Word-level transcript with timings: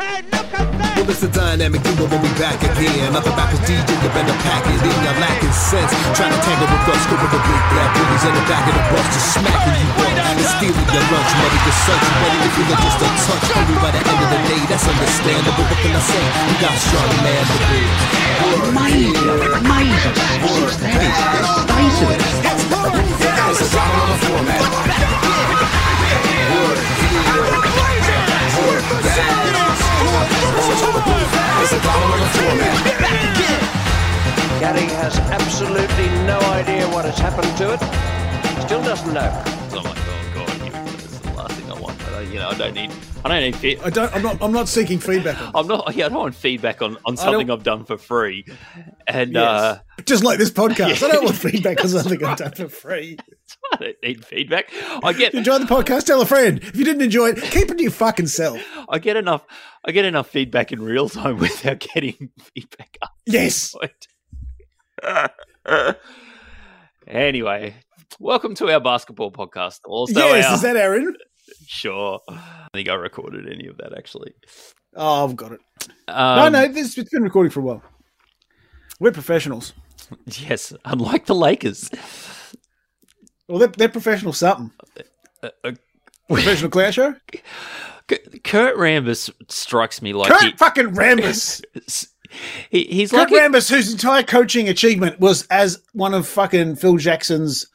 Well, 0.00 1.12
it's 1.12 1.20
a 1.20 1.28
dynamic 1.28 1.84
duo 1.84 2.08
when 2.08 2.24
we 2.24 2.32
back 2.40 2.56
again. 2.64 3.12
Nothing 3.12 3.36
back 3.36 3.52
with 3.52 3.60
DJ, 3.68 3.84
you 3.84 4.10
better 4.16 4.32
pack 4.48 4.64
it 4.64 4.80
in. 4.80 4.96
You're 5.04 5.20
lacking 5.20 5.52
sense. 5.52 5.92
Trying 6.16 6.32
to 6.32 6.40
tangle 6.40 6.68
with 6.72 6.88
us, 6.88 7.04
scoop 7.04 7.20
of 7.20 7.28
the 7.28 7.36
big 7.36 7.62
black 7.68 7.90
bullies 7.92 8.24
in 8.24 8.32
the 8.32 8.44
back 8.48 8.64
of 8.64 8.74
the 8.80 8.84
bus, 8.88 9.06
just 9.12 9.28
smacking 9.36 9.76
you 9.76 9.92
up 10.00 10.16
and 10.24 10.40
stealing 10.56 10.88
your 10.88 11.04
lunch 11.04 11.32
money. 11.36 11.60
Your 11.68 11.76
search, 11.84 12.00
you 12.00 12.16
ready 12.16 12.38
to 12.40 12.50
feel 12.56 12.80
just 12.80 12.96
a 13.04 13.08
touch. 13.12 13.44
Only 13.60 13.76
by 13.76 13.90
the 13.92 14.00
end 14.00 14.20
of 14.24 14.28
the 14.32 14.40
day, 14.48 14.62
that's 14.72 14.86
understandable. 14.88 15.68
What 15.68 15.78
can 15.84 15.92
I 15.92 16.00
say? 16.00 16.24
You 16.48 16.56
got 16.64 16.74
strong 16.80 17.12
man 17.20 17.44
to 17.44 17.56
be. 17.68 17.84
Amazing, 18.72 19.52
amazing. 19.52 20.16
That 20.80 20.96
is, 21.04 21.20
the 21.60 21.76
face 21.76 22.00
of 22.00 22.08
it. 22.08 22.24
It's 23.50 23.60
a 23.60 23.68
dollar 23.68 24.00
on 24.00 24.16
the 24.16 24.30
Gary 34.60 34.86
has 35.00 35.18
absolutely 35.30 36.08
no 36.26 36.38
idea 36.52 36.86
what 36.88 37.04
has 37.04 37.18
happened 37.18 37.56
to 37.56 37.72
it. 37.72 37.80
Still 38.66 38.82
doesn't 38.82 39.14
know. 39.14 39.20
I'm 39.20 39.84
like, 39.84 39.96
oh 39.98 40.30
god. 40.34 40.48
This 40.84 41.12
is 41.12 41.20
the 41.20 41.32
last 41.32 41.54
thing 41.54 41.70
I 41.70 41.80
want. 41.80 41.96
Uh, 42.12 42.20
you 42.20 42.38
know, 42.38 42.48
I 42.50 42.54
don't 42.58 42.74
need. 42.74 43.09
I 43.22 43.28
don't 43.28 43.40
need. 43.42 43.56
Fe- 43.56 43.78
I 43.78 43.90
don't. 43.90 44.14
I'm 44.14 44.22
not. 44.22 44.38
I'm 44.42 44.52
not 44.52 44.66
seeking 44.66 44.98
feedback. 44.98 45.38
On 45.40 45.52
I'm 45.54 45.66
not. 45.66 45.94
Yeah, 45.94 46.06
I 46.06 46.08
don't 46.08 46.18
want 46.18 46.34
feedback 46.34 46.80
on, 46.80 46.96
on 47.04 47.18
something 47.18 47.50
I've 47.50 47.62
done 47.62 47.84
for 47.84 47.98
free. 47.98 48.46
And 49.06 49.32
Yes. 49.34 49.42
uh, 49.44 49.78
Just 50.06 50.24
like 50.24 50.38
this 50.38 50.50
podcast. 50.50 51.02
I 51.02 51.08
don't 51.12 51.24
want 51.24 51.36
feedback 51.50 51.80
on 51.82 51.88
something 51.90 52.24
I've 52.24 52.38
done 52.38 52.52
for 52.56 52.68
free. 52.68 53.18
I 53.74 53.76
don't 53.76 53.96
need 54.02 54.24
feedback. 54.24 54.70
I 55.04 55.12
get. 55.12 55.34
You 55.34 55.40
enjoyed 55.40 55.60
the 55.60 55.66
podcast? 55.66 56.06
Tell 56.06 56.22
a 56.22 56.26
friend. 56.26 56.60
If 56.62 56.76
you 56.76 56.84
didn't 56.84 57.02
enjoy 57.02 57.30
it, 57.30 57.42
keep 57.42 57.70
it 57.70 57.76
to 57.76 57.82
your 57.82 57.92
fucking 57.92 58.28
self. 58.28 58.58
I 58.88 58.98
get 58.98 59.16
enough. 59.18 59.44
I 59.84 59.92
get 59.92 60.06
enough 60.06 60.28
feedback 60.30 60.72
in 60.72 60.80
real 60.82 61.10
time 61.10 61.36
without 61.38 61.80
getting 61.80 62.30
feedback. 62.54 62.96
Yes. 63.26 63.74
anyway, 67.06 67.74
welcome 68.18 68.54
to 68.54 68.70
our 68.72 68.80
basketball 68.80 69.30
podcast. 69.30 69.80
Also, 69.84 70.14
yes. 70.18 70.46
our, 70.46 70.54
Is 70.54 70.62
that 70.62 70.76
Aaron? 70.76 71.14
Sure. 71.70 72.20
I 72.28 72.68
think 72.74 72.88
I 72.88 72.94
recorded 72.94 73.48
any 73.50 73.66
of 73.68 73.76
that 73.78 73.96
actually. 73.96 74.34
Oh, 74.96 75.24
I've 75.24 75.36
got 75.36 75.52
it. 75.52 75.60
Um, 76.08 76.52
no, 76.52 76.66
no. 76.66 76.68
This, 76.72 76.98
it's 76.98 77.10
been 77.10 77.22
recording 77.22 77.50
for 77.50 77.60
a 77.60 77.62
while. 77.62 77.82
We're 78.98 79.12
professionals. 79.12 79.72
Yes, 80.26 80.72
unlike 80.84 81.26
the 81.26 81.36
Lakers. 81.36 81.88
Well, 83.48 83.58
they're, 83.60 83.68
they're 83.68 83.88
professional 83.88 84.32
something. 84.32 84.72
Uh, 85.40 85.72
Professional 86.26 86.68
clown 86.70 86.90
show. 86.90 87.14
Kurt 88.42 88.76
Rambis 88.76 89.30
strikes 89.48 90.02
me 90.02 90.12
like 90.12 90.32
Kurt 90.32 90.42
he, 90.42 90.52
fucking 90.56 90.94
Rambis. 90.96 91.62
he- 92.70 92.84
he's 92.86 93.12
Kurt 93.12 93.30
like 93.30 93.30
a- 93.30 93.34
Rambis, 93.48 93.70
whose 93.70 93.92
entire 93.92 94.24
coaching 94.24 94.68
achievement 94.68 95.20
was 95.20 95.46
as 95.46 95.80
one 95.92 96.12
of 96.14 96.26
fucking 96.26 96.74
Phil 96.76 96.96
Jackson's 96.96 97.66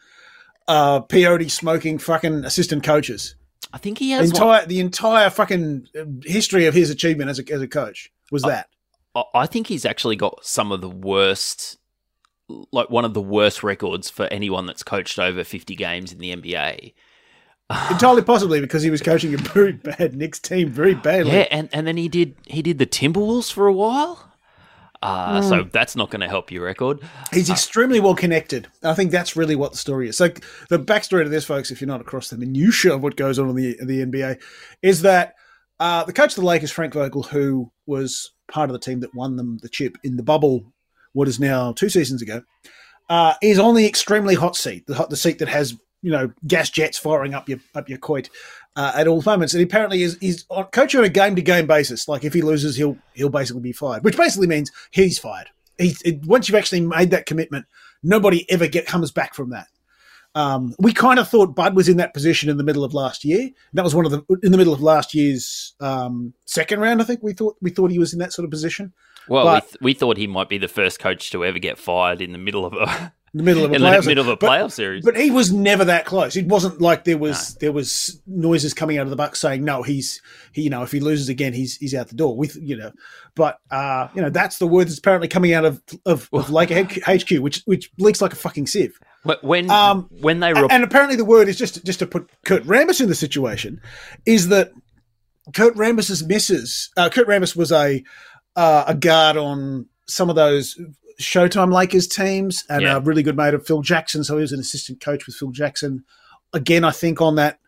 uh, 0.67 0.99
peyote 1.03 1.49
smoking 1.49 1.97
fucking 1.99 2.43
assistant 2.43 2.83
coaches. 2.83 3.35
I 3.75 3.77
think 3.77 3.97
he 3.97 4.11
has. 4.11 4.29
entire 4.29 4.65
the 4.65 4.79
entire 4.79 5.29
fucking 5.29 5.89
uh, 5.99 6.05
history 6.23 6.65
of 6.65 6.73
his 6.73 6.89
achievement 6.89 7.29
as 7.29 7.39
a 7.39 7.51
as 7.51 7.61
a 7.61 7.67
coach 7.67 8.09
was 8.31 8.43
that. 8.43 8.69
I- 9.13 9.23
I 9.33 9.45
think 9.47 9.67
he's 9.67 9.83
actually 9.85 10.15
got 10.15 10.45
some 10.45 10.71
of 10.71 10.79
the 10.79 10.89
worst, 10.89 11.77
like 12.71 12.89
one 12.89 13.03
of 13.03 13.13
the 13.13 13.21
worst 13.21 13.63
records 13.63 14.09
for 14.09 14.27
anyone 14.27 14.65
that's 14.65 14.81
coached 14.81 15.19
over 15.19 15.43
fifty 15.43 15.75
games 15.75 16.13
in 16.13 16.19
the 16.19 16.33
NBA. 16.33 16.93
Entirely 17.91 18.21
possibly 18.21 18.61
because 18.61 18.81
he 18.83 18.89
was 18.89 19.01
coaching 19.01 19.33
a 19.33 19.37
very 19.37 19.73
bad 19.73 20.15
Knicks 20.15 20.39
team 20.39 20.69
very 20.69 20.93
badly. 20.93 21.33
Yeah, 21.33 21.47
and, 21.51 21.67
and 21.73 21.85
then 21.85 21.97
he 21.97 22.07
did 22.07 22.35
he 22.45 22.61
did 22.61 22.77
the 22.77 22.85
Timberwolves 22.85 23.51
for 23.51 23.67
a 23.67 23.73
while. 23.73 24.24
Uh, 25.01 25.41
Hmm. 25.41 25.49
So 25.49 25.63
that's 25.71 25.95
not 25.95 26.09
going 26.09 26.21
to 26.21 26.27
help 26.27 26.51
your 26.51 26.65
record. 26.65 26.99
He's 27.33 27.49
extremely 27.49 27.99
well 27.99 28.15
connected. 28.15 28.67
I 28.83 28.93
think 28.93 29.11
that's 29.11 29.35
really 29.35 29.55
what 29.55 29.71
the 29.71 29.77
story 29.77 30.09
is. 30.09 30.17
So 30.17 30.29
the 30.69 30.79
backstory 30.79 31.23
to 31.23 31.29
this, 31.29 31.45
folks, 31.45 31.71
if 31.71 31.81
you're 31.81 31.87
not 31.87 32.01
across 32.01 32.29
the 32.29 32.37
minutia 32.37 32.93
of 32.93 33.03
what 33.03 33.15
goes 33.15 33.39
on 33.39 33.49
in 33.49 33.55
the 33.55 33.77
the 33.83 34.05
NBA, 34.05 34.41
is 34.81 35.01
that 35.01 35.35
uh, 35.79 36.03
the 36.03 36.13
coach 36.13 36.31
of 36.31 36.35
the 36.35 36.45
Lakers, 36.45 36.71
Frank 36.71 36.93
Vogel, 36.93 37.23
who 37.23 37.71
was 37.85 38.31
part 38.51 38.69
of 38.69 38.73
the 38.73 38.79
team 38.79 39.01
that 39.01 39.13
won 39.13 39.35
them 39.35 39.57
the 39.61 39.69
chip 39.69 39.97
in 40.03 40.15
the 40.15 40.23
bubble, 40.23 40.73
what 41.13 41.27
is 41.27 41.39
now 41.39 41.73
two 41.73 41.89
seasons 41.89 42.21
ago, 42.21 42.43
uh, 43.09 43.33
is 43.41 43.59
on 43.59 43.75
the 43.75 43.85
extremely 43.85 44.35
hot 44.35 44.55
seat, 44.55 44.87
the 44.87 44.95
hot, 44.95 45.09
the 45.09 45.17
seat 45.17 45.39
that 45.39 45.49
has 45.49 45.77
you 46.01 46.11
know 46.11 46.31
gas 46.45 46.69
jets 46.69 46.97
firing 46.97 47.33
up 47.33 47.49
your 47.49 47.59
up 47.73 47.89
your 47.89 47.97
coit 47.97 48.29
uh, 48.75 48.91
at 48.95 49.07
all 49.07 49.21
moments. 49.25 49.53
And 49.53 49.63
apparently 49.63 50.03
is 50.03 50.15
is 50.21 50.45
on, 50.49 50.65
coaching 50.65 50.99
on 50.99 51.05
a 51.05 51.09
game 51.09 51.35
to 51.35 51.41
game 51.41 51.67
basis. 51.67 52.07
Like 52.07 52.23
if 52.23 52.33
he 52.33 52.41
loses, 52.41 52.75
he'll 52.75 52.97
he'll 53.13 53.29
basically 53.29 53.61
be 53.61 53.71
fired, 53.71 54.03
which 54.03 54.17
basically 54.17 54.47
means 54.47 54.71
he's 54.91 55.19
fired. 55.19 55.49
He, 55.77 55.95
it, 56.05 56.25
once 56.25 56.47
you've 56.47 56.55
actually 56.55 56.81
made 56.81 57.11
that 57.11 57.25
commitment, 57.25 57.65
nobody 58.01 58.49
ever 58.49 58.67
get 58.67 58.85
comes 58.85 59.11
back 59.11 59.33
from 59.33 59.49
that. 59.49 59.67
Um, 60.33 60.75
we 60.79 60.91
kind 60.91 61.17
of 61.17 61.29
thought 61.29 61.55
Bud 61.55 61.75
was 61.77 61.87
in 61.87 61.97
that 61.97 62.13
position 62.13 62.49
in 62.49 62.57
the 62.57 62.63
middle 62.63 62.83
of 62.83 62.93
last 62.93 63.23
year. 63.23 63.49
That 63.73 63.83
was 63.83 63.95
one 63.95 64.05
of 64.05 64.11
the 64.11 64.23
in 64.43 64.51
the 64.51 64.57
middle 64.57 64.73
of 64.73 64.81
last 64.81 65.13
year's 65.13 65.73
um, 65.79 66.33
second 66.45 66.81
round. 66.81 67.01
I 67.01 67.05
think 67.05 67.23
we 67.23 67.31
thought 67.33 67.55
we 67.61 67.69
thought 67.69 67.91
he 67.91 67.99
was 67.99 68.11
in 68.11 68.19
that 68.19 68.33
sort 68.33 68.43
of 68.43 68.51
position 68.51 68.91
Well, 69.29 69.45
But- 69.45 69.63
we, 69.63 69.69
th- 69.69 69.81
we 69.81 69.93
thought 69.93 70.17
he 70.17 70.27
might 70.27 70.49
be 70.49 70.57
the 70.57 70.67
first 70.67 70.99
coach 70.99 71.31
to 71.31 71.45
ever 71.45 71.59
get 71.59 71.77
fired 71.77 72.21
in 72.21 72.33
the 72.33 72.37
middle 72.37 72.65
of 72.65 72.73
a 72.73 73.13
the 73.37 73.43
middle 73.43 73.65
of 73.65 73.71
a 73.71 73.75
in 73.75 73.81
the 73.81 73.87
playoff 73.87 74.05
middle 74.05 74.21
of 74.23 74.27
a 74.27 74.35
But- 74.37 74.49
playoff 74.49 74.71
series. 74.71 75.03
But 75.03 75.17
he 75.17 75.31
was 75.31 75.51
never 75.51 75.85
that 75.85 76.05
close. 76.05 76.35
It 76.35 76.47
wasn't 76.47 76.79
like 76.81 77.03
there 77.03 77.17
was 77.17 77.55
there 77.55 77.71
was 77.71 78.21
noises 78.27 78.73
coming 78.73 78.97
out 78.97 79.03
of 79.03 79.09
the 79.09 79.15
Bucks 79.15 79.39
saying 79.39 79.63
no, 79.63 79.83
he's 79.83 80.21
he 80.53 80.61
you 80.63 80.69
know 80.69 80.83
if 80.83 80.91
he 80.91 80.99
loses 80.99 81.29
again 81.29 81.53
he's 81.53 81.77
he's 81.77 81.93
out 81.95 82.07
the 82.09 82.15
door 82.15 82.35
with 82.37 82.55
you 82.55 82.75
know. 82.77 82.91
But 83.35 83.59
uh, 83.71 84.07
you 84.13 84.21
know 84.21 84.29
that's 84.29 84.59
the 84.59 84.67
word 84.67 84.87
that's 84.87 84.99
apparently 84.99 85.27
coming 85.27 85.53
out 85.53 85.65
of 85.65 85.81
of, 86.05 86.29
of 86.31 86.49
Laker 86.49 86.83
HQ, 87.05 87.29
which 87.41 87.61
which 87.65 87.91
leaks 87.97 88.21
like 88.21 88.33
a 88.33 88.37
fucking 88.37 88.67
sieve. 88.67 88.97
Wh- 89.23 89.43
when 89.43 89.69
um, 89.69 90.07
when 90.21 90.39
they 90.39 90.51
And, 90.51 90.61
rep- 90.61 90.71
and 90.71 90.83
apparently 90.83 91.15
the 91.17 91.25
word 91.25 91.47
is 91.49 91.57
just 91.57 91.83
just 91.85 91.99
to 91.99 92.07
put 92.07 92.29
Kurt 92.45 92.63
Rambis 92.63 93.01
in 93.01 93.09
the 93.09 93.15
situation 93.15 93.81
is 94.25 94.47
that 94.49 94.71
Kurt 95.53 95.75
Rambis's 95.75 96.23
missus. 96.25 96.89
Uh, 96.95 97.09
Kurt 97.09 97.27
Rambis 97.27 97.55
was 97.55 97.71
a 97.71 98.03
uh, 98.55 98.85
a 98.87 98.95
guard 98.95 99.35
on 99.35 99.87
some 100.07 100.29
of 100.29 100.35
those 100.35 100.79
Showtime 101.19 101.73
Lakers 101.73 102.07
teams 102.07 102.63
and 102.69 102.81
Yeah. 102.81 102.97
a 102.97 102.99
really 102.99 103.23
good 103.23 103.37
mate 103.37 103.53
of 103.53 103.65
Phil 103.65 103.81
Jackson. 103.81 104.23
So 104.23 104.35
he 104.35 104.41
was 104.41 104.51
an 104.51 104.59
assistant 104.59 104.99
coach 104.99 105.25
with 105.25 105.35
Phil 105.35 105.51
Jackson. 105.51 106.03
Again, 106.53 106.83
I 106.83 106.91
think 106.91 107.21
on 107.21 107.35
that 107.35 107.59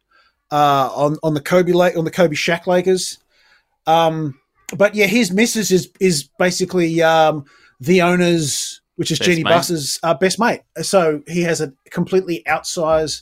uh, 0.52 0.90
on 0.96 1.18
on 1.24 1.34
the 1.34 1.42
Kobe 1.42 1.72
Lake 1.74 1.98
on 1.98 2.06
the 2.06 2.12
Kobe 2.12 2.36
Shaq 2.36 2.68
Lakers. 2.68 3.18
Um, 3.86 4.40
but 4.76 4.96
yeah, 4.96 5.06
his 5.08 5.32
missus 5.32 5.72
is 5.72 5.90
is 6.00 6.24
basically 6.38 7.02
um, 7.02 7.46
the 7.80 8.02
owner's, 8.02 8.82
which 8.96 9.12
is 9.12 9.20
Best 9.20 9.30
Jeanie 9.30 9.44
mate. 9.44 9.52
Buss's 9.52 10.00
uh, 10.04 10.14
best 10.14 10.40
mate. 10.40 10.62
So 10.82 11.22
he 11.28 11.42
has 11.44 11.62
a 11.62 11.74
completely 11.92 12.44
outsized, 12.48 13.22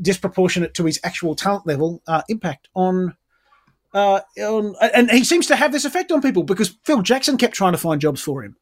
disproportionate 0.00 0.74
to 0.74 0.84
his 0.84 1.00
actual 1.04 1.34
talent 1.34 1.66
level 1.66 2.02
uh, 2.06 2.22
impact 2.28 2.68
on. 2.74 3.16
Uh, 3.94 4.20
on, 4.40 4.74
and 4.94 5.10
he 5.10 5.24
seems 5.24 5.46
to 5.46 5.56
have 5.56 5.72
this 5.72 5.86
effect 5.86 6.12
on 6.12 6.20
people 6.20 6.42
because 6.42 6.76
Phil 6.84 7.00
Jackson 7.00 7.38
kept 7.38 7.54
trying 7.54 7.72
to 7.72 7.78
find 7.78 7.98
jobs 7.98 8.20
for 8.20 8.42
him. 8.44 8.54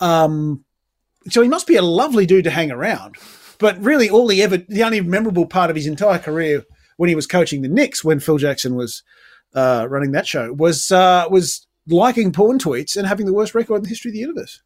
Um, 0.00 0.64
so 1.28 1.42
he 1.42 1.48
must 1.48 1.66
be 1.66 1.76
a 1.76 1.82
lovely 1.82 2.26
dude 2.26 2.44
to 2.44 2.50
hang 2.50 2.70
around. 2.70 3.16
But 3.58 3.82
really, 3.82 4.08
all 4.08 4.28
he 4.28 4.42
ever, 4.42 4.56
the 4.56 4.84
only 4.84 5.00
memorable 5.00 5.46
part 5.46 5.70
of 5.70 5.76
his 5.76 5.86
entire 5.86 6.18
career 6.18 6.64
when 6.96 7.08
he 7.08 7.14
was 7.14 7.26
coaching 7.26 7.62
the 7.62 7.68
Knicks, 7.68 8.04
when 8.04 8.20
Phil 8.20 8.38
Jackson 8.38 8.74
was 8.74 9.02
uh, 9.54 9.86
running 9.88 10.12
that 10.12 10.26
show, 10.26 10.52
was 10.52 10.92
uh, 10.92 11.26
was 11.30 11.66
liking 11.86 12.32
porn 12.32 12.58
tweets 12.58 12.96
and 12.96 13.06
having 13.06 13.26
the 13.26 13.32
worst 13.32 13.54
record 13.54 13.76
in 13.76 13.82
the 13.82 13.88
history 13.88 14.10
of 14.10 14.14
the 14.14 14.20
universe, 14.20 14.62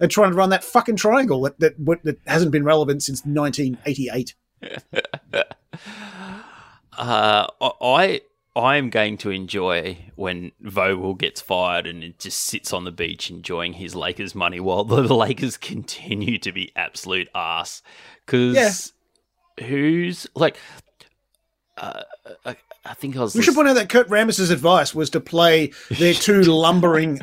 and 0.00 0.10
trying 0.10 0.30
to 0.30 0.36
run 0.36 0.50
that 0.50 0.64
fucking 0.64 0.96
triangle 0.96 1.40
that 1.42 1.58
that, 1.60 1.74
that 2.04 2.18
hasn't 2.26 2.52
been 2.52 2.64
relevant 2.64 3.02
since 3.02 3.24
1988. 3.24 4.34
uh, 6.98 7.46
I 7.80 8.20
I 8.56 8.76
am 8.76 8.90
going 8.90 9.18
to 9.18 9.30
enjoy 9.30 9.98
when 10.16 10.52
Vogel 10.60 11.14
gets 11.14 11.40
fired 11.40 11.86
and 11.86 12.02
it 12.02 12.18
just 12.18 12.40
sits 12.40 12.72
on 12.72 12.84
the 12.84 12.90
beach 12.90 13.30
enjoying 13.30 13.74
his 13.74 13.94
Lakers 13.94 14.34
money 14.34 14.58
while 14.58 14.84
the 14.84 15.02
Lakers 15.14 15.56
continue 15.56 16.38
to 16.38 16.50
be 16.50 16.72
absolute 16.74 17.28
ass. 17.34 17.82
Because 18.26 18.92
who's 19.60 20.26
like, 20.34 20.56
uh, 21.76 22.02
I, 22.44 22.56
I 22.84 22.94
think 22.94 23.16
I 23.16 23.20
was. 23.20 23.34
We 23.34 23.42
should 23.42 23.54
point 23.54 23.68
out 23.68 23.74
that 23.74 23.88
Kurt 23.88 24.08
Rambis's 24.08 24.50
advice 24.50 24.94
was 24.94 25.10
to 25.10 25.20
play 25.20 25.72
their 25.90 26.14
two 26.14 26.42
lumbering 26.42 27.20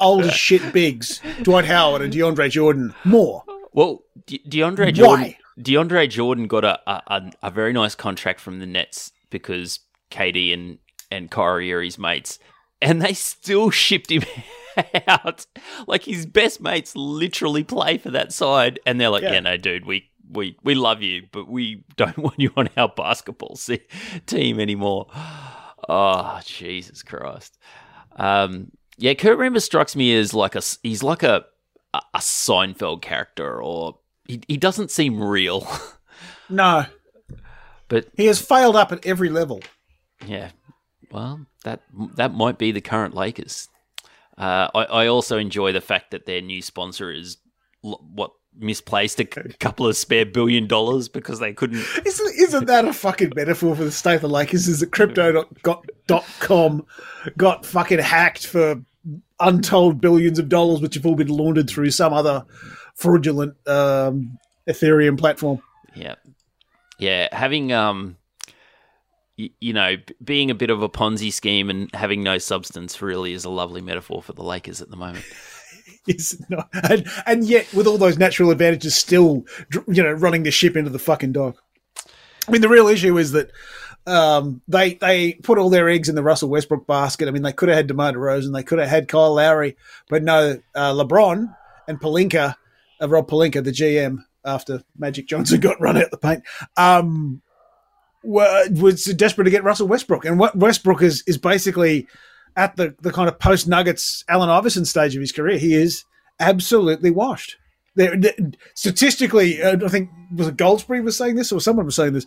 old 0.00 0.24
as 0.24 0.34
shit 0.34 0.72
bigs, 0.72 1.20
Dwight 1.42 1.64
Howard 1.66 2.02
and 2.02 2.12
DeAndre 2.12 2.50
Jordan, 2.50 2.94
more. 3.04 3.44
Well, 3.72 4.02
De- 4.26 4.42
DeAndre 4.48 4.86
Why? 4.86 4.90
Jordan. 4.90 5.34
DeAndre 5.60 6.08
Jordan 6.10 6.46
got 6.48 6.64
a 6.64 6.80
a- 6.88 7.32
a 7.42 7.50
very 7.50 7.72
nice 7.72 7.94
contract 7.94 8.40
from 8.40 8.58
the 8.58 8.66
Nets 8.66 9.12
because 9.30 9.78
KD 10.12 10.52
and 10.54 10.78
and 11.10 11.30
Kyrie 11.30 11.72
are 11.72 11.82
his 11.82 11.98
mates, 11.98 12.38
and 12.80 13.02
they 13.02 13.12
still 13.14 13.70
shipped 13.70 14.10
him 14.10 14.22
out. 15.08 15.46
Like 15.86 16.04
his 16.04 16.24
best 16.26 16.60
mates 16.60 16.94
literally 16.94 17.64
play 17.64 17.98
for 17.98 18.10
that 18.10 18.32
side, 18.32 18.78
and 18.86 19.00
they're 19.00 19.10
like, 19.10 19.22
Yeah. 19.22 19.32
"Yeah, 19.32 19.40
no, 19.40 19.56
dude, 19.56 19.86
we." 19.86 20.08
We, 20.34 20.56
we 20.64 20.74
love 20.74 21.02
you, 21.02 21.24
but 21.30 21.46
we 21.46 21.84
don't 21.96 22.16
want 22.26 22.38
you 22.38 22.52
on 22.56 22.70
our 22.78 22.88
basketball 22.88 23.54
se- 23.56 23.84
team 24.24 24.58
anymore. 24.60 25.08
Oh, 25.86 26.40
Jesus 26.46 27.02
Christ. 27.02 27.58
Um, 28.16 28.70
yeah, 28.96 29.12
Kurt 29.12 29.38
Rambis 29.38 29.60
strikes 29.60 29.94
me 29.94 30.16
as 30.16 30.32
like 30.32 30.54
a 30.54 30.62
he's 30.82 31.02
like 31.02 31.22
a 31.22 31.44
a 31.92 32.18
Seinfeld 32.18 33.02
character, 33.02 33.60
or 33.60 33.98
he 34.26 34.40
he 34.48 34.56
doesn't 34.56 34.90
seem 34.90 35.22
real. 35.22 35.66
No, 36.48 36.86
but 37.88 38.08
he 38.16 38.24
has 38.26 38.40
failed 38.40 38.76
up 38.76 38.90
at 38.92 39.04
every 39.04 39.28
level. 39.28 39.60
Yeah, 40.26 40.50
well, 41.10 41.46
that 41.64 41.82
that 42.16 42.34
might 42.34 42.58
be 42.58 42.72
the 42.72 42.80
current 42.80 43.14
Lakers. 43.14 43.68
Uh, 44.38 44.68
I, 44.74 44.84
I 44.84 45.06
also 45.08 45.38
enjoy 45.38 45.72
the 45.72 45.80
fact 45.80 46.10
that 46.12 46.26
their 46.26 46.40
new 46.40 46.62
sponsor 46.62 47.10
is 47.12 47.36
l- 47.84 48.02
what 48.14 48.32
misplaced 48.58 49.20
a 49.20 49.24
c- 49.24 49.52
couple 49.60 49.86
of 49.86 49.96
spare 49.96 50.24
billion 50.26 50.66
dollars 50.66 51.08
because 51.08 51.38
they 51.38 51.52
couldn't. 51.52 51.84
Isn't, 52.06 52.34
isn't 52.38 52.66
that 52.66 52.86
a 52.86 52.92
fucking 52.92 53.32
metaphor 53.36 53.76
for 53.76 53.84
the 53.84 53.92
state 53.92 54.16
of 54.16 54.20
the 54.22 54.28
Lakers? 54.28 54.68
Is 54.68 54.80
that 54.80 54.90
crypto.com 54.92 56.86
got 57.36 57.66
fucking 57.66 57.98
hacked 57.98 58.46
for 58.46 58.82
untold 59.40 60.00
billions 60.00 60.38
of 60.38 60.48
dollars, 60.48 60.80
which 60.80 60.94
have 60.94 61.06
all 61.06 61.14
been 61.14 61.28
laundered 61.28 61.68
through 61.68 61.90
some 61.90 62.12
other 62.12 62.44
fraudulent 62.94 63.54
um, 63.68 64.38
Ethereum 64.68 65.18
platform? 65.18 65.60
Yeah, 65.94 66.14
yeah. 66.98 67.28
Having 67.32 67.72
um, 67.72 68.16
you 69.60 69.72
know, 69.72 69.96
being 70.22 70.50
a 70.50 70.54
bit 70.54 70.70
of 70.70 70.82
a 70.82 70.88
Ponzi 70.88 71.32
scheme 71.32 71.70
and 71.70 71.92
having 71.94 72.22
no 72.22 72.38
substance 72.38 73.00
really 73.00 73.32
is 73.32 73.44
a 73.44 73.50
lovely 73.50 73.80
metaphor 73.80 74.22
for 74.22 74.32
the 74.32 74.42
Lakers 74.42 74.80
at 74.80 74.90
the 74.90 74.96
moment. 74.96 75.24
Is 76.06 76.40
not? 76.48 76.68
And, 76.90 77.06
and 77.26 77.44
yet, 77.44 77.72
with 77.72 77.86
all 77.86 77.98
those 77.98 78.18
natural 78.18 78.50
advantages, 78.50 78.96
still, 78.96 79.44
you 79.86 80.02
know, 80.02 80.12
running 80.12 80.42
the 80.42 80.50
ship 80.50 80.76
into 80.76 80.90
the 80.90 80.98
fucking 80.98 81.32
dock. 81.32 81.62
I 82.48 82.50
mean, 82.50 82.60
the 82.60 82.68
real 82.68 82.88
issue 82.88 83.16
is 83.18 83.32
that 83.32 83.50
um, 84.06 84.62
they 84.66 84.94
they 84.94 85.34
put 85.34 85.58
all 85.58 85.70
their 85.70 85.88
eggs 85.88 86.08
in 86.08 86.14
the 86.14 86.22
Russell 86.22 86.48
Westbrook 86.48 86.86
basket. 86.86 87.28
I 87.28 87.30
mean, 87.30 87.42
they 87.42 87.52
could 87.52 87.68
have 87.68 87.76
had 87.76 87.86
DeMar 87.86 88.12
DeRozan, 88.12 88.52
they 88.52 88.64
could 88.64 88.78
have 88.78 88.88
had 88.88 89.08
Kyle 89.08 89.34
Lowry, 89.34 89.76
but 90.08 90.22
no, 90.22 90.58
uh, 90.74 90.92
LeBron 90.92 91.54
and 91.86 92.00
Pelinka, 92.00 92.56
uh, 93.00 93.08
Rob 93.08 93.28
Pelinka, 93.28 93.62
the 93.62 93.70
GM, 93.70 94.18
after 94.44 94.82
Magic 94.98 95.28
Johnson 95.28 95.60
got 95.60 95.80
run 95.80 95.96
out 95.96 96.10
the 96.10 96.18
paint, 96.18 96.42
um, 96.76 97.41
was 98.24 99.04
desperate 99.04 99.44
to 99.44 99.50
get 99.50 99.64
Russell 99.64 99.88
Westbrook. 99.88 100.24
And 100.24 100.38
what 100.38 100.56
Westbrook 100.56 101.02
is 101.02 101.22
is 101.26 101.38
basically 101.38 102.06
at 102.56 102.76
the, 102.76 102.94
the 103.00 103.12
kind 103.12 103.28
of 103.28 103.38
post 103.38 103.66
Nuggets 103.66 104.24
Allen 104.28 104.50
Iverson 104.50 104.84
stage 104.84 105.14
of 105.14 105.20
his 105.20 105.32
career, 105.32 105.58
he 105.58 105.74
is 105.74 106.04
absolutely 106.40 107.10
washed. 107.10 107.56
There, 107.94 108.18
statistically, 108.74 109.62
uh, 109.62 109.78
I 109.84 109.88
think 109.88 110.10
was 110.34 110.48
it 110.48 110.56
Goldsberry 110.56 111.02
was 111.02 111.16
saying 111.16 111.36
this, 111.36 111.52
or 111.52 111.60
someone 111.60 111.84
was 111.86 111.96
saying 111.96 112.14
this. 112.14 112.26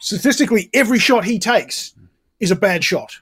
Statistically, 0.00 0.70
every 0.72 0.98
shot 0.98 1.24
he 1.24 1.38
takes 1.38 1.94
is 2.40 2.50
a 2.50 2.56
bad 2.56 2.84
shot. 2.84 3.18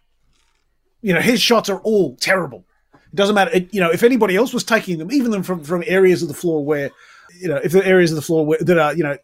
You 1.03 1.15
know, 1.15 1.21
his 1.21 1.41
shots 1.41 1.69
are 1.69 1.81
all 1.81 2.17
terrible. 2.17 2.65
It 2.95 3.17
doesn't 3.17 3.35
matter. 3.35 3.51
It, 3.53 3.73
you 3.73 3.81
know, 3.81 3.91
if 3.91 4.03
anybody 4.03 4.37
else 4.37 4.53
was 4.53 4.65
taking 4.65 4.99
them, 4.99 5.11
even 5.11 5.43
from 5.43 5.65
from 5.65 5.83
areas 5.87 6.23
of 6.23 6.29
the 6.29 6.35
floor 6.35 6.65
where, 6.65 6.91
you 7.35 7.49
know, 7.49 7.57
if 7.57 7.73
the 7.73 7.87
areas 7.87 8.11
of 8.13 8.17
the 8.17 8.23
floor 8.23 8.57
that 8.61 8.79
are, 8.79 8.95
you 8.95 9.03
know, 9.03 9.17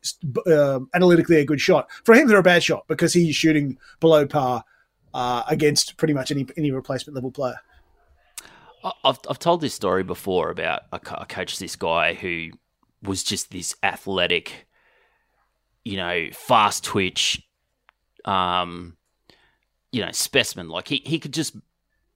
um, 0.47 0.89
analytically 0.95 1.37
a 1.37 1.45
good 1.45 1.61
shot 1.61 1.91
for 2.05 2.15
him, 2.15 2.29
they're 2.29 2.39
a 2.39 2.43
bad 2.43 2.63
shot 2.63 2.87
because 2.89 3.13
he's 3.13 3.37
shooting 3.37 3.79
below 4.01 4.27
par 4.27 4.65
uh, 5.15 5.43
against 5.49 5.97
pretty 5.97 6.15
much 6.15 6.31
any 6.31 6.47
any 6.57 6.71
replacement 6.71 7.15
level 7.15 7.31
player. 7.31 7.57
I've 8.85 9.19
I've 9.29 9.39
told 9.39 9.61
this 9.61 9.75
story 9.75 10.03
before 10.03 10.51
about 10.51 10.83
I 10.93 10.97
I 10.97 11.25
coached 11.25 11.61
this 11.61 11.77
guy 11.77 12.15
who 12.15 12.51
was 13.03 13.23
just 13.23 13.51
this 13.51 13.75
athletic, 13.83 14.67
you 15.85 15.97
know, 15.97 16.29
fast 16.33 16.85
twitch, 16.85 17.43
um, 18.25 18.97
you 19.93 20.05
know, 20.05 20.11
specimen. 20.13 20.69
Like 20.69 20.89
he 20.89 21.03
he 21.05 21.19
could 21.19 21.33
just 21.33 21.57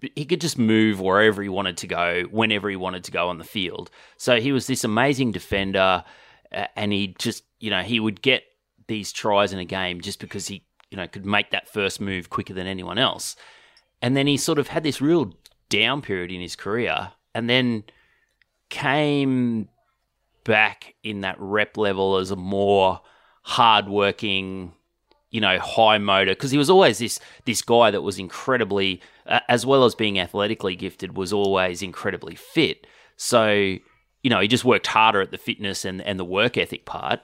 he 0.01 0.25
could 0.25 0.41
just 0.41 0.59
move 0.59 1.01
wherever 1.01 1.43
he 1.43 1.49
wanted 1.49 1.77
to 1.79 1.87
go, 1.87 2.25
whenever 2.31 2.69
he 2.69 2.77
wanted 2.77 3.05
to 3.05 3.11
go 3.11 3.29
on 3.29 3.39
the 3.39 3.45
field. 3.45 3.91
So 4.17 4.41
he 4.41 4.53
was 4.53 4.67
this 4.67 4.85
amazing 4.85 5.33
defender, 5.33 6.05
and 6.51 6.93
he 6.93 7.15
just 7.19 7.45
you 7.61 7.71
know 7.71 7.83
he 7.83 8.01
would 8.01 8.23
get 8.23 8.45
these 8.89 9.13
tries 9.13 9.53
in 9.53 9.59
a 9.59 9.65
game 9.65 10.01
just 10.01 10.21
because 10.21 10.47
he 10.49 10.65
you 10.91 10.97
know 10.97 11.09
could 11.09 11.27
make 11.27 11.51
that 11.51 11.69
first 11.69 12.01
move 12.01 12.31
quicker 12.31 12.55
than 12.55 12.67
anyone 12.67 12.99
else. 12.99 13.37
And 14.03 14.17
then 14.17 14.27
he 14.27 14.37
sort 14.37 14.59
of 14.59 14.69
had 14.69 14.83
this 14.83 15.01
real 15.01 15.35
down 15.69 16.03
period 16.03 16.31
in 16.31 16.41
his 16.41 16.57
career, 16.57 17.13
and 17.35 17.49
then 17.49 17.85
came 18.69 19.69
back 20.45 20.95
in 21.03 21.23
that 21.23 21.37
rep 21.39 21.77
level 21.77 22.17
as 22.17 22.31
a 22.31 22.37
more 22.37 23.01
hardworking, 23.43 24.73
you 25.31 25.41
know, 25.41 25.59
high 25.59 25.99
motor 25.99 26.33
because 26.33 26.51
he 26.51 26.59
was 26.59 26.71
always 26.71 26.99
this 26.99 27.19
this 27.45 27.63
guy 27.63 27.91
that 27.91 28.03
was 28.03 28.19
incredibly, 28.19 29.01
uh, 29.27 29.41
as 29.49 29.67
well 29.67 29.85
as 29.85 29.95
being 29.95 30.19
athletically 30.19 30.77
gifted, 30.77 31.17
was 31.17 31.33
always 31.33 31.83
incredibly 31.83 32.35
fit. 32.35 32.87
So 33.17 33.77
you 34.23 34.31
know, 34.31 34.41
he 34.41 34.49
just 34.49 34.65
worked 34.65 34.89
harder 34.89 35.21
at 35.21 35.31
the 35.31 35.39
fitness 35.39 35.85
and 35.85 36.01
and 36.01 36.19
the 36.19 36.25
work 36.25 36.57
ethic 36.57 36.85
part. 36.85 37.21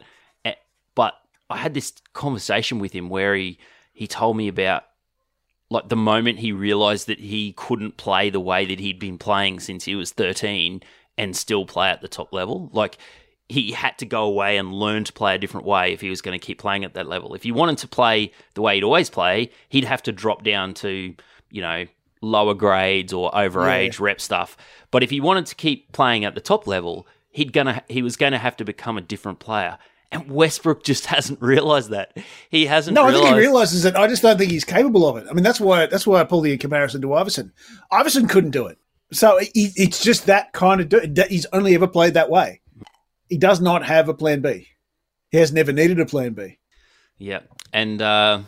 But 0.95 1.15
I 1.51 1.57
had 1.59 1.75
this 1.75 1.93
conversation 2.13 2.79
with 2.79 2.93
him 2.93 3.09
where 3.09 3.35
he 3.35 3.59
he 3.93 4.07
told 4.07 4.37
me 4.37 4.49
about 4.49 4.85
like 5.71 5.89
the 5.89 5.97
moment 5.97 6.39
he 6.39 6.53
realized 6.53 7.07
that 7.07 7.21
he 7.21 7.53
couldn't 7.53 7.97
play 7.97 8.31
the 8.31 8.41
way 8.41 8.67
that 8.67 8.81
he'd 8.81 8.99
been 8.99 9.19
playing 9.19 9.61
since 9.61 9.85
he 9.85 9.95
was 9.95 10.13
13 10.13 10.83
and 11.17 11.37
still 11.37 11.65
play 11.65 11.89
at 11.89 12.03
the 12.03 12.09
top 12.09 12.33
level 12.33 12.71
like 12.73 12.99
he 13.53 13.73
had 13.73 13.97
to 13.99 14.07
go 14.07 14.25
away 14.25 14.57
and 14.57 14.73
learn 14.73 15.05
to 15.05 15.13
play 15.13 15.35
a 15.35 15.39
different 15.39 15.67
way 15.67 15.93
if 15.93 16.01
he 16.01 16.09
was 16.09 16.23
going 16.23 16.39
to 16.39 16.45
keep 16.45 16.59
playing 16.59 16.85
at 16.85 16.95
that 16.95 17.07
level 17.07 17.35
if 17.35 17.43
he 17.43 17.53
wanted 17.53 17.77
to 17.79 17.87
play 17.87 18.33
the 18.55 18.63
way 18.63 18.77
he'd 18.77 18.85
always 18.85 19.11
play 19.11 19.51
he'd 19.69 19.85
have 19.85 20.03
to 20.03 20.11
drop 20.11 20.43
down 20.43 20.73
to 20.73 21.15
you 21.51 21.61
know 21.61 21.85
lower 22.23 22.55
grades 22.55 23.13
or 23.13 23.31
overage 23.33 24.01
rep 24.01 24.21
stuff 24.21 24.57
but 24.91 25.03
if 25.03 25.11
he 25.11 25.21
wanted 25.21 25.45
to 25.45 25.55
keep 25.55 25.93
playing 25.93 26.25
at 26.25 26.35
the 26.35 26.41
top 26.41 26.67
level 26.67 27.07
he'd 27.31 27.53
gonna 27.53 27.83
he 27.89 28.01
was 28.01 28.17
going 28.17 28.33
to 28.33 28.39
have 28.39 28.57
to 28.57 28.65
become 28.65 28.97
a 28.97 29.03
different 29.03 29.39
player 29.39 29.79
and 30.13 30.31
Westbrook 30.31 30.85
just 30.85 31.07
hasn't 31.07 31.41
realized 31.41 31.91
that. 31.91 32.17
He 32.51 32.67
hasn't 32.67 32.95
No, 32.95 33.05
I 33.05 33.09
realized 33.09 33.25
think 33.25 33.35
he 33.35 33.41
realizes 33.41 33.85
it. 33.87 33.97
I 33.97 34.07
just 34.07 34.23
don't 34.23 34.37
think 34.37 34.51
he's 34.51 34.65
capable 34.65 35.09
of 35.09 35.17
it. 35.17 35.27
I 35.29 35.33
mean, 35.33 35.43
that's 35.43 35.59
why 35.59 35.87
that's 35.87 36.07
why 36.07 36.21
I 36.21 36.25
pull 36.25 36.43
the 36.43 36.57
comparison 36.59 37.01
to 37.01 37.15
Iverson. 37.15 37.51
Iverson 37.91 38.29
couldn't 38.29 38.51
do 38.51 38.67
it, 38.67 38.77
so 39.11 39.39
it's 39.41 40.03
just 40.03 40.27
that 40.27 40.53
kind 40.53 40.83
of. 40.83 41.15
Do, 41.15 41.25
he's 41.29 41.47
only 41.47 41.75
ever 41.75 41.87
played 41.87 42.13
that 42.15 42.29
way. 42.29 42.61
He 43.33 43.39
does 43.39 43.63
not 43.63 43.83
have 43.87 44.11
a 44.11 44.15
plan 44.15 44.43
B. 44.43 44.69
He 45.31 45.39
has 45.39 45.55
never 45.55 45.73
needed 45.73 45.99
a 45.99 46.05
plan 46.05 46.35
B. 46.35 46.59
Yeah, 47.17 47.41
and 47.73 48.03
uh, 48.03 48.43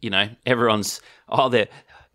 you 0.00 0.10
know 0.10 0.28
everyone's 0.44 1.00
oh 1.28 1.48
they're 1.48 1.68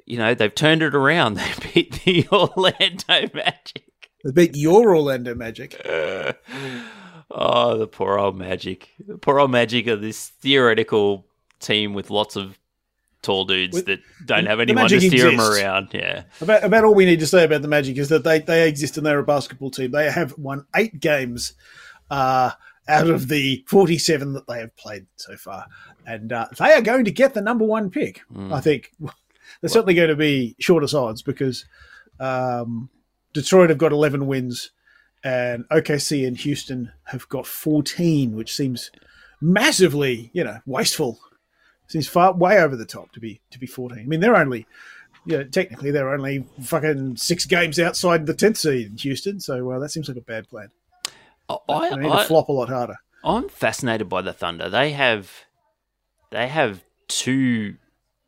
you 0.06 0.18
know 0.18 0.34
they've 0.34 0.54
turned 0.54 0.82
it 0.82 0.94
around. 0.94 1.38
They 1.64 1.72
beat 1.74 2.04
the 2.04 2.28
Orlando 2.34 3.30
Magic. 3.34 3.86
They 4.26 4.32
beat 4.34 4.58
your 4.58 4.98
Orlando 4.98 5.34
Magic. 5.34 5.82
Oh, 7.32 7.78
the 7.78 7.88
poor 7.88 8.18
old 8.18 8.38
Magic. 8.38 8.90
The 9.06 9.18
poor 9.18 9.40
old 9.40 9.52
Magic 9.52 9.88
are 9.88 9.96
this 9.96 10.28
theoretical 10.28 11.26
team 11.62 11.94
with 11.94 12.10
lots 12.10 12.36
of 12.36 12.58
tall 13.22 13.46
dudes 13.46 13.74
With- 13.74 13.86
that 13.88 14.00
don't 14.26 14.46
have 14.46 14.60
anyone 14.60 14.88
to 14.90 15.02
steer 15.02 15.32
them 15.32 15.40
around. 15.40 15.90
Yeah, 15.94 16.24
About, 16.42 16.64
about 16.64 16.84
all 16.84 16.96
we 16.96 17.06
need 17.06 17.20
to 17.20 17.28
say 17.28 17.44
about 17.44 17.62
the 17.62 17.68
Magic 17.68 17.98
is 17.98 18.10
that 18.10 18.24
they, 18.24 18.40
they 18.40 18.68
exist 18.68 18.98
and 18.98 19.06
they're 19.06 19.20
a 19.20 19.24
basketball 19.24 19.72
team. 19.72 19.92
They 19.92 20.10
have 20.12 20.38
won 20.38 20.66
eight 20.76 21.00
games 21.00 21.54
uh, 22.10 22.52
out 22.88 23.10
of 23.10 23.28
the 23.28 23.64
47 23.68 24.34
that 24.34 24.48
they 24.48 24.60
have 24.60 24.76
played 24.78 25.08
so 25.16 25.36
far. 25.36 25.66
And 26.06 26.32
uh, 26.32 26.48
they 26.58 26.72
are 26.72 26.82
going 26.82 27.06
to 27.06 27.12
get 27.12 27.34
the 27.34 27.42
number 27.42 27.66
one 27.66 27.90
pick, 27.90 28.22
I 28.52 28.62
think. 28.62 28.92
They're 29.62 29.70
certainly 29.70 29.94
going 29.94 30.10
to 30.10 30.16
be 30.16 30.56
shortest 30.60 30.94
odds 30.94 31.22
because 31.22 31.66
um, 32.20 32.90
Detroit 33.34 33.70
have 33.70 33.78
got 33.78 33.92
11 33.92 34.28
wins 34.28 34.72
and 35.24 35.68
OKC 35.70 36.28
and 36.28 36.38
Houston 36.38 36.92
have 37.06 37.28
got 37.30 37.48
14, 37.48 38.36
which 38.36 38.54
seems 38.56 38.92
massively, 39.42 40.30
you 40.34 40.44
know, 40.44 40.60
wasteful. 40.66 41.20
Seems 41.88 42.08
far 42.08 42.34
way 42.34 42.60
over 42.60 42.76
the 42.76 42.86
top 42.86 43.12
to 43.14 43.20
be 43.20 43.42
to 43.52 43.60
be 43.60 43.68
14. 43.68 44.00
I 44.00 44.04
mean, 44.04 44.20
they're 44.20 44.36
only 44.36 44.68
yeah, 45.28 45.44
technically 45.44 45.92
they're 45.92 46.14
only 46.14 46.46
fucking 46.62 47.18
six 47.18 47.46
games 47.46 47.80
outside 47.80 48.26
the 48.26 48.34
tenth 48.34 48.58
seed 48.58 48.88
in 48.88 48.98
Houston, 48.98 49.40
so 49.40 49.70
uh, 49.72 49.80
that 49.80 49.90
seems 49.90 50.08
like 50.08 50.18
a 50.18 50.22
bad 50.22 50.48
plan. 50.50 50.70
I, 51.50 51.90
They 51.90 51.96
need 51.98 52.12
I, 52.12 52.22
to 52.22 52.28
flop 52.28 52.50
a 52.50 52.54
lot 52.54 52.70
harder. 52.70 52.96
I'm 53.24 53.50
fascinated 53.50 54.08
by 54.08 54.22
the 54.22 54.34
Thunder. 54.34 54.70
They 54.70 54.92
have 54.92 55.32
they 56.32 56.48
have 56.48 56.84
two 57.08 57.76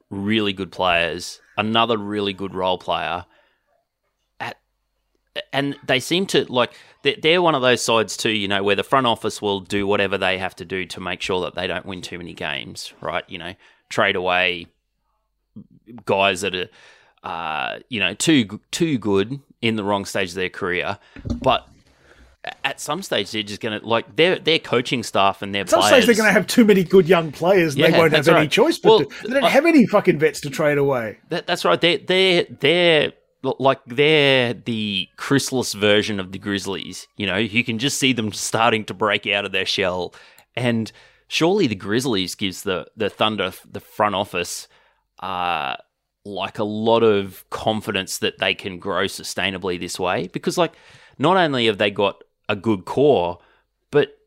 really 0.10 0.52
good 0.52 0.72
players, 0.72 1.40
another 1.58 1.98
really 1.98 2.34
good 2.34 2.54
role 2.54 2.78
player, 2.78 3.26
and 5.54 5.78
they 5.86 6.00
seem 6.00 6.26
to 6.28 6.46
like 6.52 6.74
they're, 7.04 7.16
they're 7.22 7.42
one 7.42 7.56
of 7.56 7.62
those 7.62 7.82
sides 7.82 8.18
too. 8.18 8.32
You 8.32 8.48
know, 8.48 8.64
where 8.64 8.76
the 8.76 8.84
front 8.84 9.08
office 9.08 9.42
will 9.42 9.60
do 9.62 9.86
whatever 9.88 10.18
they 10.18 10.38
have 10.38 10.56
to 10.58 10.66
do 10.66 10.86
to 10.88 11.00
make 11.00 11.22
sure 11.22 11.42
that 11.42 11.56
they 11.56 11.68
don't 11.68 11.86
win 11.86 12.02
too 12.02 12.18
many 12.18 12.34
games. 12.34 12.94
Right? 13.02 13.24
You 13.28 13.38
know, 13.38 13.54
trade 13.90 14.16
away 14.16 14.68
guys 16.06 16.42
that 16.42 16.56
are. 16.56 16.68
Uh, 17.22 17.80
you 17.90 18.00
know, 18.00 18.14
too 18.14 18.62
too 18.72 18.98
good 18.98 19.42
in 19.62 19.76
the 19.76 19.84
wrong 19.84 20.06
stage 20.06 20.30
of 20.30 20.36
their 20.36 20.48
career, 20.50 20.98
but 21.42 21.68
at 22.64 22.80
some 22.80 23.02
stage 23.02 23.30
they're 23.32 23.44
just 23.44 23.60
gonna 23.60 23.82
like 23.84 24.16
their 24.16 24.40
their 24.40 24.58
coaching 24.58 25.04
staff 25.04 25.42
and 25.42 25.54
their 25.54 25.64
At 25.64 25.70
some 25.70 25.82
players. 25.82 26.06
stage 26.06 26.06
they're 26.06 26.16
going 26.24 26.30
to 26.30 26.32
have 26.40 26.48
too 26.48 26.64
many 26.64 26.86
good 26.86 27.10
young 27.10 27.34
players, 27.34 27.76
and 27.76 27.84
they 27.84 27.90
Yeah, 27.90 27.98
won't 27.98 28.14
have 28.14 28.24
that's 28.24 28.38
any 28.38 28.48
choice 28.48 28.78
but 28.80 28.90
Well, 28.90 29.00
to, 29.02 29.28
they 29.28 29.34
don't 29.34 29.44
I- 29.44 29.50
have 29.50 29.66
any 29.66 29.86
fucking 29.86 30.18
vets 30.18 30.40
to 30.40 30.50
trade 30.50 30.78
away. 30.78 31.18
That, 31.28 31.46
that's 31.46 31.66
right. 31.66 31.82
Their 31.82 31.98
their 32.46 33.04
l- 33.04 33.12
like 33.42 33.80
they're 33.86 34.54
the 34.54 35.08
chrysalis 35.16 35.74
version 35.74 36.20
of 36.20 36.32
the 36.32 36.40
Grizzlies. 36.40 37.08
You 37.18 37.28
know, 37.28 37.38
you 37.38 37.64
can 37.64 37.80
just 37.80 37.98
see 37.98 38.14
them 38.14 38.32
starting 38.34 38.86
to 38.86 38.94
break 38.94 39.26
out 39.28 39.46
of 39.46 39.52
their 39.52 39.66
shell, 39.66 40.14
and 40.56 40.92
surely 41.28 41.68
the 41.68 41.76
Grizzlies 41.76 42.36
gives 42.36 42.64
the 42.64 42.88
the 42.98 43.10
Thunder 43.10 43.52
the 43.70 43.80
front 43.80 44.16
office 44.16 44.68
uh 45.20 45.76
like 46.26 46.60
a 46.60 46.64
lot 46.64 47.04
of 47.04 47.50
confidence 47.50 48.20
that 48.20 48.40
they 48.40 48.54
can 48.54 48.78
grow 48.78 49.06
sustainably 49.06 49.80
this 49.80 50.00
way 50.00 50.28
because 50.28 50.58
like 50.58 50.74
not 51.18 51.38
only 51.38 51.66
have 51.66 51.78
they 51.78 51.92
got 51.92 52.24
a 52.48 52.56
good 52.56 52.86
core, 52.86 53.40
but 53.92 54.18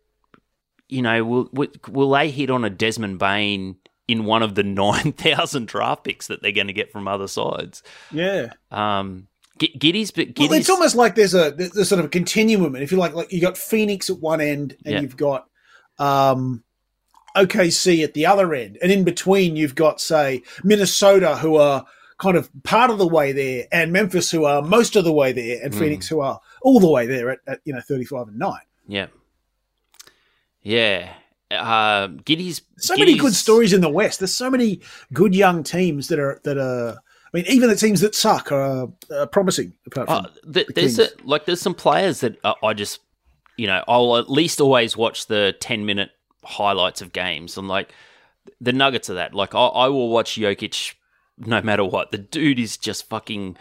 you 0.89 1.03
know, 1.03 1.25
will 1.25 1.49
will, 1.53 1.69
will 1.89 2.11
they 2.11 2.31
hit 2.31 2.51
on 2.51 2.65
a 2.65 2.71
Desmond 2.71 3.19
Bane 3.19 3.77
in 4.09 4.25
one 4.25 4.43
of 4.43 4.55
the 4.55 4.63
nine 4.65 5.13
thousand 5.13 5.69
draft 5.69 6.05
picks 6.05 6.27
that 6.29 6.43
they're 6.43 6.53
going 6.53 6.67
to 6.69 6.73
get 6.73 6.93
from 6.93 7.09
other 7.09 7.29
sides? 7.29 7.83
Yeah. 8.11 8.53
Um, 8.71 9.29
Giddey's, 9.59 10.11
but 10.11 10.29
Well, 10.37 10.53
it's 10.55 10.71
almost 10.71 10.97
like 10.97 11.15
there's 11.15 11.35
a 11.35 11.53
there's 11.53 11.89
sort 11.89 12.01
of 12.01 12.07
a 12.07 12.09
continuum, 12.09 12.75
and 12.75 12.83
if 12.83 12.91
you 12.91 12.99
like, 12.99 13.15
like 13.15 13.33
you 13.33 13.41
got 13.41 13.57
Phoenix 13.57 14.11
at 14.11 14.19
one 14.19 14.41
end, 14.41 14.77
and 14.85 14.95
Yeah. 14.95 15.01
you've 15.01 15.17
got 15.17 15.47
um, 15.99 16.65
OKC 17.37 18.03
at 18.03 18.15
the 18.15 18.27
other 18.27 18.55
end, 18.55 18.79
and 18.83 18.91
in 18.91 19.05
between 19.05 19.55
you've 19.55 19.77
got 19.77 20.01
say 20.01 20.43
Minnesota, 20.65 21.37
who 21.37 21.57
are 21.57 21.85
kind 22.19 22.37
of 22.37 22.51
part 22.65 22.91
of 22.91 22.99
the 22.99 23.07
way 23.07 23.31
there, 23.31 23.67
and 23.71 23.93
Memphis, 23.93 24.31
who 24.33 24.45
are 24.47 24.63
most 24.63 24.97
of 24.97 25.05
the 25.05 25.13
way 25.13 25.31
there, 25.33 25.61
and 25.63 25.73
Phoenix, 25.73 26.09
who 26.09 26.21
are 26.21 26.41
all 26.63 26.81
the 26.81 26.91
way 26.91 27.07
there 27.07 27.31
at, 27.31 27.39
at 27.47 27.61
you 27.65 27.73
know 27.73 27.81
thirty 27.81 28.05
five 28.05 28.27
and 28.29 28.39
nine. 28.39 28.63
yeah, 28.89 29.07
yeah. 30.63 31.13
Uh, 31.53 32.09
Giddey's 32.25 32.63
So 32.79 32.97
many 32.97 33.17
good 33.17 33.35
stories 33.35 33.73
in 33.73 33.81
the 33.81 33.89
West. 33.89 34.21
There's 34.21 34.35
so 34.35 34.51
many 34.51 34.81
good 35.13 35.35
young 35.35 35.63
teams 35.63 36.09
that 36.09 36.19
are 36.19 36.41
that 36.45 36.59
are. 36.59 36.97
I 37.35 37.37
mean, 37.39 37.45
even 37.49 37.71
the 37.71 37.77
teams 37.77 38.01
that 38.03 38.15
suck 38.15 38.53
are, 38.53 38.89
uh 39.11 39.27
promising. 39.27 39.73
Apart 39.87 40.09
from 40.09 40.17
Uh, 40.27 40.29
th- 40.53 40.67
the 40.67 40.73
there's 40.75 40.99
a, 40.99 41.09
like 41.25 41.47
there's 41.47 41.61
some 41.63 41.75
players 41.75 42.21
that 42.21 42.37
uh, 42.45 42.55
I 42.63 42.75
just 42.75 43.01
you 43.57 43.67
know 43.67 43.83
I'll 43.89 44.17
at 44.19 44.31
least 44.31 44.61
always 44.61 44.97
watch 44.97 45.27
the 45.27 45.55
ten 45.61 45.87
minute 45.87 46.11
highlights 46.45 47.01
of 47.01 47.13
games. 47.13 47.57
and 47.57 47.69
like 47.69 47.93
the 48.61 48.73
nuggets 48.73 49.09
of 49.09 49.17
that. 49.17 49.35
Like 49.35 49.55
I, 49.55 49.67
I 49.67 49.89
will 49.89 50.09
watch 50.11 50.35
Jokic 50.37 50.95
no 51.39 51.63
matter 51.63 51.85
what. 51.85 52.11
The 52.11 52.19
dude 52.19 52.59
is 52.59 52.77
just 52.77 53.09
fucking. 53.09 53.57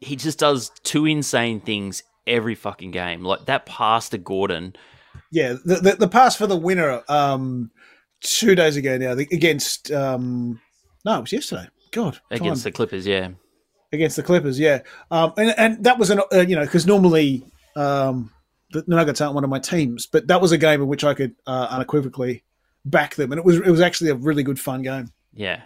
He 0.00 0.16
just 0.16 0.38
does 0.38 0.70
two 0.82 1.06
insane 1.06 1.60
things 1.60 2.02
every 2.26 2.54
fucking 2.54 2.90
game. 2.90 3.22
Like 3.22 3.46
that 3.46 3.66
pass 3.66 4.08
to 4.10 4.18
Gordon. 4.18 4.74
Yeah, 5.32 5.54
the, 5.64 5.76
the 5.76 5.96
the 6.00 6.08
pass 6.08 6.36
for 6.36 6.46
the 6.46 6.56
winner 6.56 7.02
um 7.08 7.70
two 8.20 8.54
days 8.54 8.76
ago 8.76 8.96
now 8.98 9.12
against 9.12 9.90
um 9.92 10.60
no 11.04 11.18
it 11.18 11.20
was 11.22 11.32
yesterday. 11.32 11.68
God, 11.92 12.18
Against 12.30 12.62
time. 12.64 12.72
the 12.72 12.76
Clippers, 12.76 13.06
yeah, 13.06 13.28
against 13.92 14.16
the 14.16 14.22
Clippers, 14.22 14.58
yeah, 14.58 14.80
um 15.10 15.32
and 15.36 15.54
and 15.56 15.84
that 15.84 15.98
was 15.98 16.10
an 16.10 16.20
uh, 16.32 16.40
you 16.40 16.56
know 16.56 16.64
because 16.64 16.86
normally 16.86 17.44
um 17.76 18.30
the 18.72 18.84
Nuggets 18.86 19.20
aren't 19.20 19.34
one 19.34 19.44
of 19.44 19.50
my 19.50 19.60
teams, 19.60 20.06
but 20.06 20.26
that 20.26 20.40
was 20.40 20.52
a 20.52 20.58
game 20.58 20.82
in 20.82 20.88
which 20.88 21.04
I 21.04 21.14
could 21.14 21.34
uh, 21.46 21.68
unequivocally 21.70 22.42
back 22.84 23.14
them, 23.14 23.30
and 23.32 23.38
it 23.38 23.44
was 23.44 23.56
it 23.56 23.70
was 23.70 23.80
actually 23.80 24.10
a 24.10 24.14
really 24.16 24.42
good 24.42 24.58
fun 24.58 24.82
game. 24.82 25.12
yeah, 25.32 25.62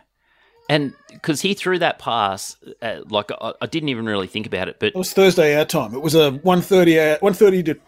and 0.68 0.92
because 1.08 1.40
he 1.40 1.54
threw 1.54 1.78
that 1.78 1.98
pass, 1.98 2.56
uh, 2.82 3.00
like 3.08 3.30
I, 3.40 3.54
I 3.62 3.66
didn't 3.66 3.88
even 3.88 4.04
really 4.06 4.26
think 4.26 4.46
about 4.46 4.68
it, 4.68 4.78
but 4.78 4.88
It 4.88 4.96
was 4.96 5.12
Thursday 5.12 5.58
our 5.58 5.64
time. 5.64 5.94
It 5.94 6.02
was 6.02 6.14
a 6.14 6.30
130, 6.30 6.98
uh, 7.00 7.18
130 7.20 7.62
to 7.64 7.80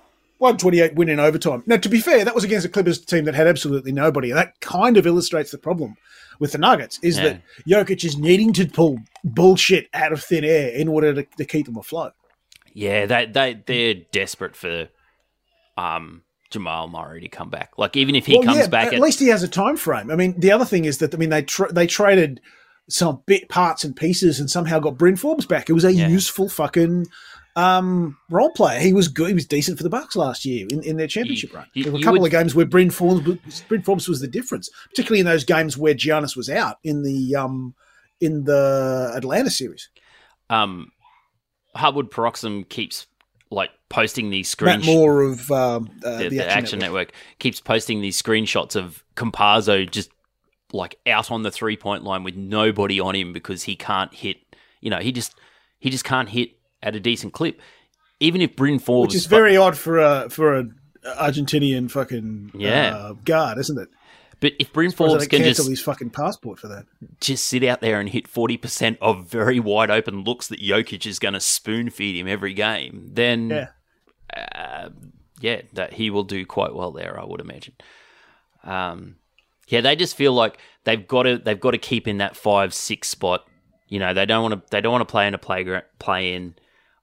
128 0.42 0.94
win 0.96 1.08
in 1.08 1.18
overtime. 1.20 1.62
Now, 1.66 1.76
to 1.78 1.88
be 1.88 2.00
fair, 2.00 2.24
that 2.24 2.34
was 2.34 2.44
against 2.44 2.66
a 2.66 2.68
Clippers 2.68 2.98
team 3.04 3.24
that 3.24 3.34
had 3.34 3.46
absolutely 3.46 3.92
nobody. 3.92 4.30
And 4.30 4.38
that 4.38 4.60
kind 4.60 4.96
of 4.96 5.06
illustrates 5.06 5.50
the 5.52 5.58
problem 5.58 5.94
with 6.40 6.52
the 6.52 6.58
Nuggets 6.58 6.98
is 7.02 7.16
Yeah. 7.16 7.24
that 7.24 7.42
Jokic 7.68 8.04
is 8.04 8.18
needing 8.18 8.52
to 8.54 8.66
pull 8.66 8.98
bullshit 9.24 9.88
out 9.94 10.12
of 10.12 10.22
thin 10.22 10.44
air 10.44 10.68
in 10.70 10.88
order 10.88 11.14
to, 11.14 11.24
to 11.38 11.44
keep 11.44 11.66
them 11.66 11.76
afloat. 11.76 12.12
Yeah, 12.74 13.06
they 13.06 13.26
they 13.26 13.62
they're 13.66 13.94
desperate 14.12 14.56
for 14.56 14.88
um 15.76 16.22
Jamal 16.50 16.88
Murray 16.88 17.20
to 17.20 17.28
come 17.28 17.48
back. 17.48 17.72
Like 17.78 17.96
even 17.96 18.14
if 18.14 18.26
he 18.26 18.34
Well, 18.34 18.42
comes 18.44 18.58
yeah, 18.58 18.66
back, 18.66 18.88
at 18.88 18.94
at, 18.94 19.00
least 19.00 19.20
he 19.20 19.28
has 19.28 19.42
a 19.42 19.48
time 19.48 19.76
frame. 19.76 20.10
I 20.10 20.16
mean, 20.16 20.38
the 20.38 20.52
other 20.52 20.64
thing 20.64 20.84
is 20.84 20.98
that 20.98 21.14
I 21.14 21.18
mean 21.18 21.30
they 21.30 21.42
tra- 21.42 21.72
they 21.72 21.86
traded 21.86 22.40
some 22.90 23.22
bit 23.26 23.48
parts 23.48 23.84
and 23.84 23.94
pieces 23.94 24.40
and 24.40 24.50
somehow 24.50 24.78
got 24.80 24.98
Bryn 24.98 25.16
Forbes 25.16 25.46
back. 25.46 25.70
It 25.70 25.72
was 25.74 25.84
a 25.84 25.92
Yeah. 25.92 26.08
useful 26.08 26.48
fucking 26.48 27.06
um, 27.56 28.16
role 28.30 28.50
player. 28.50 28.80
He 28.80 28.92
was 28.92 29.08
good. 29.08 29.28
He 29.28 29.34
was 29.34 29.46
decent 29.46 29.76
for 29.76 29.82
the 29.82 29.90
Bucks 29.90 30.16
last 30.16 30.44
year 30.44 30.66
in, 30.70 30.82
in 30.82 30.96
their 30.96 31.06
championship 31.06 31.52
run. 31.54 31.66
you- 31.74 31.84
there 31.84 31.92
were 31.92 31.98
a 31.98 32.02
couple 32.02 32.20
would- 32.20 32.32
of 32.34 32.38
games 32.40 32.54
where 32.54 32.66
Bryn 32.66 32.90
Forbes, 32.90 33.62
Bryn 33.68 33.82
Forbes 33.82 34.08
was 34.08 34.20
the 34.20 34.28
difference, 34.28 34.70
particularly 34.90 35.20
in 35.20 35.26
those 35.26 35.44
games 35.44 35.76
where 35.76 35.94
Giannis 35.94 36.36
was 36.36 36.48
out 36.48 36.78
in 36.84 37.02
the 37.02 37.36
um, 37.36 37.74
in 38.20 38.44
the 38.44 39.12
Atlanta 39.14 39.50
series. 39.50 39.88
um 40.50 40.90
Hardwood 41.74 42.10
Paroxysm 42.10 42.64
keeps 42.64 43.06
like 43.50 43.70
posting 43.88 44.30
these 44.30 44.54
screenshots. 44.54 44.84
More 44.86 45.22
of 45.22 45.50
um, 45.50 45.90
uh, 46.04 46.18
The, 46.18 46.24
the, 46.24 46.28
the 46.36 46.44
Action, 46.46 46.58
Action 46.58 46.78
Network. 46.78 47.08
Network. 47.08 47.12
keeps 47.38 47.60
posting 47.60 48.00
these 48.00 48.20
screenshots 48.20 48.76
of 48.76 49.02
Campazzo 49.16 49.90
just 49.90 50.10
like 50.72 50.98
out 51.06 51.30
on 51.30 51.42
the 51.42 51.50
three 51.50 51.76
point 51.76 52.02
line 52.04 52.24
with 52.24 52.34
nobody 52.36 52.98
on 53.00 53.14
him 53.14 53.32
because 53.32 53.62
he 53.64 53.76
can't 53.76 54.12
hit. 54.14 54.38
You 54.80 54.90
know, 54.90 54.98
he 54.98 55.12
just 55.12 55.34
he 55.78 55.90
just 55.90 56.04
can't 56.04 56.28
hit 56.30 56.50
at 56.82 56.96
a 56.96 57.00
decent 57.00 57.32
clip. 57.32 57.60
Even 58.20 58.40
if 58.40 58.54
Bryn 58.56 58.78
Forbes, 58.78 59.08
which 59.08 59.16
is 59.16 59.26
very 59.26 59.56
odd 59.56 59.76
for 59.76 59.98
a 59.98 60.28
for 60.30 60.56
a 60.58 60.64
Argentinian 61.18 61.90
fucking 61.90 62.52
Yeah. 62.54 62.94
uh, 62.96 63.12
guard, 63.24 63.58
isn't 63.58 63.78
it? 63.78 63.88
but 64.40 64.52
if 64.58 64.72
Bryn 64.72 64.88
Or 64.88 64.92
Forbes 64.92 65.26
can 65.28 65.42
cancel 65.42 65.64
just 65.64 65.70
his 65.70 65.80
fucking 65.80 66.10
passport 66.10 66.58
for 66.58 66.66
that? 66.68 66.84
just 67.20 67.44
sit 67.44 67.62
out 67.64 67.80
there 67.80 68.00
and 68.00 68.08
hit 68.08 68.26
40% 68.28 68.98
of 69.00 69.26
very 69.28 69.58
wide 69.60 69.88
open 69.90 70.22
looks 70.24 70.48
that 70.48 70.60
Jokic 70.60 71.06
is 71.06 71.18
going 71.20 71.34
to 71.34 71.40
spoon 71.40 71.90
feed 71.90 72.16
him 72.16 72.26
every 72.28 72.52
game, 72.54 73.10
then 73.12 73.50
Yeah. 73.50 73.68
uh, 74.36 74.88
yeah, 75.40 75.62
that 75.74 75.92
he 75.94 76.10
will 76.10 76.24
do 76.24 76.44
quite 76.46 76.74
well 76.74 76.90
there, 76.92 77.18
I 77.20 77.24
would 77.24 77.40
imagine. 77.40 77.74
Um, 78.64 79.16
yeah, 79.68 79.80
they 79.80 79.96
just 79.96 80.16
feel 80.16 80.32
like 80.32 80.58
they've 80.84 81.06
got 81.06 81.24
to 81.24 81.38
they've 81.38 81.58
got 81.58 81.72
to 81.72 81.78
keep 81.78 82.06
in 82.06 82.18
that 82.18 82.36
five 82.36 82.72
six 82.74 83.08
spot. 83.08 83.44
You 83.88 83.98
know, 83.98 84.14
they 84.14 84.26
don't 84.26 84.42
want 84.42 84.54
to 84.54 84.70
they 84.70 84.80
don't 84.80 84.92
want 84.92 85.02
to 85.06 85.10
play 85.10 85.26
in 85.26 85.34
a 85.34 85.38
playground 85.38 85.84
play 85.98 86.34
in. 86.34 86.54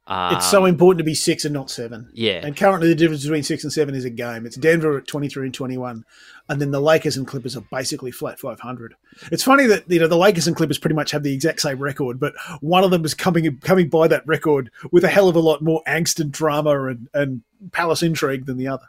Um, 0.10 0.36
It's 0.36 0.50
so 0.50 0.66
important 0.66 0.98
to 0.98 1.04
be 1.04 1.13
six 1.13 1.46
and 1.46 1.54
not 1.54 1.70
seven. 1.70 2.10
yeah, 2.13 2.42
And 2.44 2.58
currently, 2.58 2.88
the 2.88 2.96
difference 2.96 3.22
between 3.22 3.44
six 3.44 3.63
and 3.63 3.72
seven 3.72 3.94
is 3.94 4.06
a 4.06 4.10
game. 4.10 4.46
It's 4.48 4.56
Denver 4.58 4.98
at 4.98 5.08
twenty 5.08 5.30
three 5.30 5.46
and 5.46 5.54
twenty 5.54 5.78
one, 5.78 6.04
and 6.50 6.60
then 6.60 6.72
the 6.72 6.82
Lakers 6.82 7.16
and 7.16 7.28
Clippers 7.28 7.56
are 7.56 7.63
basically 7.72 8.10
flat 8.10 8.39
five 8.39 8.60
hundred. 8.60 8.96
It's 9.32 9.44
funny 9.44 9.68
that 9.68 9.84
you 9.88 10.00
know 10.00 10.08
the 10.08 10.18
Lakers 10.18 10.48
and 10.48 10.56
Clippers 10.56 10.80
pretty 10.80 10.96
much 10.96 11.12
have 11.12 11.22
the 11.22 11.34
exact 11.34 11.62
same 11.62 11.78
record, 11.78 12.20
but 12.20 12.34
one 12.60 12.84
of 12.84 12.89
them 12.89 13.06
is 13.06 13.13
coming 13.13 13.58
coming 13.60 13.88
by 13.88 14.08
that 14.08 14.25
record 14.25 14.72
with 14.92 15.04
a 15.04 15.10
hell 15.10 15.30
of 15.30 15.36
a 15.36 15.39
lot 15.39 15.62
more 15.62 15.84
angst 15.88 16.20
and 16.20 16.32
drama 16.32 16.88
and, 16.88 17.08
and 17.13 17.44
palace 17.72 18.01
intrigue 18.01 18.48
than 18.48 18.58
the 18.58 18.68
other. 18.68 18.86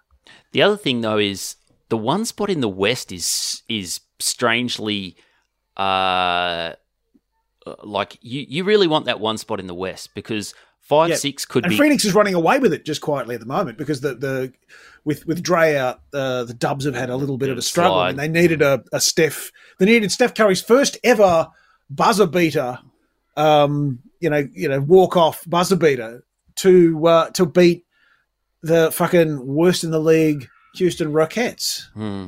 The 0.52 0.62
other 0.62 0.78
thing 0.78 1.02
though 1.02 1.18
is 1.18 1.56
the 1.90 1.98
one 1.98 2.24
spot 2.24 2.48
in 2.48 2.60
the 2.60 2.68
West 2.68 3.12
is 3.12 3.62
is 3.68 4.00
strangely 4.20 5.16
uh 5.76 6.72
like 7.84 8.16
you 8.22 8.44
you 8.48 8.64
really 8.64 8.86
want 8.86 9.04
that 9.04 9.20
one 9.20 9.36
spot 9.38 9.60
in 9.60 9.66
the 9.66 9.74
West 9.74 10.14
because 10.14 10.54
five 10.90 11.08
Yeah. 11.10 11.16
six 11.16 11.44
could 11.46 11.62
be. 11.62 11.68
And 11.68 11.70
be 11.72 11.78
Phoenix 11.78 12.04
is 12.04 12.14
running 12.14 12.34
away 12.34 12.58
with 12.58 12.72
it 12.74 12.84
just 12.84 13.00
quietly 13.00 13.34
at 13.34 13.40
the 13.40 13.46
moment 13.46 13.78
because 13.78 14.00
the 14.02 14.14
the 14.14 14.52
with 15.04 15.24
with 15.26 15.42
Dre 15.42 15.76
out, 15.76 16.00
uh, 16.12 16.44
the 16.44 16.52
Dubs 16.52 16.84
have 16.84 16.94
had 16.94 17.08
a 17.08 17.16
little 17.16 17.38
bit 17.38 17.46
Bit 17.46 17.52
of 17.52 17.58
a 17.58 17.62
struggle, 17.62 17.94
slide. 17.94 18.10
and 18.10 18.18
they 18.18 18.28
needed 18.28 18.60
a, 18.60 18.82
a 18.92 19.00
Steph. 19.00 19.50
They 19.78 19.86
needed 19.86 20.10
Steph 20.12 20.34
Curry's 20.34 20.60
first 20.60 20.98
ever 21.02 21.48
buzzer 21.88 22.26
beater, 22.26 22.78
um, 23.36 24.00
you 24.20 24.28
know, 24.28 24.46
you 24.52 24.68
know, 24.68 24.80
walk 24.80 25.16
off 25.16 25.42
buzzer 25.48 25.76
beater 25.76 26.22
to 26.56 27.06
uh, 27.06 27.30
to 27.30 27.46
beat 27.46 27.86
the 28.62 28.90
fucking 28.92 29.46
worst 29.46 29.84
in 29.84 29.90
the 29.90 30.00
league, 30.00 30.48
Houston 30.74 31.12
Rockets. 31.12 31.88
Hmm. 31.94 32.26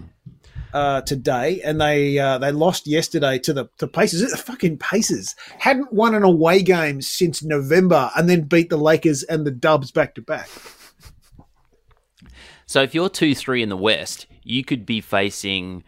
Uh, 0.72 1.02
today, 1.02 1.60
and 1.62 1.78
they 1.78 2.18
uh, 2.18 2.38
they 2.38 2.50
lost 2.50 2.86
yesterday 2.86 3.38
to 3.38 3.52
the 3.52 3.68
the 3.76 3.86
Pacers. 3.86 4.30
The 4.30 4.38
fucking 4.38 4.78
Pacers 4.78 5.34
hadn't 5.58 5.92
won 5.92 6.14
an 6.14 6.22
away 6.22 6.62
game 6.62 7.02
since 7.02 7.42
November, 7.42 8.10
and 8.16 8.26
then 8.26 8.42
beat 8.42 8.70
the 8.70 8.78
Lakers 8.78 9.22
and 9.22 9.46
the 9.46 9.50
Dubs 9.50 9.90
back 9.90 10.14
to 10.14 10.22
back. 10.22 10.48
So 12.64 12.82
if 12.82 12.94
you're 12.94 13.10
two 13.10 13.34
three 13.34 13.62
in 13.62 13.68
the 13.68 13.76
West, 13.76 14.26
you 14.44 14.64
could 14.64 14.86
be 14.86 15.02
facing 15.02 15.84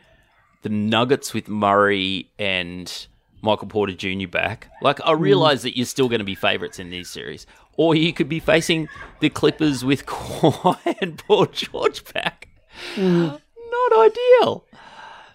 the 0.60 0.68
Nuggets 0.68 1.32
with 1.32 1.48
Murray 1.48 2.30
and 2.38 3.06
Michael 3.42 3.68
Porter 3.68 3.92
Jr. 3.92 4.26
back. 4.28 4.68
Like 4.82 5.00
I 5.04 5.12
realize 5.12 5.62
that 5.62 5.76
you're 5.76 5.86
still 5.86 6.08
going 6.08 6.20
to 6.20 6.24
be 6.24 6.34
favorites 6.34 6.78
in 6.78 6.90
these 6.90 7.10
series, 7.10 7.46
or 7.76 7.94
you 7.94 8.12
could 8.12 8.28
be 8.28 8.40
facing 8.40 8.88
the 9.20 9.28
Clippers 9.28 9.84
with 9.84 10.06
Kawhi 10.06 10.96
and 11.00 11.18
Paul 11.18 11.46
George 11.46 12.04
back. 12.12 12.48
Not 12.96 14.10
ideal. 14.10 14.63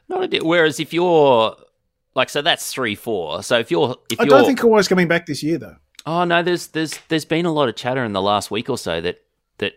Not 0.10 0.24
ideal. 0.24 0.46
Whereas 0.46 0.80
if 0.80 0.92
you're 0.92 1.56
like, 2.16 2.30
so 2.30 2.42
that's 2.42 2.74
three 2.74 2.96
four. 2.96 3.44
So 3.44 3.60
if 3.60 3.72
you're 3.72 3.96
if 4.12 4.20
I 4.20 4.24
you're 4.24 4.30
don't 4.30 4.46
think 4.46 4.60
Kawhi's 4.60 4.88
coming 4.88 5.08
back 5.08 5.26
this 5.26 5.42
year, 5.44 5.58
though. 5.58 5.76
Oh 6.06 6.24
no, 6.24 6.44
there's 6.44 6.68
there's 6.68 6.98
there's 7.08 7.26
been 7.26 7.46
a 7.46 7.52
lot 7.54 7.70
of 7.70 7.76
chatter 7.76 8.04
in 8.04 8.14
the 8.14 8.22
last 8.22 8.50
week 8.52 8.70
or 8.70 8.78
so 8.78 9.00
that 9.02 9.22
that 9.60 9.74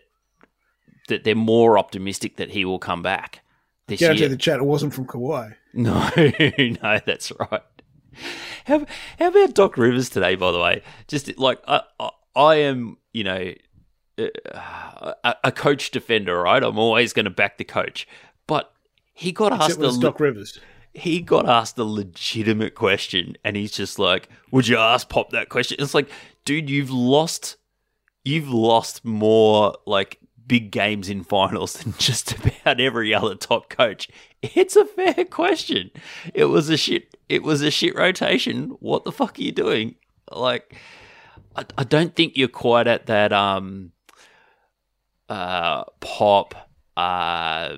that 1.07 1.23
they're 1.23 1.35
more 1.35 1.77
optimistic 1.77 2.37
that 2.37 2.49
he 2.49 2.65
will 2.65 2.79
come 2.79 3.01
back 3.01 3.41
this 3.87 3.99
Guarantee 3.99 4.21
year. 4.21 4.29
the 4.29 4.37
chat 4.37 4.59
it 4.59 4.65
wasn't 4.65 4.93
from 4.93 5.05
Kawhi. 5.05 5.55
No, 5.75 6.07
no, 6.15 6.99
that's 7.03 7.31
right. 7.39 7.63
How, 8.65 8.85
how 9.17 9.27
about 9.29 9.55
Doc 9.55 9.75
Rivers 9.75 10.07
today? 10.09 10.35
By 10.35 10.51
the 10.51 10.59
way, 10.59 10.83
just 11.07 11.35
like 11.39 11.59
I, 11.67 11.81
I, 11.99 12.09
I 12.35 12.55
am, 12.57 12.97
you 13.11 13.23
know, 13.23 13.53
uh, 14.19 15.13
a, 15.23 15.35
a 15.45 15.51
coach 15.51 15.89
defender, 15.89 16.39
right? 16.43 16.61
I'm 16.61 16.77
always 16.77 17.11
going 17.11 17.25
to 17.25 17.31
back 17.31 17.57
the 17.57 17.63
coach, 17.63 18.07
he 19.13 19.31
got 19.31 19.53
Except 19.53 19.69
asked 19.71 19.79
the 19.79 19.91
le- 19.91 19.99
Doc 19.99 20.19
Rivers. 20.19 20.59
he 20.93 21.21
got 21.21 21.47
asked 21.47 21.77
a 21.77 21.83
legitimate 21.83 22.75
question, 22.75 23.35
and 23.43 23.55
he's 23.55 23.71
just 23.71 23.97
like, 23.99 24.29
"Would 24.51 24.67
you 24.67 24.77
ask 24.77 25.07
Pop 25.09 25.29
that 25.31 25.49
question?" 25.49 25.77
It's 25.79 25.93
like, 25.93 26.09
dude, 26.45 26.69
you've 26.69 26.91
lost, 26.91 27.57
you've 28.23 28.49
lost 28.49 29.03
more 29.05 29.75
like 29.85 30.19
big 30.45 30.71
games 30.71 31.09
in 31.09 31.23
finals 31.23 31.73
than 31.83 31.93
just 31.97 32.33
about 32.33 32.79
every 32.81 33.13
other 33.13 33.35
top 33.35 33.69
coach. 33.69 34.09
It's 34.41 34.75
a 34.75 34.85
fair 34.85 35.23
question. 35.25 35.89
It 36.33 36.45
was 36.45 36.69
a 36.69 36.77
shit. 36.77 37.15
It 37.29 37.43
was 37.43 37.61
a 37.61 37.71
shit 37.71 37.95
rotation. 37.95 38.75
What 38.79 39.05
the 39.05 39.11
fuck 39.11 39.39
are 39.39 39.41
you 39.41 39.51
doing? 39.53 39.95
Like, 40.31 40.75
I, 41.55 41.63
I 41.77 41.83
don't 41.85 42.15
think 42.15 42.35
you're 42.35 42.47
quite 42.49 42.87
at 42.87 43.05
that 43.05 43.31
um 43.31 43.91
uh 45.29 45.85
pop 46.01 46.69
uh 46.97 47.77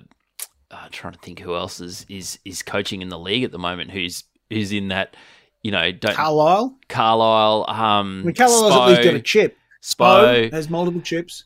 I'm 0.83 0.91
trying 0.91 1.13
to 1.13 1.19
think 1.19 1.39
who 1.39 1.55
else 1.55 1.79
is 1.79 2.05
is 2.09 2.39
is 2.45 2.61
coaching 2.63 3.01
in 3.01 3.09
the 3.09 3.19
league 3.19 3.43
at 3.43 3.51
the 3.51 3.59
moment 3.59 3.91
who's 3.91 4.23
who's 4.49 4.71
in 4.71 4.89
that 4.89 5.15
you 5.63 5.71
know 5.71 5.91
don't 5.91 6.13
Carlisle. 6.15 6.77
Carlisle 6.89 7.65
um 7.67 8.21
I 8.23 8.25
mean, 8.27 8.35
Carlisle's 8.35 8.75
at 8.75 8.85
least 8.87 9.03
got 9.03 9.13
a 9.15 9.21
chip. 9.21 9.57
Spo. 9.83 10.49
Spo 10.49 10.51
has 10.51 10.69
multiple 10.69 11.01
chips. 11.01 11.43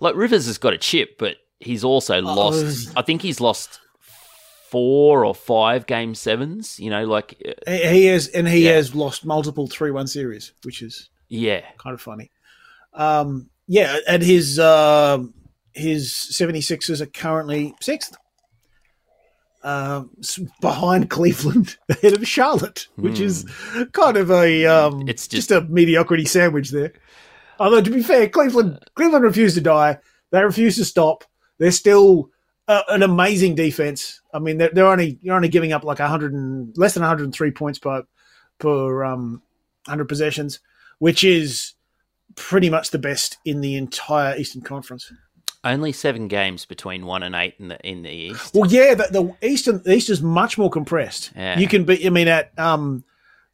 like 0.00 0.14
Rivers 0.16 0.46
has 0.46 0.58
got 0.58 0.72
a 0.72 0.78
chip 0.78 1.16
but 1.18 1.36
he's 1.60 1.84
also 1.84 2.16
Oh. 2.16 2.34
lost 2.34 2.90
I 2.96 3.02
think 3.02 3.22
he's 3.22 3.40
lost 3.40 3.80
four 4.70 5.24
or 5.24 5.34
five 5.34 5.86
game 5.86 6.14
sevens 6.14 6.78
you 6.80 6.90
know 6.90 7.04
like 7.04 7.40
uh, 7.66 7.70
He 7.72 8.06
has, 8.06 8.28
and 8.28 8.48
he 8.48 8.66
Yeah. 8.66 8.72
has 8.72 8.94
lost 8.94 9.24
multiple 9.24 9.66
three-one 9.66 10.06
series, 10.06 10.52
which 10.64 10.82
is 10.82 11.08
yeah 11.28 11.60
kind 11.78 11.94
of 11.94 12.00
funny. 12.00 12.30
Um, 12.92 13.50
yeah, 13.66 13.98
and 14.08 14.22
his 14.22 14.58
um 14.58 15.32
his 15.72 16.12
76ers 16.12 17.00
are 17.00 17.06
currently 17.06 17.74
sixth, 17.80 18.16
s- 20.20 20.40
behind 20.60 21.10
Cleveland, 21.10 21.76
ahead 21.88 22.12
of 22.14 22.26
Charlotte, 22.28 22.86
which 22.96 23.18
is 23.20 23.44
kind 23.92 24.16
of 24.16 24.30
a 24.30 24.66
um. 24.66 25.08
It's 25.08 25.26
just, 25.28 25.48
just- 25.48 25.50
a 25.50 25.62
mediocrity 25.68 26.24
sandwich 26.26 26.70
there. 26.70 26.92
Although 27.58 27.80
to 27.82 27.90
be 27.90 28.02
fair, 28.02 28.28
Cleveland 28.28 28.78
Cleveland 28.94 29.24
refused 29.24 29.54
to 29.56 29.60
die. 29.60 29.98
They 30.30 30.42
refused 30.42 30.78
to 30.78 30.84
stop. 30.84 31.24
They're 31.58 31.70
still 31.70 32.30
uh, 32.66 32.82
an 32.88 33.02
amazing 33.02 33.54
defense. 33.54 34.20
I 34.32 34.40
mean, 34.40 34.58
they're, 34.58 34.70
they're 34.72 34.86
only 34.86 35.18
you're 35.22 35.36
only 35.36 35.48
giving 35.48 35.72
up 35.72 35.84
like 35.84 35.98
100 36.00 36.32
and 36.32 36.76
less 36.76 36.94
than 36.94 37.02
103 37.02 37.50
points 37.52 37.78
per 37.78 38.02
per 38.58 39.04
um, 39.04 39.40
100 39.86 40.06
possessions, 40.08 40.58
which 40.98 41.22
is 41.24 41.74
pretty 42.34 42.68
much 42.68 42.90
the 42.90 42.98
best 42.98 43.38
in 43.44 43.60
the 43.60 43.76
entire 43.76 44.36
Eastern 44.36 44.62
Conference. 44.62 45.12
Only 45.64 45.92
seven 45.92 46.28
games 46.28 46.64
between 46.64 47.06
one 47.06 47.22
and 47.22 47.34
eight 47.34 47.54
in 47.58 47.68
the 47.68 47.80
in 47.88 48.02
the 48.02 48.10
East 48.10 48.54
Well, 48.54 48.70
yeah, 48.70 48.94
the, 48.94 49.08
the 49.10 49.48
Eastern 49.48 49.82
the 49.82 49.94
East 49.94 50.10
is 50.10 50.22
much 50.22 50.58
more 50.58 50.70
compressed. 50.70 51.32
Yeah. 51.34 51.58
You 51.58 51.66
can 51.66 51.84
be. 51.84 52.06
I 52.06 52.10
mean, 52.10 52.28
at 52.28 52.56
um, 52.58 53.04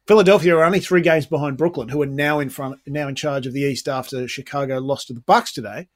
Philadelphia 0.07 0.55
are 0.55 0.63
only 0.63 0.79
three 0.79 1.01
games 1.01 1.25
behind 1.25 1.57
Brooklyn, 1.57 1.89
who 1.89 2.01
are 2.01 2.07
now 2.07 2.39
in 2.39 2.49
front, 2.49 2.79
now 2.85 3.07
in 3.07 3.15
charge 3.15 3.47
of 3.47 3.53
the 3.53 3.61
East 3.61 3.87
after 3.87 4.27
Chicago 4.27 4.79
lost 4.79 5.07
to 5.07 5.13
the 5.13 5.21
Bucks 5.21 5.53
today. 5.53 5.87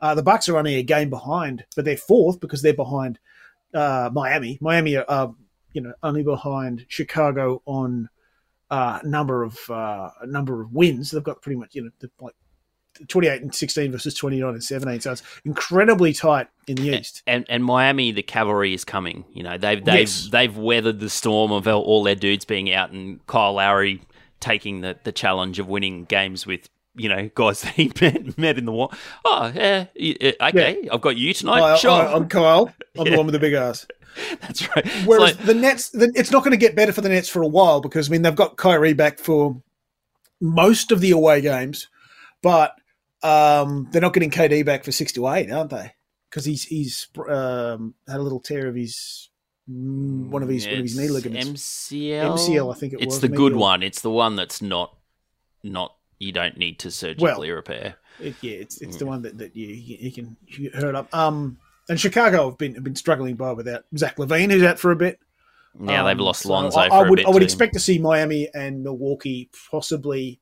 Uh, 0.00 0.14
the 0.14 0.22
Bucks 0.22 0.48
are 0.48 0.56
only 0.56 0.76
a 0.76 0.82
game 0.82 1.10
behind, 1.10 1.64
but 1.76 1.84
they're 1.84 1.96
fourth 1.96 2.40
because 2.40 2.62
they're 2.62 2.74
behind 2.74 3.18
uh, 3.74 4.10
Miami. 4.12 4.58
Miami 4.60 4.96
are, 4.96 5.04
uh, 5.08 5.28
you 5.72 5.82
know, 5.82 5.92
only 6.02 6.22
behind 6.22 6.86
Chicago 6.88 7.62
on 7.66 8.08
uh, 8.70 9.00
number 9.04 9.42
of 9.42 9.58
uh, 9.68 10.10
number 10.26 10.62
of 10.62 10.72
wins. 10.72 11.10
They've 11.10 11.22
got 11.22 11.42
pretty 11.42 11.58
much, 11.58 11.74
you 11.74 11.82
know, 11.82 12.08
like. 12.20 12.34
28 13.08 13.42
and 13.42 13.54
16 13.54 13.92
versus 13.92 14.14
29 14.14 14.52
and 14.52 14.62
17 14.62 15.00
so 15.00 15.12
it's 15.12 15.22
incredibly 15.44 16.12
tight 16.12 16.48
in 16.66 16.76
the 16.76 16.98
east 16.98 17.22
and 17.26 17.46
and 17.48 17.64
Miami, 17.64 18.12
the 18.12 18.22
cavalry 18.22 18.74
is 18.74 18.84
coming. 18.84 19.24
You 19.32 19.42
know 19.42 19.56
they've 19.58 19.84
they've 19.84 20.00
Yes. 20.00 20.28
they've 20.30 20.56
weathered 20.56 21.00
the 21.00 21.08
storm 21.10 21.50
of 21.52 21.66
all- 21.66 22.02
their 22.04 22.14
dudes 22.14 22.44
being 22.44 22.72
out, 22.72 22.90
and 22.92 23.24
Kyle 23.26 23.54
Lowry 23.54 24.02
taking 24.38 24.80
the, 24.80 24.96
the 25.04 25.12
challenge 25.12 25.58
of 25.58 25.68
winning 25.68 26.04
games 26.04 26.46
with 26.46 26.68
you 26.94 27.08
know 27.08 27.30
guys 27.34 27.62
that 27.62 27.74
he 27.74 27.90
met, 28.00 28.36
met 28.38 28.58
in 28.58 28.66
the 28.66 28.72
war. 28.72 28.90
Oh 29.24 29.50
yeah, 29.54 29.86
okay, 29.98 30.88
I've 30.92 31.00
got 31.00 31.16
you 31.16 31.32
tonight. 31.34 31.60
Hi, 31.60 31.76
sure, 31.76 31.90
I, 31.90 32.12
am 32.12 32.28
Kyle. 32.28 32.72
I'm 32.98 33.06
Yeah. 33.06 33.12
the 33.12 33.16
one 33.16 33.26
with 33.26 33.32
the 33.32 33.38
big 33.40 33.54
ass. 33.54 33.86
that's 34.40 34.68
right. 34.76 34.86
Whereas 35.06 35.36
like- 35.36 35.46
the 35.46 35.54
Nets, 35.54 35.90
the, 35.90 36.12
it's 36.14 36.30
not 36.30 36.40
going 36.44 36.50
to 36.52 36.56
get 36.56 36.76
better 36.76 36.92
for 36.92 37.00
the 37.00 37.08
Nets 37.08 37.28
for 37.28 37.42
a 37.42 37.48
while 37.48 37.80
because 37.80 38.08
I 38.08 38.12
mean 38.12 38.22
they've 38.22 38.34
got 38.36 38.56
Kyrie 38.56 38.92
back 38.92 39.18
for 39.18 39.60
most 40.40 40.92
of 40.92 41.00
the 41.00 41.10
away 41.10 41.40
games, 41.40 41.88
but 42.42 42.74
um, 43.22 43.88
they're 43.90 44.00
not 44.02 44.14
getting 44.14 44.30
KD 44.30 44.64
back 44.64 44.84
for 44.84 44.92
six 44.92 45.12
to 45.12 45.28
eight, 45.28 45.50
aren't 45.50 45.70
they? 45.70 45.92
Because 46.28 46.44
he's 46.44 46.64
he's 46.64 47.08
um, 47.28 47.94
had 48.08 48.18
a 48.18 48.22
little 48.22 48.40
tear 48.40 48.68
of 48.68 48.74
his 48.74 49.28
mm, 49.70 50.28
one 50.28 50.42
of 50.42 50.48
his 50.48 50.66
one 50.66 50.74
of 50.76 50.80
his 50.82 50.96
knee 50.98 51.08
ligaments. 51.08 51.88
MCL. 51.90 52.38
MCL, 52.38 52.74
I 52.74 52.78
think 52.78 52.92
it 52.94 53.00
it's 53.02 53.06
was, 53.16 53.20
the 53.20 53.28
good 53.28 53.56
one. 53.56 53.82
It's 53.82 54.00
the 54.00 54.10
one 54.10 54.36
that's 54.36 54.62
not 54.62 54.96
not 55.62 55.96
you 56.18 56.32
don't 56.32 56.56
need 56.56 56.78
to 56.80 56.90
surgically 56.90 57.50
repair. 57.50 57.96
It- 58.20 58.36
yeah, 58.42 58.52
it's 58.52 58.80
it's 58.80 58.96
Mm. 58.96 58.98
the 59.00 59.06
one 59.06 59.22
that, 59.22 59.38
that 59.38 59.56
you, 59.56 59.66
you 59.68 60.12
can 60.12 60.36
you 60.46 60.70
hurt 60.74 60.94
up. 60.94 61.12
Um, 61.14 61.58
and 61.88 61.98
Chicago 61.98 62.50
have 62.50 62.58
been 62.58 62.74
have 62.74 62.84
been 62.84 62.94
struggling 62.96 63.34
by 63.36 63.52
without 63.52 63.84
Zach 63.96 64.16
LaVine, 64.16 64.50
who's 64.50 64.62
out 64.62 64.78
for 64.78 64.92
a 64.92 64.96
bit. 64.96 65.18
Now 65.78 66.04
they've 66.04 66.18
Um, 66.18 66.24
lost 66.24 66.42
so 66.42 66.50
Lonzo 66.50 66.78
I, 66.78 66.88
for 66.88 66.94
I 66.94 67.06
a 67.06 67.10
would 67.10 67.16
bit 67.16 67.26
I 67.26 67.30
would 67.30 67.42
expect 67.42 67.74
to 67.74 67.80
see 67.80 67.98
Miami 67.98 68.48
and 68.54 68.82
Milwaukee 68.82 69.50
possibly 69.70 70.40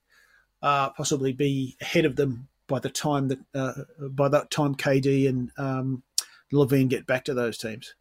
uh, 0.62 0.90
possibly 0.90 1.32
be 1.32 1.76
ahead 1.80 2.04
of 2.04 2.16
them 2.16 2.48
by 2.68 2.78
the 2.78 2.90
time 2.90 3.28
that 3.28 3.38
uh, 3.54 3.72
by 4.10 4.28
that 4.28 4.50
time 4.50 4.74
KD 4.74 5.28
and 5.28 5.50
um, 5.58 6.02
LaVine 6.52 6.88
get 6.88 7.06
back 7.06 7.24
to 7.24 7.34
those 7.34 7.58
teams. 7.58 7.94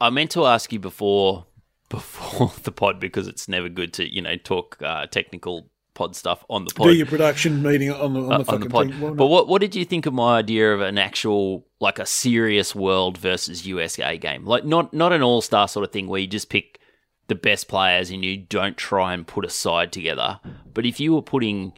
I- 0.00 0.10
meant 0.10 0.30
to 0.32 0.46
ask 0.46 0.72
you 0.72 0.78
before 0.78 1.46
before 1.88 2.52
the 2.62 2.72
pod 2.72 3.00
because 3.00 3.28
it's 3.28 3.48
never 3.48 3.68
good 3.68 3.92
to 3.94 4.12
you 4.14 4.22
know 4.22 4.36
talk 4.36 4.78
uh, 4.82 5.06
technical 5.06 5.70
pod 5.94 6.14
stuff 6.14 6.44
on 6.48 6.64
the 6.64 6.74
pod. 6.74 6.88
Do 6.88 6.94
your 6.94 7.06
production 7.06 7.62
meeting 7.62 7.90
on 7.90 8.12
the 8.14 8.20
on 8.20 8.28
the 8.28 8.34
uh, 8.34 8.44
fucking 8.44 8.70
pod. 8.70 8.90
thing. 8.90 9.14
But 9.16 9.26
what 9.26 9.48
what 9.48 9.60
did 9.60 9.74
you 9.74 9.84
think 9.84 10.06
of 10.06 10.14
my 10.14 10.38
idea 10.38 10.72
of 10.72 10.80
an 10.80 10.98
actual 10.98 11.66
like 11.80 11.98
a 11.98 12.06
serious 12.06 12.74
world 12.74 13.18
versus 13.18 13.66
USA 13.66 14.16
game? 14.16 14.44
Like 14.44 14.64
not 14.64 14.92
not 14.92 15.12
an 15.12 15.22
all 15.22 15.40
star 15.40 15.68
sort 15.68 15.84
of 15.84 15.92
thing 15.92 16.06
where 16.06 16.20
you 16.20 16.26
just 16.26 16.48
pick 16.48 16.80
the 17.28 17.34
best 17.34 17.66
players 17.66 18.10
and 18.10 18.24
you 18.24 18.36
don't 18.36 18.76
try 18.76 19.12
and 19.12 19.26
put 19.26 19.44
a 19.44 19.50
side 19.50 19.92
together. 19.92 20.38
But 20.72 20.86
if 20.86 21.00
you 21.00 21.14
were 21.14 21.22
putting 21.22 21.72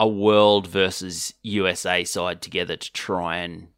a 0.00 0.08
world 0.08 0.66
versus 0.66 1.34
USA 1.42 2.04
side 2.04 2.42
together 2.42 2.76
to 2.76 2.92
try 2.92 3.38
and 3.38 3.68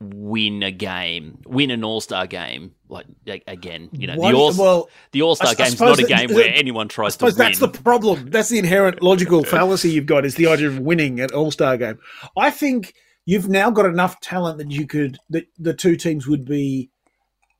win 0.00 0.62
a 0.62 0.70
game, 0.70 1.38
win 1.46 1.70
an 1.70 1.82
all 1.82 2.00
star 2.00 2.26
game, 2.26 2.74
like 2.88 3.06
again, 3.46 3.88
you 3.92 4.06
know, 4.06 4.14
Why 4.16 4.30
the 4.32 4.38
All 4.38 4.54
well, 4.56 4.88
the 5.12 5.22
All 5.22 5.34
Star 5.34 5.54
game's 5.54 5.80
not 5.80 5.98
a 5.98 6.04
game 6.04 6.28
that- 6.28 6.34
where 6.36 6.52
anyone 6.54 6.88
tries 6.88 7.16
to 7.16 7.26
win. 7.26 7.34
that's 7.34 7.58
the 7.58 7.68
problem. 7.68 8.30
That's 8.30 8.48
the 8.48 8.58
inherent 8.58 9.02
logical 9.02 9.42
fallacy 9.44 9.90
you've 9.90 10.06
got 10.06 10.24
is 10.24 10.36
the 10.36 10.46
idea 10.46 10.68
of 10.68 10.78
winning 10.78 11.18
at 11.20 11.32
All 11.32 11.50
Star 11.50 11.76
game. 11.76 11.98
I 12.36 12.50
think 12.50 12.94
you've 13.26 13.48
now 13.48 13.70
got 13.70 13.86
enough 13.86 14.20
talent 14.20 14.58
that 14.58 14.70
you 14.70 14.86
could 14.86 15.18
that 15.30 15.46
the 15.58 15.74
two 15.74 15.96
teams 15.96 16.26
would 16.28 16.44
be 16.44 16.90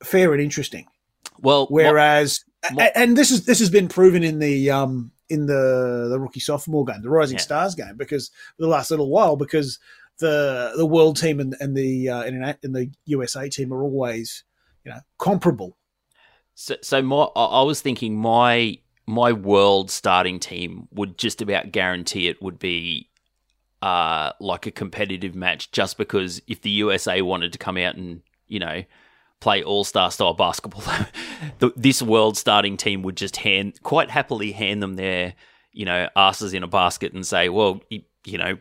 fair 0.03 0.33
and 0.33 0.41
interesting. 0.43 0.87
well, 1.41 1.67
Whereas, 1.71 2.45
and 2.95 3.17
this 3.17 3.31
is 3.33 3.47
this 3.47 3.59
has 3.59 3.71
been 3.71 3.89
proven 3.89 4.23
in 4.23 4.39
the 4.39 4.71
um 4.71 5.11
in 5.29 5.47
the 5.47 6.09
the 6.11 6.19
rookie 6.19 6.41
sophomore 6.41 6.85
game, 6.85 7.03
the 7.03 7.11
Rising 7.11 7.37
Yeah. 7.37 7.43
Stars 7.43 7.75
game, 7.75 7.97
because 7.97 8.31
the 8.59 8.67
last 8.67 8.91
little 8.91 9.11
while, 9.11 9.37
because 9.37 9.79
the 10.19 10.73
the 10.77 10.87
world 10.87 11.17
team 11.17 11.41
and, 11.41 11.55
and 11.61 11.77
the 11.77 12.09
uh, 12.09 12.23
and, 12.23 12.57
and 12.63 12.75
the 12.75 12.91
USA 13.07 13.49
team 13.49 13.73
are 13.73 13.83
always 13.83 14.45
you 14.85 14.93
know 14.93 15.01
comparable. 15.19 15.77
So, 16.55 16.77
so 16.83 17.03
my, 17.03 17.29
I 17.37 17.45
I 17.45 17.63
was 17.63 17.81
thinking 17.81 18.17
my 18.17 18.79
my 19.07 19.33
world 19.33 19.91
starting 19.91 20.39
team 20.39 20.89
would 20.93 21.17
just 21.19 21.41
about 21.41 21.73
guarantee 21.73 22.29
it 22.29 22.43
would 22.43 22.59
be 22.59 23.09
uh, 23.81 24.33
like 24.41 24.67
a 24.67 24.71
competitive 24.71 25.35
match, 25.35 25.71
just 25.71 25.97
because 25.97 26.43
if 26.47 26.63
the 26.63 26.71
USA 26.71 27.23
wanted 27.23 27.53
to 27.53 27.59
come 27.59 27.77
out 27.77 27.95
and 27.95 28.23
you 28.49 28.59
know 28.59 28.83
play 29.41 29.63
all 29.63 29.85
star 29.85 30.11
style 30.11 30.35
basketball, 30.35 30.83
this 31.77 32.03
world 32.03 32.37
starting 32.37 32.77
team 32.77 33.03
would 33.03 33.17
just 33.17 33.37
hand 33.37 33.81
quite 33.83 34.11
happily 34.11 34.53
hand 34.53 34.83
them 34.83 34.97
their 34.97 35.35
you 35.73 35.85
know 35.85 36.09
asses 36.17 36.55
in 36.55 36.63
a 36.63 36.69
basket 36.69 37.13
and 37.13 37.27
say, 37.27 37.49
well, 37.49 37.81
you, 37.91 38.03
you 38.25 38.39
know. 38.39 38.59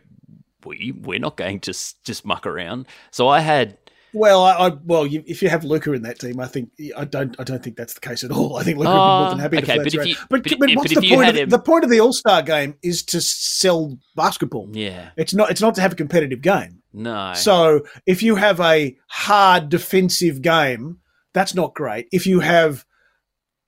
We 0.66 0.92
we're 0.92 1.20
not 1.20 1.36
going 1.36 1.60
to 1.60 1.72
just 1.72 2.26
muck 2.26 2.44
around. 2.44 2.86
So 3.12 3.28
I 3.28 3.38
had 3.38 3.78
Well, 4.12 4.42
I, 4.42 4.66
I 4.66 4.70
well, 4.84 5.06
you, 5.06 5.22
if 5.24 5.40
you 5.40 5.48
have 5.48 5.62
Luka 5.62 5.92
in 5.92 6.02
that 6.02 6.18
team, 6.18 6.40
I 6.40 6.46
think 6.48 6.70
I 6.96 7.04
don't. 7.04 7.36
I 7.38 7.44
don't 7.44 7.62
think 7.62 7.76
that's 7.76 7.94
the 7.94 8.00
case 8.00 8.24
at 8.24 8.32
all. 8.32 8.56
I 8.56 8.64
think 8.64 8.76
Luka 8.76 8.90
would 8.90 8.96
be 8.96 8.98
more 8.98 9.28
than 9.30 9.38
Oh, 9.38 9.42
happy 9.42 9.56
to 9.58 9.62
play 9.62 9.76
but 9.78 9.86
if 9.94 10.06
you- 10.06 10.16
but, 10.28 10.42
but- 10.42 10.50
but 10.50 10.58
but 10.58 10.76
what's 10.76 10.92
if 10.92 11.00
the 11.00 11.08
point? 11.14 11.28
Of, 11.30 11.36
him- 11.36 11.48
the 11.48 11.58
point 11.60 11.84
of 11.84 11.90
the 11.90 12.00
All 12.00 12.12
Star 12.12 12.42
game 12.42 12.74
is 12.82 13.04
to 13.04 13.20
sell 13.20 13.96
basketball. 14.16 14.68
yeah 14.72 15.10
It's 15.16 15.32
not. 15.32 15.48
It's 15.52 15.60
not 15.60 15.76
to 15.76 15.80
have 15.80 15.92
a 15.92 15.96
competitive 15.96 16.42
game. 16.42 16.77
No 16.92 17.32
So 17.34 17.84
if 18.06 18.22
you 18.22 18.36
have 18.36 18.60
a 18.60 18.96
hard 19.08 19.68
defensive 19.68 20.42
game, 20.42 21.00
that's 21.32 21.54
not 21.54 21.74
great. 21.74 22.08
If 22.12 22.26
you 22.26 22.40
have 22.40 22.84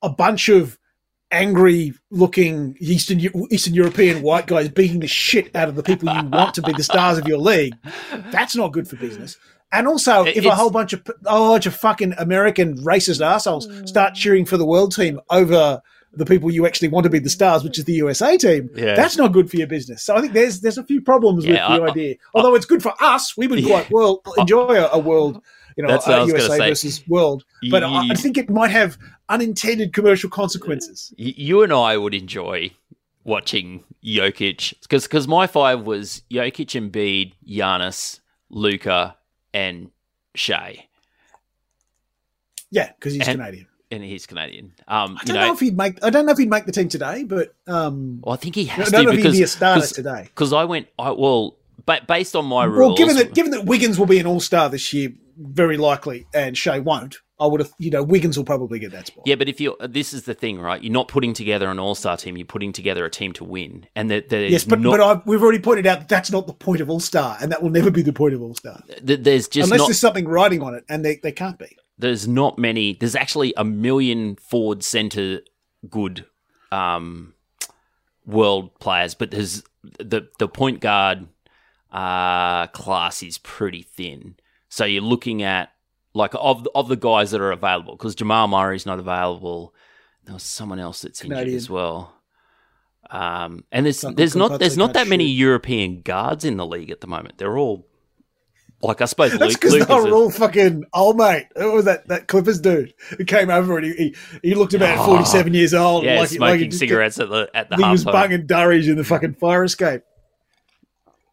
a 0.03 0.09
bunch 0.09 0.49
of 0.49 0.79
angry 1.31 1.95
looking 2.11 2.77
Eastern 2.81 3.21
Eastern 3.51 3.75
European 3.75 4.23
white 4.23 4.47
guys 4.47 4.69
beating 4.69 5.01
the 5.01 5.07
shit 5.07 5.55
out 5.55 5.69
of 5.69 5.77
the 5.77 5.83
people 5.83 6.13
you 6.13 6.29
want 6.29 6.55
to 6.55 6.63
be 6.63 6.73
the 6.73 6.83
stars 6.83 7.19
of 7.19 7.29
your 7.29 7.39
league. 7.39 7.75
That's 8.33 8.57
not 8.57 8.73
good 8.73 8.89
for 8.89 8.97
business. 8.97 9.37
And 9.73 9.87
also, 9.87 10.25
It- 10.25 10.39
if 10.39 10.45
a 10.45 10.55
whole 10.55 10.71
bunch 10.71 10.93
of 10.93 11.03
a 11.25 11.31
whole 11.31 11.51
bunch 11.51 11.67
of 11.67 11.75
fucking 11.75 12.15
American 12.19 12.79
racist 12.79 13.25
assholes 13.25 13.69
start 13.89 14.15
mm. 14.15 14.17
cheering 14.17 14.45
for 14.45 14.57
the 14.57 14.67
world 14.67 14.95
team 14.95 15.21
over 15.31 15.81
the 16.13 16.25
people 16.27 16.51
you 16.51 16.67
actually 16.67 16.89
want 16.89 17.05
to 17.05 17.11
be 17.11 17.19
the 17.21 17.31
stars, 17.31 17.63
which 17.63 17.79
is 17.79 17.85
the 17.85 17.93
USA 17.95 18.37
team, 18.37 18.69
Yeah. 18.75 18.95
that's 18.97 19.17
not 19.17 19.33
good 19.33 19.49
for 19.51 19.57
your 19.57 19.67
business. 19.69 20.03
So 20.03 20.17
I 20.17 20.21
think 20.21 20.33
there's 20.33 20.61
there's 20.61 20.79
a 20.79 20.85
few 20.85 21.01
problems 21.01 21.45
Yeah, 21.45 21.69
with 21.71 21.79
the 21.81 21.85
I- 21.85 21.91
idea. 21.91 22.15
Although 22.35 22.55
it's 22.57 22.67
good 22.67 22.83
for 22.83 22.95
us, 23.01 23.37
we 23.37 23.47
would 23.47 23.65
quite 23.65 23.91
well 23.91 24.21
enjoy 24.37 24.75
a, 24.77 24.89
a 24.93 24.99
world, 24.99 25.41
you 25.77 25.85
know, 25.85 25.89
That's 25.91 26.07
what 26.07 26.17
I 26.17 26.19
a 26.19 26.25
was 26.25 26.33
gonna 26.33 26.43
USA 26.45 26.69
versus 26.71 27.03
world. 27.09 27.45
But 27.71 27.85
I, 27.85 28.09
I 28.11 28.15
think 28.15 28.37
it 28.39 28.51
might 28.51 28.71
have 28.73 28.99
unintended 29.29 29.93
commercial 29.93 30.29
consequences. 30.31 31.15
You 31.17 31.63
and 31.63 31.73
I 31.73 31.97
would 31.97 32.15
enjoy 32.15 32.73
watching 33.23 33.85
Jokic 34.05 34.75
because 34.83 35.05
because 35.05 35.29
my 35.29 35.47
five 35.47 35.83
was 35.83 36.23
Jokic, 36.31 36.73
Embiid, 36.91 37.35
Giannis, 37.49 38.19
Luka, 38.49 39.15
and 39.55 39.91
Shai, 40.35 40.87
Yeah, 42.71 42.91
because 42.99 43.15
he's 43.15 43.29
And- 43.29 43.39
Canadian. 43.39 43.67
And 43.91 44.05
he's 44.05 44.27
Canadian. 44.27 44.73
Um, 44.87 45.19
I 45.21 45.25
don't 45.25 45.37
know, 45.37 45.47
know, 45.49 45.53
if 45.53 45.61
he'd 45.61 45.77
make. 45.77 46.03
I 46.05 46.11
don't 46.11 46.27
know 46.27 46.33
if 46.33 46.39
he'd 46.39 46.51
make 46.51 46.65
the 46.65 46.73
team 46.73 46.89
today, 46.89 47.25
but 47.25 47.55
um, 47.67 48.21
well, 48.23 48.35
I 48.35 48.37
think 48.37 48.55
he 48.55 48.67
has 48.67 48.91
to 48.91 48.97
if 48.97 49.11
he'd 49.11 49.33
be 49.33 49.43
a 49.43 49.47
because 49.47 49.93
today. 49.93 50.29
cause, 50.35 50.53
I 50.53 50.65
went. 50.65 50.89
I 50.99 51.11
well, 51.11 51.57
but 51.87 52.07
based 52.07 52.37
on 52.37 52.47
my 52.47 52.67
Well, 52.67 52.77
rules, 52.77 52.99
given 52.99 53.17
that 53.17 53.35
given 53.35 53.51
that 53.53 53.65
Wiggins 53.65 53.99
will 53.99 54.07
be 54.07 54.21
an 54.21 54.27
All 54.27 54.41
Star 54.41 54.69
this 54.69 54.93
year, 54.93 55.13
very 55.37 55.77
likely, 55.77 56.27
and 56.33 56.57
Shai 56.57 56.79
won't, 56.79 57.17
I 57.41 57.47
would 57.47 57.61
have. 57.61 57.73
You 57.79 57.91
know, 57.91 58.05
Wiggins 58.05 58.37
will 58.37 58.45
probably 58.45 58.79
get 58.79 58.93
that 58.93 59.09
spot. 59.09 59.25
Yeah, 59.27 59.35
but 59.35 59.49
if 59.49 59.61
you 59.61 59.77
this 59.81 60.13
is 60.13 60.23
the 60.23 60.35
thing, 60.35 60.61
right? 60.61 60.81
You're 60.81 60.93
not 60.93 61.09
putting 61.09 61.35
together 61.35 61.69
an 61.69 61.81
all-star 61.81 62.17
team. 62.17 62.37
You're 62.37 62.47
putting 62.47 62.73
together 62.73 63.05
a 63.05 63.11
team 63.11 63.33
to 63.35 63.45
win, 63.45 63.87
and 63.97 64.09
that 64.11 64.31
Yes, 64.31 64.65
but 64.65 64.79
not, 64.79 64.91
but 64.93 65.01
I've, 65.01 65.27
we've 65.27 65.43
already 65.43 65.59
pointed 65.59 65.87
out 65.87 65.99
that 65.99 66.09
that's 66.09 66.31
not 66.31 66.47
the 66.47 66.53
point 66.53 66.81
of 66.81 66.89
All 66.91 67.01
Star, 67.01 67.37
and 67.41 67.51
that 67.51 67.61
will 67.61 67.71
never 67.71 67.91
be 67.91 68.03
the 68.03 68.13
point 68.13 68.35
of 68.35 68.43
All 68.43 68.55
Star 68.55 68.81
th- 69.05 69.21
there's 69.23 69.49
just 69.49 69.67
unless 69.67 69.79
not 69.81 69.87
there's 69.87 69.99
something 69.99 70.29
writing 70.29 70.63
on 70.63 70.75
it, 70.75 70.85
and 70.89 71.05
they, 71.05 71.17
they 71.17 71.33
can't 71.33 71.59
be. 71.59 71.77
There's 72.01 72.27
not 72.27 72.59
many. 72.59 72.95
There's 72.95 73.15
actually 73.15 73.53
a 73.57 73.65
million 73.65 74.37
forward 74.37 74.83
center 74.83 75.41
good 75.89 76.27
um, 76.73 77.35
world 78.27 78.79
players, 78.79 79.15
but 79.15 79.31
there's 79.31 79.63
the 79.83 80.29
the 80.39 80.49
point 80.49 80.81
guard 80.81 81.29
uh, 81.91 82.67
class 82.69 83.23
is 83.23 83.39
pretty 83.39 83.83
thin. 83.83 84.37
So 84.69 84.85
you're 84.85 85.03
looking 85.03 85.43
at 85.43 85.73
like 86.15 86.33
of 86.35 86.67
of 86.75 86.89
the 86.89 86.97
guys 86.97 87.31
that 87.31 87.41
are 87.41 87.53
available 87.53 87.97
because 87.97 88.15
Jamal 88.15 88.49
Murray's 88.49 88.87
not 88.87 88.99
available. 88.99 89.75
There 90.25 90.35
was 90.35 90.43
someone 90.43 90.79
else 90.79 91.03
that's 91.03 91.23
injured 91.23 91.39
Canadian. 91.39 91.57
as 91.57 91.71
well. 91.71 92.15
Um, 93.11 93.65
and 93.73 93.87
there's 93.87 94.03
there's 94.15 94.37
not 94.37 94.61
there's 94.61 94.77
not 94.77 94.93
that 94.93 95.09
many 95.09 95.27
shoot. 95.27 95.39
European 95.39 96.03
guards 96.03 96.45
in 96.45 96.57
the 96.57 96.67
league 96.67 96.91
at 96.91 97.01
the 97.01 97.09
moment. 97.09 97.39
They're 97.39 97.59
all 97.59 97.90
like 98.83 99.01
I 99.01 99.05
suppose 99.07 99.39
That's 99.39 99.55
because 99.55 99.73
they 99.73 99.81
were 99.95 100.09
a- 100.09 100.13
all 100.15 100.31
fucking 100.31 100.85
old 100.95 101.17
mate. 101.17 101.47
Who 101.57 101.73
was 101.73 101.85
that? 101.87 102.09
That 102.09 102.29
Clippers 102.29 102.61
dude 102.61 102.95
who 103.17 103.25
came 103.25 103.51
over 103.51 103.77
and 103.79 103.87
he 103.87 103.93
he, 103.93 104.15
he 104.51 104.55
looked 104.55 104.75
about 104.75 104.99
Oh, 104.99 105.05
forty 105.07 105.25
seven 105.25 105.55
years 105.55 105.75
old. 105.75 106.05
yeah, 106.05 106.19
like, 106.21 106.29
smoking 106.29 106.61
like 106.71 106.73
cigarettes 106.73 107.19
at 107.19 107.29
the 107.31 107.51
at 107.55 107.69
the 107.71 107.77
He 107.77 107.83
was 107.91 108.05
half 108.05 108.13
banging 108.13 108.47
durries 108.47 108.89
in 108.89 108.97
the 108.97 109.05
fucking 109.05 109.35
fire 109.35 109.65
escape. 109.65 110.03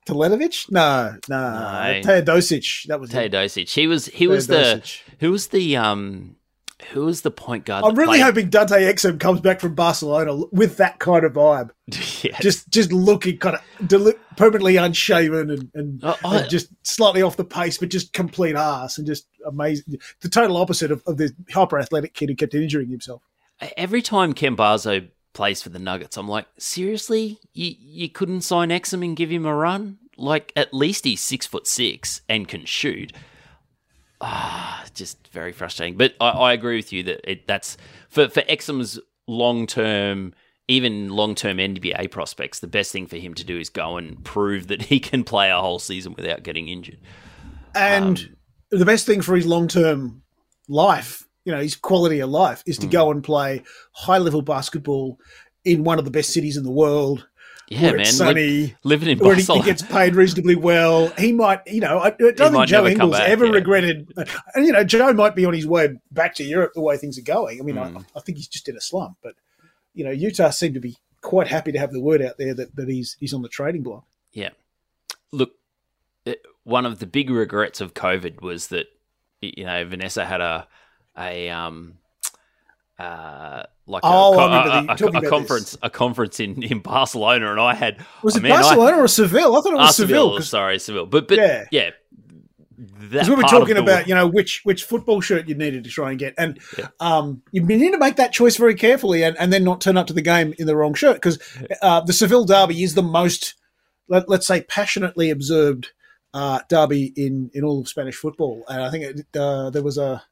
Telenovich? 0.08 0.72
No, 0.72 1.18
no. 1.28 1.38
No. 1.38 2.02
Teodosic. 2.02 2.88
That 2.88 3.00
was. 3.02 3.10
Teodosic. 3.10 3.70
He 3.74 3.88
was 3.88 4.06
he 4.06 4.26
was 4.28 4.48
the 4.48 4.82
who 5.20 5.32
was 5.32 5.48
the 5.48 5.76
um 5.76 6.37
who 6.92 7.06
was 7.06 7.22
the 7.22 7.32
point 7.32 7.66
guard? 7.66 7.84
I'm 7.84 7.96
really 7.96 8.20
played- 8.20 8.22
hoping 8.22 8.50
Dante 8.50 8.76
Exum 8.82 9.20
comes 9.20 9.42
back 9.42 9.60
from 9.60 9.74
Barcelona 9.76 10.36
with 10.52 10.78
that 10.78 11.00
kind 11.00 11.26
of 11.26 11.34
vibe. 11.34 11.72
yeah. 12.24 12.40
Just 12.40 12.70
just 12.70 12.92
looking 12.92 13.38
kind 13.40 13.56
of 13.56 13.88
deli- 13.88 14.14
permanently 14.36 14.78
unshaven 14.78 15.50
and, 15.50 15.72
and, 15.74 16.00
Oh, 16.04 16.16
I- 16.24 16.38
and 16.42 16.50
just 16.50 16.68
slightly 16.84 17.22
off 17.22 17.36
the 17.38 17.44
pace, 17.46 17.78
but 17.80 17.90
just 17.90 18.14
complete 18.14 18.56
ass 18.56 18.98
and 18.98 19.08
just 19.08 19.28
amazing. 19.46 19.96
The 20.22 20.30
total 20.30 20.58
opposite 20.58 20.92
of, 20.92 21.02
of 21.08 21.18
the 21.18 21.32
hyper 21.52 21.80
athletic 21.80 22.14
kid 22.14 22.30
who 22.30 22.36
kept 22.36 22.54
injuring 22.54 22.90
himself. 22.90 23.22
every 23.76 24.02
time 24.04 24.34
Campazzo 24.34 25.10
plays 25.34 25.62
for 25.64 25.70
the 25.70 25.80
Nuggets, 25.80 26.16
I'm 26.18 26.28
like, 26.28 26.46
seriously, 26.60 27.40
you 27.54 27.74
you 27.80 28.10
couldn't 28.10 28.42
sign 28.42 28.70
Exum 28.70 29.04
and 29.04 29.16
give 29.18 29.32
him 29.32 29.46
a 29.46 29.56
run? 29.56 29.98
Like 30.16 30.52
at 30.56 30.74
least 30.74 31.06
he's 31.06 31.22
six 31.22 31.46
foot 31.48 31.66
six 31.68 32.22
and 32.30 32.48
can 32.48 32.66
shoot. 32.66 33.14
Ah, 34.20 34.84
just 34.94 35.28
very 35.28 35.52
frustrating. 35.52 35.98
But 35.98 36.16
I, 36.20 36.30
I 36.30 36.54
agree 36.54 36.76
with 36.78 36.92
you 36.92 37.04
that 37.04 37.32
it, 37.32 37.48
that's 37.48 37.78
for 38.10 38.30
for 38.30 38.42
Exum's 38.44 39.00
long 39.28 39.68
term. 39.68 40.34
Even 40.70 41.10
long 41.10 41.34
term 41.34 41.58
NBA 41.60 42.12
prospects, 42.12 42.60
the 42.60 42.68
best 42.68 42.92
thing 42.92 43.08
for 43.08 43.16
him 43.16 43.34
to 43.36 43.46
do 43.46 43.58
is 43.58 43.70
go 43.70 43.96
and 43.96 44.22
prove 44.26 44.68
that 44.68 44.82
he 44.82 45.00
can 45.00 45.24
play 45.24 45.50
a 45.50 45.60
whole 45.62 45.80
season 45.80 46.14
without 46.14 46.44
getting 46.44 46.68
injured. 46.68 46.98
And 47.74 48.18
Um, 48.18 48.36
the 48.72 48.86
best 48.86 49.06
thing 49.06 49.22
for 49.22 49.36
his 49.36 49.46
long 49.46 49.70
term 49.70 50.24
life, 50.68 51.26
you 51.46 51.54
know, 51.54 51.62
his 51.62 51.76
quality 51.76 52.20
of 52.20 52.30
life, 52.30 52.64
is 52.66 52.78
to 52.80 52.86
Hmm. 52.86 52.92
go 52.92 53.12
and 53.12 53.24
play 53.24 53.64
high 53.94 54.18
level 54.18 54.42
basketball 54.42 55.20
in 55.64 55.86
one 55.86 56.00
of 56.00 56.06
the 56.06 56.12
best 56.12 56.34
cities 56.34 56.58
in 56.58 56.64
the 56.64 56.72
world. 56.72 57.28
Yeah, 57.70 57.92
man. 57.92 58.06
sunny, 58.06 58.76
living 58.84 59.10
in 59.10 59.20
where 59.20 59.36
he, 59.36 59.42
he 59.42 59.48
Barcelona. 59.48 59.66
gets 59.66 59.82
paid 59.82 60.16
reasonably 60.16 60.56
well. 60.56 61.08
He 61.18 61.34
might, 61.34 61.68
you 61.68 61.82
know, 61.82 62.00
I, 62.00 62.08
I 62.08 62.32
don't 62.32 62.54
think 62.54 62.68
Joe 62.68 62.88
Ingles 62.88 63.12
back, 63.12 63.28
ever 63.30 63.46
yeah. 63.46 63.52
regretted. 63.52 64.14
And 64.56 64.66
you 64.66 64.72
know, 64.72 64.86
Joe 64.86 65.12
might 65.14 65.36
be 65.36 65.46
on 65.46 65.54
his 65.54 65.68
way 65.68 66.00
back 66.12 66.34
to 66.36 66.44
Europe 66.44 66.72
the 66.76 66.82
way 66.82 66.96
things 66.98 67.18
are 67.18 67.24
going. 67.24 67.60
I 67.60 67.64
mean, 67.64 67.76
Hmm. 67.76 67.98
I, 67.98 68.02
I 68.16 68.20
think 68.22 68.38
he's 68.38 68.48
just 68.48 68.70
in 68.70 68.78
a 68.78 68.82
slump, 68.82 69.18
but 69.22 69.36
you 69.94 70.06
know, 70.06 70.12
Utah 70.12 70.50
seemed 70.52 70.76
to 70.76 70.80
be 70.80 70.96
quite 71.22 71.48
happy 71.48 71.72
to 71.74 71.80
have 71.80 71.92
the 71.92 72.00
word 72.00 72.22
out 72.22 72.38
there 72.38 72.54
that, 72.54 72.76
that 72.76 72.88
he's 72.88 73.18
he's 73.20 73.34
on 73.34 73.42
the 73.42 73.50
trading 73.50 73.84
block. 73.84 74.06
Yeah. 74.32 74.52
Look, 75.32 75.52
it, 76.26 76.42
one 76.64 76.86
of 76.86 77.00
the 77.00 77.06
big 77.08 77.30
regrets 77.30 77.82
of 77.82 77.94
COVID 77.94 78.42
was 78.42 78.68
that 78.68 78.88
you 79.42 79.66
know 79.66 79.84
Vanessa 79.86 80.26
had 80.26 80.40
a 80.40 80.68
a 81.18 81.50
um 81.50 81.98
uh 83.00 83.64
like 83.86 84.04
a, 84.04 84.08
Oh, 84.08 84.38
I 84.38 84.46
remember 84.46 84.94
a- 84.94 85.18
a- 85.20 85.26
a 85.26 85.30
conference 85.30 85.78
a 85.82 85.90
conference 85.90 86.40
in 86.40 86.62
in 86.64 86.80
Barcelona, 86.80 87.52
and 87.52 87.60
I 87.60 87.74
had 87.74 88.04
Was 88.24 88.36
I 88.36 88.40
it 88.40 88.44
mean, 88.44 88.52
I- 88.54 88.62
Barcelona 88.62 88.98
or 88.98 89.08
Seville? 89.08 89.56
I 89.56 89.62
thought 89.62 89.74
it 89.74 89.76
was 89.78 89.90
Ah, 89.90 89.92
Seville. 89.92 90.30
Seville, 90.32 90.42
sorry, 90.44 90.80
Seville, 90.80 91.06
but 91.06 91.28
but 91.28 91.38
Yeah. 91.38 91.66
yeah, 91.72 91.90
Because 93.10 93.30
we 93.30 93.36
were 93.36 93.42
talking 93.44 93.78
about, 93.78 94.08
you 94.08 94.14
know, 94.16 94.28
which 94.28 94.62
which 94.64 94.84
football 94.84 95.22
shirt 95.22 95.48
you 95.48 95.56
needed 95.56 95.84
to 95.86 95.90
try 95.90 96.10
and 96.12 96.20
get, 96.20 96.34
and 96.38 96.60
Yeah. 96.78 96.88
um, 97.00 97.42
you 97.52 97.62
need 97.64 97.92
to 97.92 97.98
make 97.98 98.18
that 98.18 98.34
choice 98.34 98.56
very 98.58 98.76
carefully, 98.76 99.24
and, 99.24 99.38
and 99.40 99.52
then 99.54 99.64
not 99.64 99.82
turn 99.82 99.98
up 99.98 100.08
to 100.08 100.14
the 100.14 100.22
game 100.22 100.54
in 100.60 100.68
the 100.68 100.76
wrong 100.76 100.94
shirt 100.94 101.16
because 101.16 101.40
uh, 101.82 102.02
the 102.02 102.14
Seville 102.14 102.46
derby 102.46 102.84
is 102.84 102.94
the 102.96 103.02
most, 103.04 103.56
let, 104.10 104.28
let's 104.30 104.46
say, 104.48 104.62
passionately 104.62 105.30
observed 105.30 105.92
uh, 106.34 106.60
derby 106.70 107.14
in 107.16 107.50
in 107.54 107.64
all 107.64 107.80
of 107.80 107.88
Spanish 107.88 108.16
football, 108.16 108.64
and 108.68 108.82
I 108.84 108.92
think 108.92 109.04
it, 109.06 109.26
uh, 109.40 109.70
there 109.72 109.82
was 109.84 109.98
a, 109.98 110.24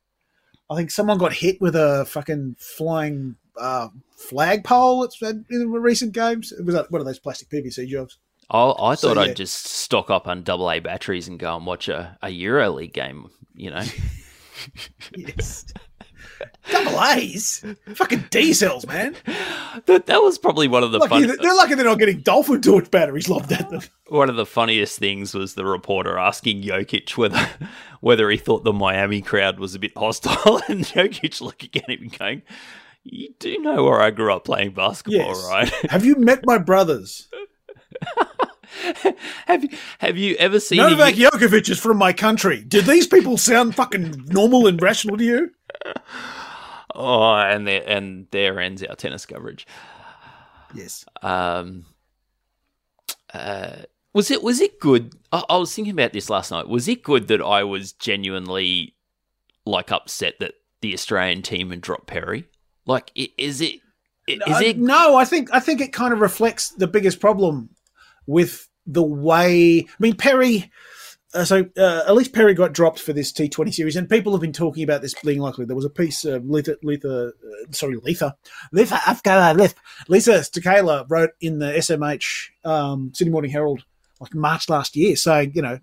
I 0.69 0.75
think 0.75 0.91
someone 0.91 1.17
got 1.17 1.33
hit 1.33 1.61
with 1.61 1.75
a 1.75 2.05
fucking 2.05 2.55
flying 2.59 3.35
uh, 3.57 3.89
flagpole 4.17 5.07
in 5.49 5.71
recent 5.71 6.13
games. 6.13 6.51
It 6.51 6.65
was 6.65 6.75
uh, 6.75 6.85
one 6.89 7.01
of 7.01 7.05
those 7.05 7.19
plastic 7.19 7.49
PVC 7.49 7.87
jobs. 7.87 8.17
I, 8.49 8.71
I 8.71 8.95
So, 8.95 9.07
thought 9.09 9.17
yeah. 9.17 9.31
I'd 9.31 9.35
just 9.35 9.65
stock 9.65 10.09
up 10.09 10.27
on 10.27 10.43
double 10.43 10.69
A 10.71 10.79
batteries 10.79 11.27
and 11.27 11.39
go 11.39 11.55
and 11.55 11.65
watch 11.65 11.87
a, 11.87 12.17
a 12.21 12.27
EuroLeague 12.27 12.93
game. 12.93 13.29
You 13.55 13.71
know, 13.71 13.83
Yes. 15.15 15.65
Double 16.71 17.01
A's, 17.01 17.63
fucking 17.93 18.25
D 18.29 18.53
cells, 18.53 18.85
man. 18.87 19.15
that, 19.85 20.05
that 20.07 20.21
was 20.21 20.37
probably 20.37 20.67
one 20.67 20.83
of 20.83 20.91
the 20.91 20.99
Lucky, 20.99 21.27
fun, 21.27 21.37
they're 21.41 21.55
lucky 21.55 21.75
they're 21.75 21.85
not 21.85 21.99
getting 21.99 22.19
dolphin 22.21 22.61
torch 22.61 22.89
batteries 22.91 23.29
lobbed 23.29 23.51
at 23.51 23.69
them. 23.69 23.81
one 24.07 24.29
of 24.29 24.35
the 24.35 24.45
funniest 24.45 24.97
things 24.99 25.33
was 25.33 25.53
the 25.53 25.65
reporter 25.65 26.17
asking 26.17 26.63
Jokic 26.63 27.17
whether 27.17 27.47
whether 28.01 28.29
he 28.29 28.37
thought 28.37 28.63
the 28.63 28.73
Miami 28.73 29.21
crowd 29.21 29.59
was 29.59 29.75
a 29.75 29.79
bit 29.79 29.97
hostile, 29.97 30.61
and 30.67 30.83
Jokic 30.85 31.41
looking 31.41 31.69
at 31.75 31.89
him 31.89 32.01
and 32.03 32.17
going, 32.19 32.41
"You 33.03 33.29
do 33.39 33.57
know 33.59 33.83
where 33.83 34.01
I 34.01 34.11
grew 34.11 34.33
up 34.33 34.45
playing 34.45 34.71
basketball, 34.73 35.27
Yes. 35.35 35.47
right? 35.49 35.69
Have 35.91 36.05
you 36.05 36.15
met 36.15 36.45
my 36.45 36.57
brothers? 36.57 37.27
have 39.47 39.63
you 39.63 39.69
have 39.99 40.17
you 40.17 40.35
ever 40.35 40.59
seen 40.59 40.77
Novak 40.79 41.13
a, 41.13 41.17
Djokovic 41.17 41.69
is 41.69 41.79
from 41.79 41.97
my 41.97 42.11
country. 42.13 42.61
Do 42.63 42.81
these 42.81 43.07
people 43.07 43.37
sound 43.37 43.75
fucking 43.75 44.25
normal 44.27 44.67
and 44.67 44.81
rational 44.81 45.17
to 45.17 45.23
you? 45.23 45.51
oh, 46.95 47.33
and 47.35 47.67
there 47.67 47.83
and 47.87 48.27
there 48.31 48.59
ends 48.59 48.83
our 48.83 48.95
tennis 48.95 49.25
coverage. 49.25 49.67
Yes. 50.73 51.05
Um, 51.21 51.85
uh, 53.33 53.83
was 54.13 54.31
it 54.31 54.43
was 54.43 54.61
it 54.61 54.79
good? 54.79 55.13
I, 55.31 55.43
I 55.49 55.57
was 55.57 55.73
thinking 55.73 55.93
about 55.93 56.13
this 56.13 56.29
last 56.29 56.51
night. 56.51 56.67
Was 56.67 56.87
it 56.87 57.03
good 57.03 57.27
that 57.27 57.41
I 57.41 57.63
was 57.63 57.93
genuinely 57.93 58.95
like 59.65 59.91
upset 59.91 60.35
that 60.39 60.53
the 60.81 60.93
Australian 60.93 61.41
team 61.41 61.69
had 61.69 61.81
dropped 61.81 62.07
Perry? 62.07 62.45
Like, 62.85 63.11
is 63.15 63.61
it? 63.61 63.81
Is 64.27 64.61
it 64.61 64.79
no, 64.79 65.15
I 65.15 65.25
think 65.25 65.49
I 65.53 65.59
think 65.59 65.81
it 65.81 65.93
kind 65.93 66.13
of 66.13 66.19
reflects 66.19 66.69
the 66.69 66.87
biggest 66.87 67.19
problem 67.19 67.69
with 68.25 68.67
the 68.87 69.03
way. 69.03 69.79
I 69.79 69.95
mean, 69.99 70.15
Perry. 70.15 70.71
Uh, 71.35 71.43
so 71.43 71.65
uh, 71.77 72.03
at 72.07 72.15
least 72.15 72.33
Perry 72.33 72.53
got 72.53 72.71
dropped 72.71 72.99
for 72.99 73.11
this 73.11 73.31
T20 73.31 73.73
series, 73.73 73.95
and 73.97 74.09
people 74.09 74.31
have 74.31 74.41
been 74.41 74.53
talking 74.53 74.83
about 74.83 75.01
this 75.01 75.13
being 75.15 75.41
likely. 75.41 75.65
There 75.65 75.75
was 75.75 75.85
a 75.85 75.89
piece 75.89 76.23
of 76.23 76.45
Letha, 76.45 76.77
Letha 76.81 77.27
uh, 77.27 77.71
sorry, 77.71 77.97
Letha, 77.97 78.37
Letha, 78.71 79.01
I've 79.05 79.21
got 79.21 79.55
a 79.55 79.57
list. 79.57 79.75
Lisa 80.07 80.39
Sthalekar 80.39 81.05
wrote 81.09 81.31
in 81.41 81.59
the 81.59 81.73
SMH 81.73 82.49
um, 82.63 83.11
Sydney 83.13 83.31
Morning 83.31 83.51
Herald 83.51 83.83
like 84.21 84.33
March 84.33 84.69
last 84.69 84.95
year, 84.95 85.17
saying 85.17 85.51
you 85.55 85.61
know 85.61 85.79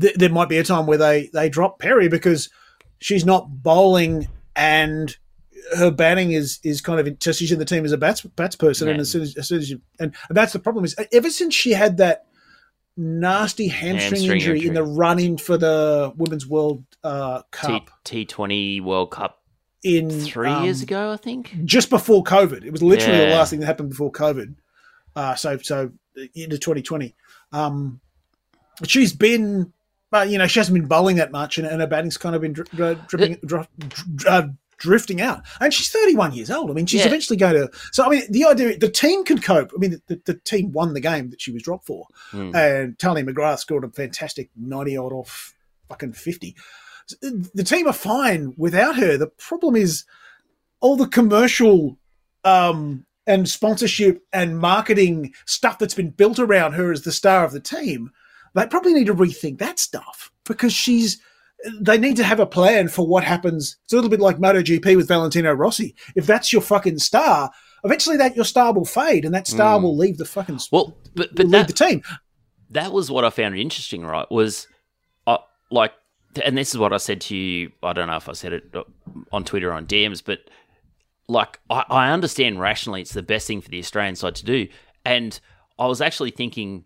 th- 0.00 0.14
there 0.14 0.30
might 0.30 0.48
be 0.48 0.58
a 0.58 0.64
time 0.64 0.86
where 0.86 0.98
they 0.98 1.30
they 1.32 1.48
drop 1.48 1.80
Perry 1.80 2.08
because 2.08 2.48
she's 2.98 3.26
not 3.26 3.62
bowling 3.62 4.28
and 4.54 5.16
her 5.76 5.90
batting 5.90 6.30
is 6.30 6.60
is 6.62 6.80
kind 6.80 7.00
of 7.00 7.16
so 7.20 7.32
she's 7.32 7.50
in 7.50 7.58
the 7.58 7.64
team 7.64 7.84
as 7.84 7.92
a 7.92 7.98
bats 7.98 8.22
bats 8.22 8.54
person, 8.54 8.88
and 8.88 9.00
as 9.00 9.10
soon 9.10 9.22
as, 9.22 9.36
as 9.36 9.48
soon 9.48 9.58
as 9.58 9.70
you 9.70 9.80
and, 9.98 10.14
and 10.28 10.36
that's 10.36 10.52
the 10.52 10.58
problem 10.60 10.84
is 10.84 10.94
ever 11.12 11.30
since 11.30 11.54
she 11.54 11.72
had 11.72 11.96
that 11.96 12.25
nasty 12.96 13.68
hamstring, 13.68 14.22
Hamstring 14.22 14.32
injury, 14.32 14.66
in 14.66 14.74
the 14.74 14.82
run 14.82 15.18
in 15.18 15.38
for 15.38 15.56
the 15.56 16.12
Women's 16.16 16.46
World 16.46 16.84
uh, 17.04 17.42
Cup 17.50 17.90
T 18.04 18.24
Twenty 18.24 18.80
World 18.80 19.10
Cup 19.10 19.42
in 19.82 20.10
three 20.10 20.48
um, 20.48 20.64
years 20.64 20.82
ago, 20.82 21.12
I 21.12 21.16
think. 21.16 21.64
just 21.64 21.90
before 21.90 22.24
COVID. 22.24 22.64
It 22.64 22.70
was 22.70 22.82
literally 22.82 23.18
the 23.18 23.30
last 23.34 23.50
thing 23.50 23.60
that 23.60 23.66
happened 23.66 23.90
before 23.90 24.10
COVID. 24.10 24.54
Uh, 25.14 25.34
so 25.34 25.58
so 25.58 25.92
into 26.34 26.58
2020. 26.58 27.14
Um, 27.52 28.00
she's 28.84 29.12
been, 29.12 29.72
but 30.10 30.28
you 30.28 30.38
know, 30.38 30.46
she 30.46 30.60
hasn't 30.60 30.74
been 30.74 30.88
bowling 30.88 31.16
that 31.16 31.32
much, 31.32 31.58
and, 31.58 31.66
and 31.66 31.80
her 31.80 31.86
batting's 31.86 32.16
kind 32.16 32.34
of 32.34 32.42
been 32.42 32.52
dri- 32.52 32.66
dri- 32.74 32.98
dripping, 33.06 33.38
dri- 33.44 33.68
dri- 33.78 34.28
uh, 34.28 34.48
drifting 34.78 35.20
out. 35.20 35.42
And 35.60 35.72
she's 35.72 35.90
31 35.90 36.32
years 36.32 36.50
old. 36.50 36.70
I 36.70 36.74
mean, 36.74 36.86
she's 36.86 37.00
Yeah. 37.00 37.06
eventually 37.08 37.36
going 37.36 37.54
to. 37.54 37.70
So 37.92 38.04
I 38.04 38.08
mean, 38.10 38.22
the 38.30 38.44
idea 38.44 38.78
the 38.78 38.90
team 38.90 39.24
can 39.24 39.40
cope. 39.40 39.72
I 39.74 39.78
mean, 39.78 40.00
the, 40.06 40.20
the 40.24 40.34
team 40.34 40.72
won 40.72 40.94
the 40.94 41.00
game 41.00 41.30
that 41.30 41.40
she 41.40 41.50
was 41.52 41.62
dropped 41.62 41.86
for, 41.86 42.06
Hmm. 42.30 42.54
and 42.54 42.98
Tahlia 42.98 43.24
McGrath 43.24 43.58
scored 43.60 43.84
a 43.84 43.88
fantastic 43.90 44.50
90 44.56 44.96
odd 44.96 45.12
off 45.12 45.54
fucking 45.88 46.12
50. 46.12 46.56
The 47.20 47.62
team 47.64 47.86
are 47.86 47.92
fine 47.92 48.52
without 48.56 48.96
her. 48.96 49.16
The 49.16 49.28
problem 49.28 49.76
is 49.76 50.04
all 50.80 50.96
the 50.96 51.06
commercial 51.06 51.98
um, 52.44 53.06
and 53.26 53.48
sponsorship 53.48 54.22
and 54.32 54.58
marketing 54.58 55.32
stuff 55.46 55.78
that's 55.78 55.94
been 55.94 56.10
built 56.10 56.38
around 56.38 56.72
her 56.72 56.92
as 56.92 57.02
the 57.02 57.12
star 57.12 57.44
of 57.44 57.52
the 57.52 57.60
team, 57.60 58.10
they 58.54 58.66
probably 58.66 58.92
need 58.94 59.06
to 59.06 59.14
rethink 59.14 59.58
that 59.58 59.78
stuff 59.78 60.30
because 60.44 60.72
she's. 60.72 61.20
They 61.80 61.98
need 61.98 62.16
to 62.16 62.24
have 62.24 62.40
a 62.40 62.46
plan 62.46 62.88
for 62.88 63.06
what 63.06 63.24
happens. 63.24 63.76
It's 63.84 63.92
a 63.92 63.96
little 63.96 64.10
bit 64.10 64.20
like 64.20 64.38
MotoGP 64.38 64.96
with 64.96 65.08
Valentino 65.08 65.52
Rossi. 65.52 65.94
If 66.14 66.26
that's 66.26 66.52
your 66.52 66.62
fucking 66.62 66.98
star, 66.98 67.50
eventually 67.84 68.16
that 68.18 68.36
your 68.36 68.44
star 68.44 68.72
will 68.72 68.84
fade 68.84 69.24
and 69.24 69.34
that 69.34 69.46
star 69.46 69.80
will 69.80 69.96
leave 69.96 70.18
the 70.18 70.24
fucking 70.24 70.60
Well, 70.70 70.96
but 71.14 71.34
but 71.34 71.46
leave 71.46 71.52
that, 71.52 71.66
the 71.68 71.72
team. 71.72 72.02
that 72.70 72.92
was 72.92 73.10
what 73.10 73.24
I 73.24 73.30
found 73.30 73.56
interesting, 73.58 74.04
right? 74.04 74.30
Was 74.30 74.66
uh, 75.26 75.38
like, 75.70 75.92
and 76.44 76.56
this 76.56 76.70
is 76.70 76.78
what 76.78 76.92
I 76.92 76.98
said 76.98 77.20
to 77.22 77.36
you. 77.36 77.72
I 77.82 77.92
don't 77.92 78.08
know 78.08 78.16
if 78.16 78.28
I 78.28 78.32
said 78.32 78.52
it 78.52 78.64
uh, 78.74 78.82
on 79.32 79.44
Twitter 79.44 79.70
or 79.70 79.74
on 79.74 79.86
DMs, 79.86 80.22
but 80.24 80.40
like, 81.28 81.58
I, 81.70 81.84
I 81.88 82.10
understand 82.12 82.60
rationally 82.60 83.00
it's 83.00 83.12
the 83.12 83.22
best 83.22 83.46
thing 83.46 83.60
for 83.60 83.68
the 83.68 83.78
Australian 83.78 84.16
side 84.16 84.34
to 84.36 84.44
do. 84.44 84.68
And 85.04 85.38
I 85.78 85.86
was 85.86 86.00
actually 86.00 86.30
thinking 86.30 86.84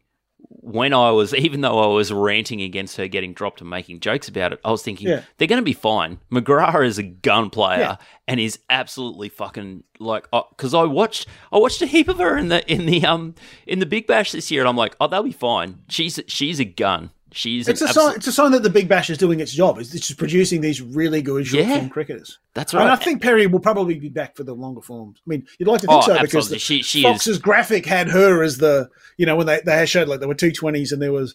when 0.50 0.92
I 0.92 1.10
was, 1.12 1.32
even 1.46 1.60
though 1.60 1.78
I 1.78 1.86
was 1.94 2.12
ranting 2.12 2.60
against 2.60 2.96
her 2.96 3.06
getting 3.08 3.32
dropped 3.32 3.60
and 3.60 3.70
making 3.70 4.00
jokes 4.00 4.28
about 4.28 4.52
it, 4.52 4.60
I 4.64 4.70
was 4.70 4.82
thinking 4.82 5.08
Yeah. 5.08 5.22
they're 5.38 5.48
going 5.48 5.60
to 5.60 5.64
be 5.64 5.72
fine. 5.72 6.18
McGrath 6.30 6.84
is 6.84 6.98
a 6.98 7.02
gun 7.04 7.50
player 7.50 7.78
Yeah. 7.78 7.96
and 8.28 8.40
is 8.40 8.58
absolutely 8.68 9.28
fucking 9.28 9.84
like 9.98 10.26
because 10.50 10.74
I 10.74 10.84
watched 10.84 11.26
I 11.52 11.58
watched 11.58 11.82
a 11.82 11.86
heap 11.86 12.08
of 12.08 12.18
her 12.18 12.36
in 12.36 12.48
the 12.48 12.66
in 12.72 12.86
the 12.86 13.04
um 13.06 13.34
in 13.66 13.78
the 13.78 13.86
Big 13.86 14.06
Bash 14.06 14.32
this 14.32 14.50
year 14.50 14.60
and 14.62 14.68
I'm 14.68 14.76
like 14.76 14.96
oh 15.00 15.06
they'll 15.06 15.22
be 15.22 15.30
fine. 15.32 15.80
She's 15.88 16.18
she's 16.26 16.58
a 16.60 16.64
gun. 16.64 17.10
She's 17.32 17.68
It's 17.68 17.80
a 17.80 17.88
sign. 17.88 18.16
It's 18.16 18.26
a 18.26 18.32
sign 18.32 18.50
that 18.52 18.62
the 18.62 18.70
Big 18.70 18.88
Bash 18.88 19.08
is 19.10 19.18
doing 19.18 19.40
its 19.40 19.52
job. 19.52 19.78
It's, 19.78 19.90
just 19.90 20.18
producing 20.18 20.60
these 20.60 20.80
really 20.82 21.22
good 21.22 21.46
short 21.46 21.64
Yeah. 21.64 21.76
form 21.78 21.88
cricketers. 21.88 22.38
That's 22.54 22.74
right. 22.74 22.82
And 22.82 22.90
I 22.90 22.96
think 22.96 23.22
Perry 23.22 23.46
will 23.46 23.60
probably 23.60 23.98
be 23.98 24.08
back 24.08 24.36
for 24.36 24.42
the 24.42 24.54
longer 24.54 24.80
forms. 24.82 25.20
I 25.26 25.30
mean, 25.30 25.46
you'd 25.58 25.68
like 25.68 25.80
to 25.82 25.86
think 25.86 25.98
Oh, 26.02 26.06
so 26.06 26.12
because 26.14 26.24
absolutely. 26.52 26.54
the, 26.56 26.58
She- 26.60 26.82
she 26.82 27.02
Fox's 27.02 27.38
graphic 27.38 27.86
had 27.86 28.08
her 28.08 28.42
as 28.42 28.58
the 28.58 28.88
you 29.16 29.26
know 29.26 29.36
when 29.36 29.46
they 29.46 29.60
they 29.64 29.86
showed 29.86 30.08
like 30.08 30.18
there 30.20 30.28
were 30.28 30.34
two 30.34 30.50
twenties 30.52 30.90
and 30.92 31.00
there 31.00 31.12
was 31.12 31.34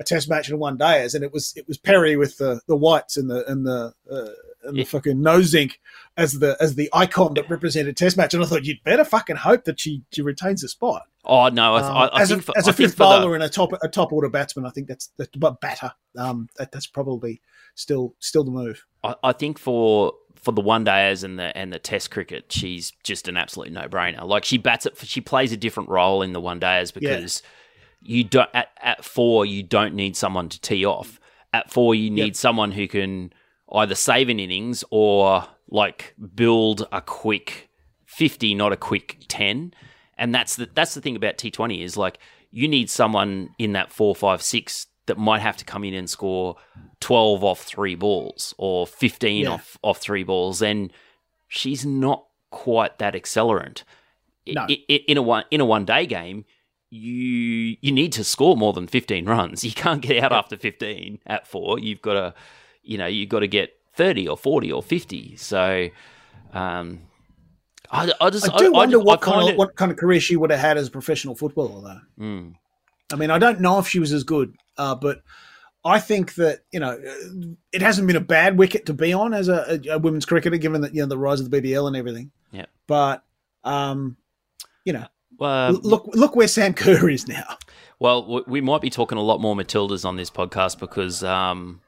a 0.00 0.04
test 0.04 0.28
match 0.28 0.48
and 0.48 0.58
one 0.58 0.76
days 0.76 1.14
and 1.14 1.22
it 1.22 1.32
was 1.32 1.52
it 1.56 1.68
was 1.68 1.78
Perry 1.78 2.16
with 2.16 2.38
the 2.38 2.60
the 2.66 2.76
whites 2.76 3.16
and 3.16 3.28
the 3.30 3.44
and 3.50 3.66
the 3.66 3.92
uh, 4.10 4.28
and 4.66 4.76
Yeah. 4.76 4.84
the 4.84 4.88
fucking 4.88 5.20
nose 5.20 5.54
ink 5.54 5.78
as 6.16 6.38
the 6.38 6.56
as 6.58 6.74
the 6.74 6.88
icon 6.92 7.34
that 7.34 7.50
represented 7.50 7.96
test 7.96 8.16
match 8.16 8.32
and 8.34 8.42
I 8.42 8.46
thought 8.46 8.64
you'd 8.64 8.82
better 8.82 9.04
fucking 9.04 9.36
hope 9.36 9.64
that 9.64 9.78
she 9.78 10.02
she 10.10 10.22
retains 10.22 10.62
the 10.62 10.68
spot. 10.68 11.02
Oh 11.24 11.48
no, 11.48 11.74
I, 11.74 11.80
Um, 11.82 11.96
I, 11.96 12.06
I 12.06 12.22
as 12.22 12.28
think 12.28 12.40
a, 12.40 12.44
for, 12.44 12.58
as 12.58 12.68
I 12.68 12.70
a 12.70 12.74
fifth 12.74 12.94
for 12.94 13.04
the- 13.04 13.20
bowler 13.20 13.34
and 13.34 13.42
a 13.44 13.48
top 13.48 13.72
a 13.82 13.88
top 13.88 14.12
order 14.12 14.28
batsman, 14.28 14.66
I 14.66 14.70
think 14.70 14.88
that's 14.88 15.10
that's 15.18 15.30
but 15.36 15.60
batter. 15.60 15.92
Um, 16.18 16.48
that, 16.58 16.70
that's 16.72 16.86
probably 16.86 17.40
still 17.74 18.14
still 18.20 18.44
the 18.44 18.50
move. 18.50 18.84
I, 19.02 19.14
I 19.22 19.32
think 19.32 19.58
for 19.58 20.12
for 20.36 20.52
the 20.52 20.60
one 20.60 20.84
dayers 20.84 21.24
and 21.24 21.38
the 21.38 21.56
and 21.56 21.72
the 21.72 21.78
test 21.78 22.10
cricket, 22.10 22.52
she's 22.52 22.92
just 23.02 23.28
an 23.28 23.36
absolute 23.36 23.72
no 23.72 23.82
brainer. 23.88 24.24
Like 24.26 24.44
she 24.44 24.58
bats 24.58 24.86
it, 24.86 24.96
she 24.98 25.20
plays 25.20 25.52
a 25.52 25.56
different 25.56 25.88
role 25.88 26.22
in 26.22 26.32
the 26.32 26.40
one 26.40 26.60
dayers 26.60 26.92
because 26.92 27.42
you 28.02 28.24
don't 28.24 28.50
at, 28.52 28.68
at 28.82 29.04
four 29.04 29.46
you 29.46 29.62
don't 29.62 29.94
need 29.94 30.16
someone 30.16 30.48
to 30.50 30.60
tee 30.60 30.84
off. 30.84 31.18
At 31.52 31.72
four 31.72 31.94
you 31.94 32.10
need 32.10 32.24
Yep. 32.26 32.36
someone 32.36 32.72
who 32.72 32.86
can 32.86 33.32
either 33.72 33.94
save 33.94 34.28
an 34.28 34.38
innings 34.38 34.84
or 34.90 35.46
like 35.70 36.14
build 36.34 36.86
a 36.92 37.00
quick 37.00 37.70
fifty, 38.04 38.54
not 38.54 38.72
a 38.72 38.76
quick 38.76 39.24
ten. 39.28 39.72
And 40.18 40.34
that's 40.34 40.56
the 40.56 40.68
that's 40.74 40.94
the 40.94 41.00
thing 41.00 41.16
about 41.16 41.38
T 41.38 41.50
Twenty 41.50 41.82
is 41.82 41.96
like 41.96 42.18
you 42.50 42.68
need 42.68 42.88
someone 42.90 43.50
in 43.58 43.72
that 43.72 43.90
four, 43.92 44.14
five, 44.14 44.40
six 44.42 44.86
that 45.06 45.18
might 45.18 45.40
have 45.42 45.56
to 45.58 45.64
come 45.64 45.84
in 45.84 45.92
and 45.94 46.08
score 46.08 46.56
twelve 47.00 47.42
off 47.44 47.62
three 47.62 47.94
balls 47.94 48.54
or 48.58 48.86
fifteen 48.86 49.42
Yeah. 49.44 49.50
off 49.50 49.76
off 49.82 49.98
three 49.98 50.22
balls, 50.24 50.62
and 50.62 50.92
she's 51.48 51.84
not 51.84 52.24
quite 52.50 52.98
that 52.98 53.14
accelerant. 53.14 53.82
No. 54.46 54.62
I- 54.62 54.84
I- 54.90 55.04
in 55.08 55.16
a 55.16 55.22
one 55.22 55.44
in 55.50 55.60
a 55.60 55.64
one 55.64 55.84
day 55.84 56.06
game, 56.06 56.44
you 56.90 57.76
you 57.80 57.92
need 57.92 58.12
to 58.12 58.24
score 58.24 58.56
more 58.56 58.72
than 58.72 58.86
fifteen 58.86 59.26
runs. 59.26 59.64
You 59.64 59.72
can't 59.72 60.00
get 60.00 60.22
out 60.22 60.32
after 60.32 60.56
fifteen 60.56 61.18
at 61.26 61.46
four. 61.46 61.78
You've 61.78 62.02
got 62.02 62.14
to, 62.14 62.34
you 62.82 62.96
know, 62.98 63.06
you've 63.06 63.28
got 63.28 63.40
to 63.40 63.48
get 63.48 63.76
thirty 63.94 64.28
or 64.28 64.36
forty 64.36 64.70
or 64.72 64.82
fifty. 64.82 65.36
So, 65.36 65.88
um, 66.52 67.00
I, 67.90 68.12
I 68.20 68.30
just 68.30 68.50
I 68.52 68.56
do 68.56 68.72
wonder 68.72 68.98
what 68.98 69.22
I 69.22 69.24
kind 69.24 69.38
kinda- 69.40 69.52
of 69.52 69.58
what 69.58 69.76
kind 69.76 69.92
of 69.92 69.98
career 69.98 70.20
she 70.20 70.36
would 70.36 70.50
have 70.50 70.60
had 70.60 70.78
as 70.78 70.88
a 70.88 70.90
professional 70.90 71.34
footballer, 71.34 72.00
though. 72.18 72.24
Mm. 72.24 72.54
I 73.12 73.16
mean, 73.16 73.30
I 73.30 73.38
don't 73.38 73.60
know 73.60 73.78
if 73.78 73.86
she 73.86 73.98
was 73.98 74.12
as 74.12 74.24
good, 74.24 74.56
uh, 74.78 74.94
but 74.94 75.22
I 75.84 76.00
think 76.00 76.34
that 76.36 76.60
you 76.72 76.80
know 76.80 76.98
it 77.72 77.82
hasn't 77.82 78.06
been 78.06 78.16
a 78.16 78.20
bad 78.20 78.58
wicket 78.58 78.86
to 78.86 78.94
be 78.94 79.12
on 79.12 79.34
as 79.34 79.48
a, 79.48 79.78
a, 79.86 79.94
a 79.94 79.98
women's 79.98 80.24
cricketer, 80.24 80.56
given 80.56 80.80
that 80.80 80.94
you 80.94 81.02
know 81.02 81.06
the 81.06 81.18
rise 81.18 81.40
of 81.40 81.50
the 81.50 81.60
BBL 81.60 81.86
and 81.86 81.96
everything. 81.96 82.30
Yeah. 82.52 82.66
But 82.86 83.22
um, 83.64 84.16
you 84.84 84.94
know, 84.94 85.06
Uh, 85.38 85.76
look 85.82 86.08
look 86.14 86.34
where 86.36 86.48
Sam 86.48 86.72
Kerr 86.74 87.08
is 87.10 87.28
now. 87.28 87.58
Well, 88.00 88.42
we 88.46 88.60
might 88.60 88.80
be 88.80 88.90
talking 88.90 89.18
a 89.18 89.22
lot 89.22 89.40
more 89.40 89.54
Matildas 89.54 90.04
on 90.04 90.16
this 90.16 90.30
podcast 90.30 90.78
because 90.78 91.22
um, 91.22 91.80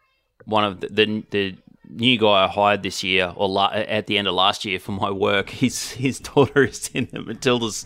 one 0.45 0.65
of 0.65 0.81
the, 0.81 0.89
the 0.89 1.25
the 1.31 1.57
new 1.89 2.19
guy 2.19 2.45
I 2.45 2.49
hired 2.49 2.83
this 2.83 3.03
year 3.03 3.33
or 3.37 3.49
la- 3.49 3.73
at 3.73 4.07
the 4.07 4.19
end 4.19 4.29
of 4.29 4.35
last 4.35 4.65
year 4.65 4.79
for 4.79 4.93
my 4.93 5.11
work, 5.11 5.51
his 5.63 5.93
his 5.93 6.21
daughter 6.21 6.65
is 6.65 6.91
in 6.93 7.09
the 7.13 7.19
Matildas 7.19 7.85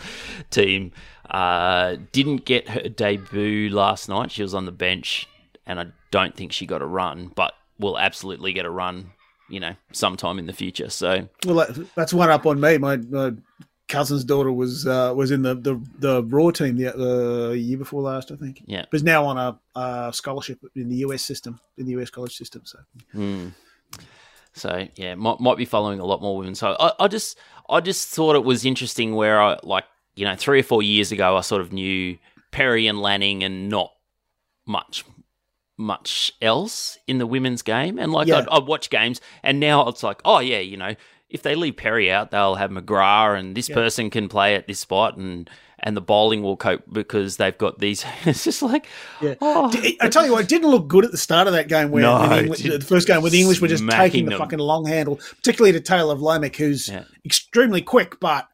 team. 0.50 0.92
Uh, 1.28 1.96
didn't 2.10 2.44
get 2.44 2.68
her 2.70 2.88
debut 2.88 3.70
last 3.70 4.08
night. 4.08 4.32
She 4.32 4.42
was 4.42 4.52
on 4.54 4.64
the 4.66 4.72
bench, 4.72 5.28
and 5.64 5.78
I 5.78 5.86
don't 6.10 6.34
think 6.34 6.52
she 6.52 6.66
got 6.66 6.82
a 6.82 6.86
run, 6.86 7.30
but 7.36 7.54
will 7.78 7.98
absolutely 7.98 8.52
get 8.52 8.64
a 8.64 8.70
run. 8.70 9.12
You 9.48 9.58
know, 9.60 9.74
sometime 9.92 10.38
in 10.38 10.46
the 10.46 10.52
future. 10.52 10.90
So 10.90 11.28
Well, 11.44 11.56
that, 11.56 11.88
that's 11.96 12.12
one 12.12 12.30
up 12.30 12.46
on 12.46 12.60
me. 12.60 12.78
My, 12.78 12.98
my 12.98 13.32
cousin's 13.88 14.22
daughter 14.24 14.52
was 14.52 14.86
uh, 14.86 15.12
was 15.16 15.32
in 15.32 15.42
the, 15.42 15.56
the, 15.56 15.80
the 15.98 16.22
Raw 16.22 16.50
team 16.52 16.76
the 16.76 16.94
uh, 16.96 17.50
year 17.50 17.76
before 17.76 18.02
last, 18.02 18.30
I 18.30 18.36
think. 18.36 18.62
yeah, 18.66 18.84
But 18.90 19.02
now 19.02 19.24
on 19.24 19.36
a 19.38 19.58
uh, 19.76 20.12
scholarship 20.12 20.60
in 20.76 20.88
the 20.88 20.96
US 20.98 21.22
system, 21.22 21.58
in 21.76 21.86
the 21.86 22.00
US 22.00 22.10
college 22.10 22.36
system. 22.36 22.62
So 22.64 22.78
So 24.52 24.86
yeah, 24.96 25.14
might 25.14 25.40
might 25.40 25.56
be 25.56 25.64
following 25.64 26.00
a 26.00 26.04
lot 26.04 26.20
more 26.22 26.36
women. 26.36 26.54
So 26.54 26.76
I, 26.78 26.92
I 27.00 27.08
just 27.08 27.38
I 27.68 27.80
just 27.80 28.08
thought 28.08 28.36
it 28.36 28.44
was 28.44 28.64
interesting 28.64 29.14
where 29.14 29.40
I 29.40 29.58
like 29.62 29.84
you 30.16 30.24
know 30.24 30.36
three 30.36 30.60
or 30.60 30.64
four 30.64 30.82
years 30.82 31.12
ago 31.12 31.36
I 31.36 31.40
sort 31.40 31.60
of 31.60 31.72
knew 31.72 32.18
Perry 32.50 32.86
and 32.86 33.00
Lanning 33.00 33.42
and 33.44 33.68
not 33.68 33.92
much 34.66 35.04
much 35.76 36.34
else 36.42 36.98
in 37.06 37.18
the 37.18 37.26
women's 37.26 37.62
game, 37.62 37.98
and 37.98 38.12
like 38.12 38.28
Yeah. 38.28 38.38
I'd, 38.38 38.48
I'd 38.48 38.66
watch 38.66 38.90
games, 38.90 39.20
and 39.42 39.60
now 39.60 39.88
it's 39.88 40.02
like 40.02 40.20
oh 40.24 40.40
yeah, 40.40 40.58
you 40.58 40.76
know 40.76 40.94
if 41.30 41.42
they 41.42 41.54
leave 41.54 41.76
Perry 41.76 42.10
out, 42.10 42.32
they'll 42.32 42.56
have 42.56 42.70
McGrath, 42.70 43.38
and 43.38 43.56
this 43.56 43.68
person 43.68 44.10
can 44.10 44.28
play 44.28 44.56
at 44.56 44.66
this 44.66 44.80
spot, 44.80 45.16
and 45.16 45.48
and 45.82 45.96
the 45.96 46.00
bowling 46.00 46.42
will 46.42 46.56
cope 46.56 46.82
because 46.92 47.36
they've 47.38 47.56
got 47.56 47.78
these. 47.78 48.04
it's 48.24 48.44
just 48.44 48.62
like 48.62 48.86
Yeah. 49.20 49.34
oh, 49.40 49.70
I 50.00 50.08
tell 50.08 50.24
you 50.26 50.32
what, 50.32 50.42
it 50.44 50.48
didn't 50.48 50.70
look 50.70 50.88
good 50.88 51.04
at 51.04 51.10
the 51.10 51.18
start 51.18 51.46
of 51.46 51.52
that 51.54 51.68
game 51.68 51.90
where 51.90 52.02
No, 52.02 52.28
the, 52.28 52.40
English, 52.42 52.62
the 52.62 52.80
first 52.80 53.06
game 53.06 53.22
where 53.22 53.30
the 53.30 53.40
English 53.40 53.60
were 53.60 53.68
just 53.68 53.88
taking 53.88 54.24
the 54.26 54.30
them. 54.30 54.38
fucking 54.38 54.58
long 54.58 54.86
handle, 54.86 55.16
particularly 55.36 55.72
to 55.78 55.80
Tayla 55.80 56.18
Vlaeminck, 56.18 56.56
who's 56.56 56.88
Yeah. 56.88 57.04
extremely 57.24 57.82
quick 57.82 58.20
but 58.20 58.48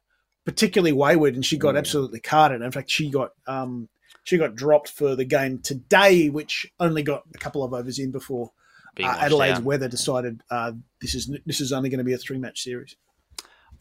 particularly 0.45 0.93
wayward, 0.93 1.35
and 1.35 1.45
she 1.45 1.57
got 1.57 1.75
Mm. 1.75 1.79
absolutely 1.79 2.19
carded. 2.21 2.61
In 2.61 2.71
fact, 2.71 2.89
she 2.89 3.09
got 3.09 3.31
um, 3.47 3.89
she 4.23 4.37
got 4.37 4.55
dropped 4.55 4.89
for 4.89 5.15
the 5.15 5.25
game 5.25 5.59
today, 5.59 6.29
which 6.29 6.65
only 6.79 7.03
got 7.03 7.23
a 7.33 7.37
couple 7.37 7.63
of 7.63 7.73
overs 7.73 7.99
in 7.99 8.11
before 8.11 8.51
uh, 8.99 9.17
Adelaide's 9.19 9.59
weather 9.61 9.87
decided 9.87 10.41
uh, 10.49 10.71
this 11.01 11.13
is 11.15 11.29
this 11.45 11.59
is 11.61 11.71
only 11.73 11.89
going 11.89 11.97
to 11.99 12.03
be 12.03 12.13
a 12.13 12.17
three 12.17 12.37
match 12.37 12.61
series. 12.63 12.95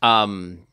Um, 0.02 0.66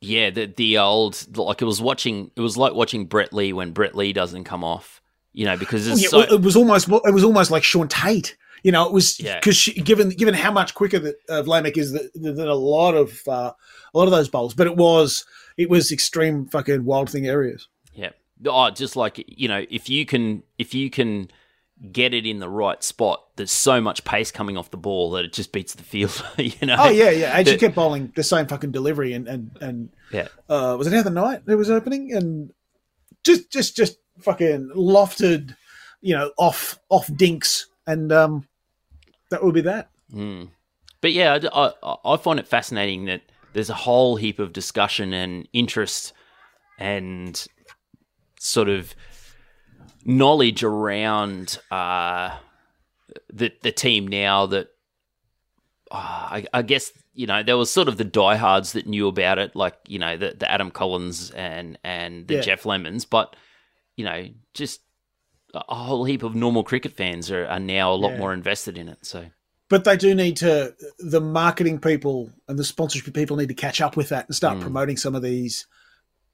yeah, 0.00 0.30
the 0.30 0.46
the 0.46 0.78
old 0.78 1.36
like 1.36 1.60
it 1.62 1.66
was 1.66 1.80
watching. 1.80 2.30
It 2.36 2.40
was 2.40 2.56
like 2.56 2.72
watching 2.74 3.06
Brett 3.06 3.32
Lee 3.32 3.52
when 3.52 3.72
Brett 3.72 3.94
Lee 3.94 4.12
doesn't 4.12 4.44
come 4.44 4.64
off. 4.64 5.00
You 5.32 5.44
know, 5.46 5.56
because 5.56 5.86
it's 5.86 6.02
Yeah, 6.02 6.08
so 6.08 6.20
it 6.20 6.40
was 6.40 6.56
almost 6.56 6.88
it 6.88 7.14
was 7.14 7.22
almost 7.24 7.50
like 7.50 7.62
Shaun 7.62 7.88
Tait. 7.88 8.36
You 8.62 8.72
know, 8.72 8.86
it 8.86 8.92
was 8.92 9.20
Yeah. 9.20 9.38
because 9.38 9.68
given 9.84 10.08
given 10.10 10.34
how 10.34 10.50
much 10.50 10.74
quicker 10.74 10.98
that 10.98 11.14
uh, 11.28 11.42
Vlaeminck 11.42 11.76
is 11.76 11.92
than, 11.92 12.10
than 12.34 12.48
a 12.48 12.54
lot 12.54 12.94
of 12.94 13.20
uh, 13.28 13.52
a 13.94 13.98
lot 13.98 14.04
of 14.04 14.10
those 14.10 14.28
bowls, 14.28 14.54
but 14.54 14.66
it 14.66 14.76
was 14.76 15.24
it 15.56 15.70
was 15.70 15.92
extreme 15.92 16.46
fucking 16.46 16.84
wild 16.84 17.10
thing 17.10 17.26
areas. 17.26 17.68
yeah. 17.94 18.10
Oh, 18.46 18.70
just 18.70 18.96
like 18.96 19.22
you 19.28 19.48
know, 19.48 19.64
if 19.70 19.88
you 19.88 20.04
can 20.06 20.42
if 20.58 20.74
you 20.74 20.90
can 20.90 21.30
get 21.92 22.12
it 22.12 22.26
in 22.26 22.38
the 22.38 22.48
right 22.48 22.82
spot, 22.82 23.24
there's 23.36 23.52
so 23.52 23.80
much 23.80 24.04
pace 24.04 24.30
coming 24.30 24.56
off 24.56 24.70
the 24.70 24.76
ball 24.76 25.10
that 25.12 25.24
it 25.24 25.32
just 25.32 25.52
beats 25.52 25.74
the 25.74 25.82
field. 25.82 26.24
you 26.36 26.66
know. 26.66 26.76
Oh 26.78 26.90
yeah, 26.90 27.10
yeah. 27.10 27.36
And 27.36 27.46
she 27.46 27.56
kept 27.56 27.74
bowling 27.74 28.12
the 28.14 28.22
same 28.22 28.46
fucking 28.46 28.72
delivery, 28.72 29.12
and 29.12 29.28
and 29.28 29.56
and 29.60 29.90
yeah. 30.12 30.28
uh, 30.48 30.76
was 30.78 30.86
it 30.86 30.90
the 30.90 30.98
other 30.98 31.10
night 31.10 31.42
it 31.46 31.54
was 31.54 31.70
opening, 31.70 32.12
and 32.12 32.52
just 33.24 33.50
just 33.50 33.76
just 33.76 33.98
fucking 34.20 34.70
lofted, 34.76 35.56
you 36.00 36.14
know, 36.14 36.32
off 36.38 36.78
off 36.88 37.10
dinks, 37.16 37.66
and 37.86 38.12
um, 38.12 38.46
that 39.30 39.42
would 39.42 39.54
be 39.54 39.62
that. 39.62 39.90
Mm. 40.12 40.50
But 41.00 41.12
yeah, 41.12 41.38
I, 41.52 41.72
I, 41.82 41.96
I 42.04 42.16
find 42.18 42.38
it 42.38 42.46
fascinating 42.46 43.06
that 43.06 43.22
there's 43.52 43.70
a 43.70 43.74
whole 43.74 44.16
heap 44.16 44.38
of 44.38 44.52
discussion 44.52 45.12
and 45.12 45.48
interest 45.52 46.12
and 46.78 47.46
sort 48.38 48.68
of 48.68 48.94
knowledge 50.04 50.62
around 50.62 51.58
uh, 51.70 52.36
the 53.32 53.52
the 53.62 53.72
team 53.72 54.06
now 54.08 54.46
that 54.46 54.68
uh, 55.90 55.96
I, 55.96 56.46
I 56.52 56.62
guess 56.62 56.92
you 57.14 57.26
know 57.26 57.42
there 57.42 57.56
was 57.56 57.70
sort 57.70 57.88
of 57.88 57.96
the 57.96 58.04
diehards 58.04 58.72
that 58.72 58.86
knew 58.86 59.08
about 59.08 59.38
it, 59.38 59.56
like 59.56 59.74
you 59.88 59.98
know 59.98 60.16
the, 60.16 60.34
the 60.38 60.50
Adam 60.50 60.70
Collins 60.70 61.30
and 61.32 61.78
and 61.84 62.26
the 62.28 62.34
Yeah. 62.36 62.40
Jeff 62.40 62.64
Lemons, 62.66 63.04
but 63.04 63.34
you 63.96 64.04
know 64.04 64.28
just 64.54 64.80
a 65.52 65.74
whole 65.74 66.04
heap 66.04 66.22
of 66.22 66.34
normal 66.34 66.62
cricket 66.62 66.92
fans 66.92 67.28
are, 67.30 67.44
are 67.46 67.58
now 67.58 67.92
a 67.92 67.96
lot 67.96 68.12
Yeah. 68.12 68.18
more 68.18 68.32
invested 68.32 68.78
in 68.78 68.88
it. 68.88 69.04
So 69.04 69.26
But 69.68 69.82
they 69.84 69.96
do 69.96 70.14
need 70.14 70.36
to. 70.38 70.74
The 71.00 71.20
marketing 71.20 71.80
people 71.80 72.30
and 72.46 72.56
the 72.58 72.64
sponsorship 72.64 73.12
people 73.14 73.36
need 73.36 73.48
to 73.48 73.54
catch 73.54 73.80
up 73.80 73.96
with 73.96 74.10
that 74.10 74.26
and 74.28 74.34
start 74.36 74.58
Mm. 74.58 74.62
promoting 74.62 74.96
some 74.96 75.16
of 75.16 75.22
these 75.22 75.66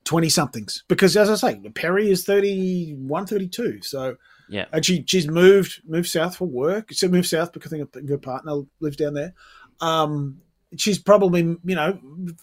twenty 0.07 0.31
somethings. 0.31 0.85
Because 0.89 1.17
as 1.17 1.29
I 1.29 1.35
say, 1.35 1.69
Perry 1.71 2.11
is 2.11 2.25
31, 2.25 3.27
32. 3.27 3.83
So 3.83 4.17
yeah. 4.49 4.67
and 4.73 4.85
she 4.85 5.05
she's 5.07 5.29
moved 5.29 5.83
moved 5.87 6.09
south 6.09 6.37
for 6.37 6.47
work. 6.47 6.89
She 6.93 7.09
moved 7.09 7.29
south 7.29 7.53
because 7.53 7.73
I 7.73 7.85
think 7.85 8.09
her 8.09 8.19
partner 8.19 8.63
lives 8.81 8.97
down 8.97 9.15
there. 9.15 9.35
Um, 9.81 10.41
she's 10.77 10.99
probably 10.99 11.41
you 11.43 11.75
know 11.75 11.99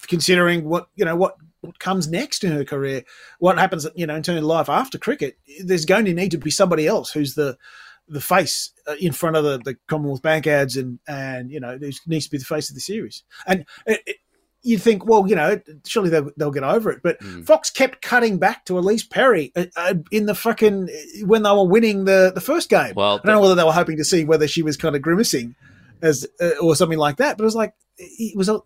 considering 0.08 0.66
what 0.66 0.88
you 0.96 1.06
know 1.06 1.16
what 1.16 1.38
what 1.62 1.80
comes 1.80 2.08
next 2.10 2.44
in 2.44 2.52
her 2.52 2.66
career, 2.66 3.04
what 3.40 3.58
happens 3.58 3.88
you 3.96 4.06
know 4.06 4.16
in 4.16 4.24
terms 4.24 4.40
of 4.40 4.46
life 4.46 4.70
after 4.70 4.98
cricket. 4.98 5.38
There's 5.64 5.86
going 5.86 6.06
to 6.06 6.14
need 6.14 6.32
to 6.32 6.38
be 6.38 6.52
somebody 6.52 6.86
else 6.88 7.12
who's 7.12 7.36
the 7.36 7.58
the 8.10 8.22
face 8.22 8.72
uh, 8.86 8.96
in 9.00 9.14
front 9.14 9.38
of 9.38 9.46
the, 9.46 9.60
the 9.64 9.78
Commonwealth 9.88 10.22
Bank 10.22 10.46
ads 10.46 10.76
and 10.76 11.00
and 11.08 11.52
you 11.52 11.60
know 11.60 11.78
there 11.78 11.92
needs 12.08 12.26
to 12.26 12.32
be 12.32 12.38
the 12.38 12.46
face 12.46 12.70
of 12.70 12.76
the 12.76 12.82
series. 12.82 13.24
And 13.48 13.66
it, 13.86 14.18
it, 14.64 14.70
you 14.70 14.78
think, 14.78 15.06
well, 15.06 15.28
you 15.28 15.36
know, 15.36 15.60
surely 15.86 16.10
they'll, 16.10 16.32
they'll 16.38 16.52
get 16.52 16.64
over 16.64 16.92
it. 16.92 17.02
But 17.04 17.20
Mm. 17.20 17.46
Fox 17.46 17.70
kept 17.70 18.02
cutting 18.02 18.38
back 18.38 18.66
to 18.66 18.74
Ellyse 18.74 19.10
Perry 19.10 19.52
uh, 19.56 19.66
uh, 19.76 19.94
in 20.12 20.26
the 20.26 20.36
fucking 20.36 20.90
when 21.26 21.44
they 21.44 21.52
were 21.52 21.68
winning 21.68 22.06
the 22.06 22.32
the 22.34 22.42
first 22.42 22.70
game. 22.70 22.94
Well, 22.96 23.22
I 23.24 23.28
don't 23.28 23.36
know 23.36 23.42
whether 23.42 23.56
they 23.56 23.64
were 23.64 23.72
hoping 23.72 23.98
to 23.98 24.04
see 24.04 24.26
whether 24.26 24.48
she 24.48 24.64
was 24.64 24.76
kind 24.76 24.96
of 24.96 25.02
grimacing 25.02 25.56
as 26.02 26.28
uh, 26.42 26.52
or 26.62 26.76
something 26.76 26.98
like 26.98 27.18
that. 27.18 27.38
But 27.38 27.44
it 27.44 27.46
was 27.46 27.56
like 27.56 27.74
it 27.98 28.38
was 28.38 28.50
a 28.50 28.60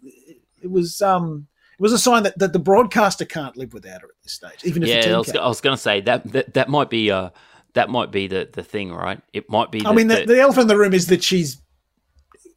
it 0.62 0.72
was 0.72 1.02
um 1.02 1.48
it 1.78 1.82
was 1.82 1.94
a 1.94 2.00
sign 2.00 2.24
that, 2.24 2.40
that 2.40 2.54
the 2.54 2.60
broadcaster 2.60 3.26
can't 3.26 3.56
live 3.56 3.74
without 3.74 4.02
her 4.02 4.08
at 4.08 4.24
this 4.24 4.34
stage, 4.34 4.64
even 4.64 4.82
if 4.82 4.90
yeah, 4.90 5.14
I 5.14 5.18
was, 5.18 5.32
was 5.32 5.62
going 5.62 5.76
to 5.76 5.82
say 5.82 6.02
that, 6.02 6.32
that 6.32 6.54
that 6.56 6.70
might 6.70 6.90
be 6.90 7.12
uh 7.12 7.30
that 7.74 7.90
might 7.90 8.12
be 8.12 8.28
the 8.28 8.50
the 8.52 8.64
thing, 8.64 8.92
right? 8.92 9.22
It 9.34 9.50
might 9.50 9.72
be. 9.72 9.86
I 9.86 9.94
mean, 9.94 10.08
the, 10.08 10.22
the, 10.22 10.34
the 10.34 10.42
elephant 10.42 10.64
in 10.64 10.68
the 10.68 10.78
room 10.78 10.94
is 10.94 11.08
that 11.08 11.24
she's 11.24 11.62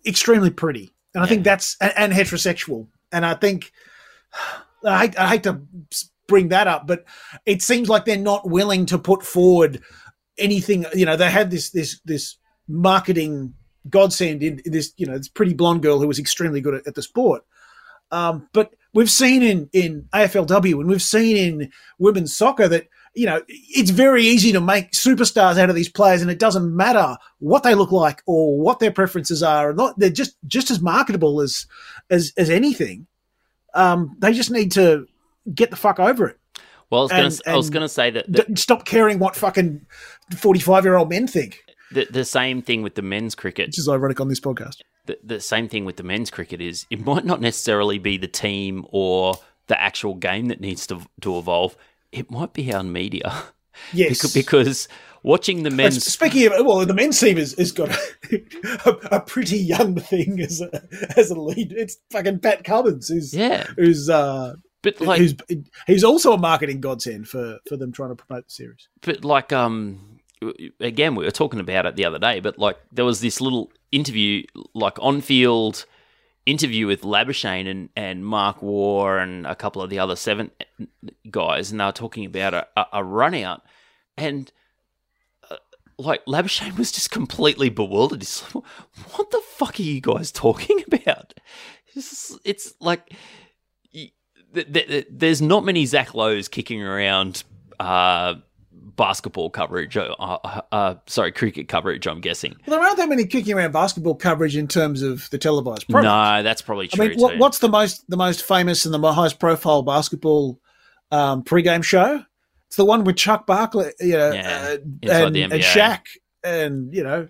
extremely 0.07 0.51
pretty, 0.51 0.91
and 1.15 1.23
I 1.23 1.27
think 1.27 1.45
that's 1.45 1.77
and, 1.81 1.93
and 1.97 2.13
heterosexual. 2.13 2.87
And 3.13 3.25
I 3.27 3.35
think 3.35 3.73
I 4.85 5.01
hate, 5.01 5.19
I 5.19 5.29
hate 5.29 5.43
to 5.45 5.61
bring 6.27 6.49
that 6.49 6.69
up, 6.69 6.87
but 6.87 7.05
it 7.45 7.63
seems 7.63 7.89
like 7.89 8.05
they're 8.05 8.17
not 8.17 8.49
willing 8.49 8.87
to 8.87 8.99
put 8.99 9.23
forward 9.23 9.83
anything. 10.39 10.87
You 10.95 11.07
know, 11.07 11.17
they 11.17 11.31
had 11.31 11.51
this 11.51 11.71
this 11.71 12.01
this 12.05 12.37
marketing 12.69 13.55
godsend 13.89 14.43
in 14.43 14.61
this 14.65 14.93
you 14.97 15.07
know 15.07 15.19
this 15.19 15.29
pretty 15.29 15.55
blonde 15.55 15.83
girl 15.83 15.99
who 15.99 16.07
was 16.07 16.19
extremely 16.19 16.61
good 16.61 16.75
at, 16.75 16.87
at 16.87 16.95
the 16.95 17.03
sport. 17.03 17.43
Um, 18.13 18.49
but 18.53 18.75
we've 18.93 19.11
seen 19.11 19.43
in 19.43 19.69
in 19.73 20.09
AFLW 20.13 20.81
and 20.81 20.89
we've 20.89 21.03
seen 21.03 21.37
in 21.37 21.73
women's 21.99 22.37
soccer 22.37 22.69
that 22.69 22.89
you 23.15 23.27
know 23.27 23.43
it's 23.49 23.91
very 23.91 24.25
easy 24.25 24.53
to 24.53 24.61
make 24.61 24.93
superstars 24.93 25.59
out 25.59 25.69
of 25.69 25.75
these 25.75 25.89
players, 25.89 26.23
and 26.23 26.31
it 26.31 26.39
doesn't 26.39 26.75
matter 26.77 27.17
what 27.39 27.63
they 27.63 27.75
look 27.75 27.93
like 27.93 28.23
or 28.27 28.59
what 28.61 28.79
their 28.79 28.93
preferences 28.93 29.43
are. 29.43 29.73
Not 29.73 29.99
they're 29.99 30.11
just 30.11 30.37
just 30.47 30.71
as 30.71 30.81
marketable 30.81 31.41
as 31.41 31.67
as 32.11 32.33
as 32.37 32.51
anything. 32.51 33.07
Um, 33.75 34.17
they 34.19 34.33
just 34.33 34.51
need 34.51 34.73
to 34.73 35.07
get 35.55 35.71
the 35.71 35.77
fuck 35.77 36.01
over 36.01 36.29
it. 36.29 36.39
well, 36.91 37.01
I 37.01 37.05
was 37.05 37.11
going 37.13 37.31
to 37.31 37.51
I 37.51 37.57
was 37.57 37.71
going 37.71 37.83
to 37.83 37.89
say 37.89 38.11
that 38.11 38.31
D- 38.31 38.57
stop 38.57 38.85
caring 38.85 39.19
what 39.19 39.37
fucking 39.37 39.87
forty-five 40.37 40.85
year 40.85 40.97
old 40.97 41.09
men 41.09 41.27
think. 41.27 41.63
the 41.93 42.07
the 42.11 42.25
same 42.25 42.63
thing 42.63 42.83
with 42.83 42.95
the 42.95 43.03
men's 43.03 43.35
cricket. 43.35 43.69
Which 43.69 43.79
is 43.79 43.89
ironic 43.89 44.21
on 44.21 44.29
this 44.29 44.41
podcast. 44.41 44.83
The, 45.07 45.19
the 45.25 45.41
same 45.41 45.69
thing 45.69 45.85
with 45.85 45.97
the 45.97 46.03
men's 46.03 46.31
cricket 46.31 46.61
is 46.61 46.87
it 46.91 47.05
might 47.05 47.25
not 47.25 47.41
necessarily 47.41 47.99
be 47.99 48.19
the 48.19 48.29
team 48.29 48.87
or 48.91 49.35
the 49.67 49.81
actual 49.81 50.15
game 50.15 50.47
that 50.49 50.61
needs 50.61 50.87
to 50.89 51.01
to 51.23 51.39
evolve. 51.39 51.77
It 52.13 52.31
might 52.31 52.53
be 52.53 52.73
our 52.73 52.83
media. 52.83 53.33
Yes, 53.95 54.19
Because, 54.19 54.35
because 54.35 54.89
watching 55.23 55.63
the 55.63 55.71
men's 55.71 56.05
Speaking 56.05 56.47
of, 56.53 56.67
well, 56.67 56.85
the 56.85 56.93
men's 56.93 57.19
team 57.19 57.39
has, 57.39 57.53
has 57.55 57.73
got 57.73 57.89
a, 58.31 58.91
a 59.11 59.21
pretty 59.21 59.57
young 59.57 59.95
thing 59.95 60.39
as 60.41 60.61
a 60.61 60.83
as 61.17 61.31
a 61.31 61.41
lead. 61.41 61.73
It's 61.73 61.97
fucking 62.11 62.41
Pat 62.41 62.65
Cummins, 62.65 63.09
who's 63.09 63.33
yeah, 63.33 63.65
who's 63.77 64.11
uh, 64.11 64.55
but 64.83 65.01
like 65.01 65.19
who's 65.19 65.35
he's 65.87 66.05
also 66.05 66.35
a 66.35 66.39
marketing 66.39 66.81
godsend 66.83 67.27
for 67.27 67.59
for 67.69 67.79
them 67.79 67.91
trying 67.91 68.11
to 68.11 68.17
promote 68.17 68.45
the 68.49 68.51
series. 68.53 68.89
but 69.01 69.25
like 69.25 69.51
um 69.51 70.19
again 70.79 71.15
we 71.15 71.25
were 71.25 71.31
talking 71.31 71.61
about 71.61 71.87
it 71.87 71.97
the 71.97 72.05
other 72.05 72.19
day 72.19 72.41
but 72.41 72.59
like 72.59 72.77
there 72.93 73.05
was 73.05 73.21
this 73.21 73.41
little 73.41 73.71
interview 73.93 74.43
like 74.75 74.99
on 75.01 75.21
field 75.23 75.87
interview 76.47 76.87
with 76.87 77.03
Labuschagne 77.03 77.69
and, 77.69 77.89
and 77.97 78.25
Mark 78.25 78.63
Waugh 78.63 79.19
and 79.19 79.47
a 79.47 79.55
couple 79.55 79.83
of 79.83 79.91
the 79.91 79.99
other 79.99 80.17
seven 80.17 80.51
guys 81.31 81.71
and 81.71 81.81
they 81.81 81.85
were 81.85 81.93
talking 81.93 82.25
about 82.25 82.55
a, 82.55 82.67
a, 82.77 82.87
a 82.95 83.05
run 83.05 83.35
out. 83.35 83.63
And 84.17 84.51
uh, 85.51 85.57
like 85.99 86.25
Labuschagne 86.27 86.77
was 86.79 86.93
just 86.93 87.11
completely 87.11 87.69
bewildered. 87.69 88.23
He's 88.23 88.43
like 88.55 88.65
what 89.13 89.31
the 89.31 89.43
fuck 89.47 89.79
are 89.79 89.83
you 89.83 90.01
guys 90.01 90.33
talking 90.33 90.83
about? 90.93 91.35
It's, 91.95 92.39
it's 92.45 92.75
like 92.81 93.13
th- 94.55 94.73
th- 94.73 95.07
there's 95.11 95.43
not 95.43 95.65
many 95.65 95.87
Zach 95.87 96.15
Lowe's 96.15 96.49
kicking 96.49 96.83
around 96.83 97.45
uh, 97.79 98.35
basketball 99.01 99.49
coverage. 99.49 99.97
Uh, 99.97 100.15
uh, 100.21 100.61
uh, 100.71 100.95
sorry, 101.07 101.33
cricket 101.33 101.69
coverage. 101.69 102.07
I'm 102.07 102.21
guessing. 102.21 102.55
Well, 102.67 102.77
there 102.79 102.87
aren't 102.87 102.99
that 102.99 103.09
many 103.09 103.25
kicking 103.25 103.55
around 103.55 103.73
basketball 103.73 104.15
coverage 104.15 104.57
in 104.57 104.69
terms 104.69 105.01
of 105.03 105.29
the 105.31 105.39
televised 105.39 105.89
product. 105.89 106.05
No, 106.05 106.43
that's 106.43 106.61
probably 106.61 106.91
I 106.93 106.97
true. 106.97 107.09
mean, 107.09 107.19
what, 107.19 107.39
what's 107.39 107.59
the 107.61 107.69
most 107.71 108.05
the 108.11 108.19
most 108.19 108.45
famous 108.45 108.85
and 108.85 108.93
the 108.95 109.13
highest 109.13 109.41
profile 109.41 109.83
basketball 109.83 110.61
um, 111.11 111.43
pregame 111.43 111.83
show? 111.83 112.23
It's 112.67 112.77
the 112.77 112.85
one 112.85 113.03
with 113.05 113.17
Chuck 113.17 113.47
Barkley, 113.47 113.91
you 114.01 114.13
know, 114.19 114.33
Yeah, 114.33 114.77
uh, 115.09 115.25
and, 115.27 115.37
and 115.37 115.53
Shaq, 115.55 116.03
and 116.45 116.95
you 116.95 117.03
know, 117.03 117.27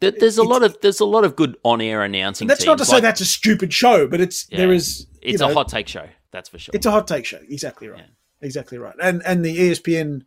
there's 0.00 0.14
a 0.14 0.16
it's- 0.16 0.38
lot 0.38 0.62
of 0.62 0.80
there's 0.82 1.00
a 1.00 1.04
lot 1.04 1.24
of 1.24 1.34
good 1.36 1.56
on-air 1.64 2.02
announcing. 2.04 2.46
that's 2.46 2.64
not 2.64 2.78
to 2.78 2.84
teams, 2.84 2.88
say 2.90 2.94
like- 2.96 3.02
that's 3.02 3.20
a 3.20 3.26
stupid 3.26 3.72
show, 3.72 4.06
but 4.06 4.20
it's 4.20 4.46
Yeah. 4.50 4.58
there 4.58 4.72
is 4.72 5.06
it's 5.20 5.40
you 5.42 5.46
a 5.48 5.52
hot 5.52 5.68
take 5.68 5.88
show. 5.88 6.06
That's 6.30 6.48
for 6.48 6.58
sure. 6.58 6.72
It's 6.74 6.86
a 6.86 6.90
hot 6.92 7.06
take 7.08 7.26
show. 7.26 7.40
Exactly 7.48 7.88
right. 7.88 8.04
Exactly 8.40 8.78
right. 8.78 8.94
And 9.02 9.20
and 9.26 9.44
the 9.44 9.56
ESPN, 9.56 10.22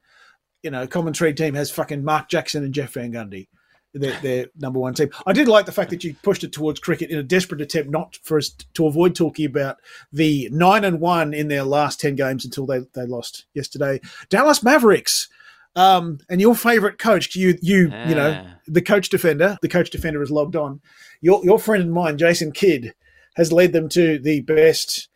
you 0.66 0.72
know, 0.72 0.86
commentary 0.88 1.34
team 1.34 1.54
has 1.54 1.70
fucking 1.72 2.04
Mark 2.04 2.28
Jackson 2.28 2.64
and 2.66 2.74
Jeff 2.74 2.94
Van 2.94 3.14
Gundy. 3.14 3.48
Their, 3.94 4.20
their 4.20 4.48
number 4.58 4.78
one 4.80 4.94
team. 4.94 5.10
I 5.26 5.32
did 5.32 5.48
like 5.48 5.66
the 5.66 5.72
fact 5.72 5.90
that 5.92 6.04
you 6.04 6.16
pushed 6.22 6.44
it 6.44 6.52
towards 6.52 6.82
cricket 6.82 7.12
in 7.12 7.18
a 7.18 7.24
desperate 7.24 7.62
attempt 7.62 7.90
not 7.90 8.20
for 8.24 8.38
us 8.38 8.50
to 8.74 8.88
avoid 8.88 9.16
talking 9.16 9.46
about 9.46 9.78
the 10.12 10.50
nine 10.52 10.84
and 10.84 11.00
one 11.00 11.34
in 11.34 11.48
their 11.48 11.64
last 11.64 12.02
ten 12.02 12.16
games 12.16 12.44
until 12.44 12.66
they, 12.66 12.80
they 12.94 13.06
lost 13.06 13.46
yesterday. 13.54 14.02
Dallas 14.30 14.62
Mavericks. 14.62 15.30
Um, 15.78 16.20
and 16.30 16.42
your 16.42 16.56
favorite 16.56 16.98
coach, 16.98 17.36
you 17.38 17.58
you 17.62 17.84
you 18.08 18.16
know, 18.16 18.44
Ah. 18.46 18.56
the 18.68 18.82
coach 18.82 19.08
defender, 19.08 19.58
the 19.62 19.70
coach 19.70 19.90
defender 19.92 20.22
is 20.22 20.32
logged 20.32 20.58
on. 20.58 20.82
Your 21.22 21.42
your 21.46 21.60
friend 21.60 21.82
and 21.84 21.94
mine, 21.94 22.18
Jason 22.18 22.52
Kidd, 22.52 22.94
has 23.38 23.54
led 23.54 23.72
them 23.72 23.88
to 23.90 24.20
the 24.20 24.42
best 24.42 25.08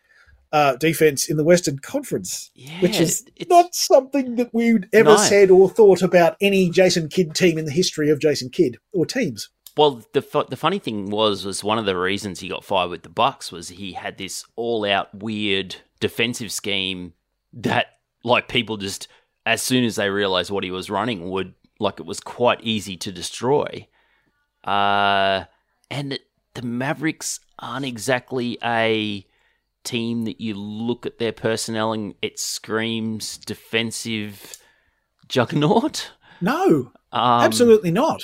uh, 0.52 0.76
defense 0.76 1.28
in 1.30 1.36
the 1.36 1.44
Western 1.44 1.78
Conference, 1.78 2.50
Yeah, 2.54 2.80
which 2.80 3.00
is 3.00 3.24
not 3.48 3.74
something 3.74 4.34
that 4.36 4.52
we'd 4.52 4.88
ever 4.92 5.10
No. 5.10 5.16
said 5.16 5.50
or 5.50 5.68
thought 5.70 6.02
about 6.02 6.36
any 6.40 6.70
Jason 6.70 7.08
Kidd 7.08 7.34
team 7.34 7.56
in 7.58 7.64
the 7.66 7.70
history 7.72 8.10
of 8.10 8.20
Jason 8.20 8.50
Kidd 8.50 8.76
or 8.92 9.06
teams. 9.06 9.48
Well, 9.76 10.02
the 10.12 10.20
the 10.48 10.56
funny 10.56 10.80
thing 10.80 11.10
was 11.10 11.44
was 11.44 11.62
one 11.62 11.78
of 11.78 11.86
the 11.86 11.96
reasons 11.96 12.40
he 12.40 12.48
got 12.48 12.64
fired 12.64 12.90
with 12.90 13.02
the 13.04 13.08
Bucks 13.08 13.52
was 13.52 13.68
he 13.68 13.92
had 13.92 14.18
this 14.18 14.44
all 14.56 14.84
out 14.84 15.14
weird 15.14 15.76
defensive 16.00 16.50
scheme 16.50 17.12
that 17.52 17.86
like 18.24 18.48
people 18.48 18.76
just 18.76 19.06
as 19.46 19.62
soon 19.62 19.84
as 19.84 19.94
they 19.96 20.10
realized 20.10 20.50
what 20.50 20.64
he 20.64 20.70
was 20.72 20.90
running 20.90 21.30
would 21.30 21.54
like 21.78 22.00
it 22.00 22.06
was 22.06 22.18
quite 22.20 22.60
easy 22.62 22.96
to 22.96 23.12
destroy. 23.12 23.86
Uh 24.64 25.44
and 25.90 26.14
it, 26.14 26.22
the 26.54 26.62
Mavericks 26.62 27.40
aren't 27.58 27.86
exactly 27.86 28.58
a 28.62 29.24
team 29.84 30.24
that 30.24 30.40
you 30.40 30.54
look 30.54 31.06
at 31.06 31.18
their 31.18 31.32
personnel 31.32 31.92
and 31.92 32.14
it 32.22 32.38
screams 32.38 33.38
defensive 33.38 34.56
juggernaut. 35.28 36.12
No, 36.40 36.92
Um, 37.12 37.42
absolutely 37.42 37.90
not. 37.90 38.22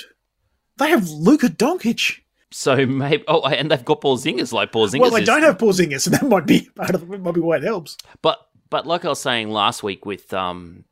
They 0.77 0.89
have 0.89 1.09
Luka 1.09 1.47
Doncic. 1.49 2.19
So 2.51 2.85
maybe 2.85 3.23
oh, 3.27 3.45
and 3.45 3.69
they've 3.69 3.83
got 3.83 3.99
Paul 4.01 4.17
Porzingis 4.17 4.53
like 4.53 4.71
Paul 4.71 4.87
Porzingis. 4.87 4.99
Well, 5.01 5.11
they 5.11 5.21
is- 5.21 5.27
don't 5.27 5.43
have 5.43 5.59
Paul 5.59 5.69
Porzingis, 5.69 6.05
and 6.07 6.15
that 6.15 6.23
might 6.27 6.45
be 6.45 6.69
part 6.75 6.95
of 6.95 7.07
the, 7.07 7.17
might 7.17 7.33
be 7.33 7.41
why 7.41 7.57
it 7.57 7.63
helps. 7.63 7.97
but 8.21 8.39
but 8.69 8.85
like 8.87 9.03
I 9.05 9.09
was 9.09 9.19
saying 9.19 9.49
last 9.49 9.83
week 9.83 10.05
with 10.05 10.33
um, 10.33 10.85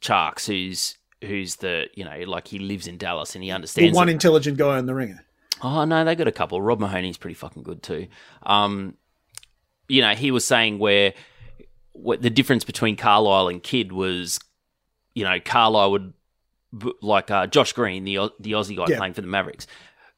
Charks, 0.00 0.46
who's 0.46 0.96
who's 1.22 1.56
the 1.56 1.86
you 1.94 2.04
know 2.04 2.16
like 2.26 2.46
he 2.48 2.58
lives 2.58 2.86
in 2.86 2.96
Dallas 2.98 3.34
and 3.34 3.42
he 3.42 3.50
The 3.50 3.54
understands. 3.54 3.96
one 3.96 4.08
it. 4.08 4.12
intelligent 4.12 4.56
guy 4.56 4.78
in 4.78 4.86
the 4.86 4.94
ringer. 4.94 5.24
oh 5.62 5.84
no, 5.84 6.04
they 6.04 6.14
got 6.14 6.28
a 6.28 6.32
couple. 6.32 6.62
Rob 6.62 6.78
Mahoney's 6.80 7.16
pretty 7.18 7.34
fucking 7.34 7.62
good 7.64 7.82
too. 7.82 8.06
Um, 8.44 8.94
you 9.94 10.02
know, 10.02 10.14
he 10.14 10.30
was 10.30 10.44
saying 10.44 10.78
where 10.78 11.14
what 11.92 12.20
the 12.22 12.30
difference 12.30 12.64
between 12.64 12.96
Carlisle 12.96 13.48
and 13.48 13.62
Kidd 13.62 13.92
was, 13.92 14.40
you 15.14 15.22
know, 15.24 15.38
Carlisle 15.40 15.92
would 15.92 16.12
like 17.00 17.30
uh, 17.30 17.46
Josh 17.46 17.72
Green, 17.72 18.04
the 18.04 18.16
the 18.40 18.52
Aussie 18.52 18.76
guy 18.76 18.86
Yeah. 18.88 18.96
playing 18.98 19.14
for 19.14 19.20
the 19.20 19.28
Mavericks. 19.28 19.66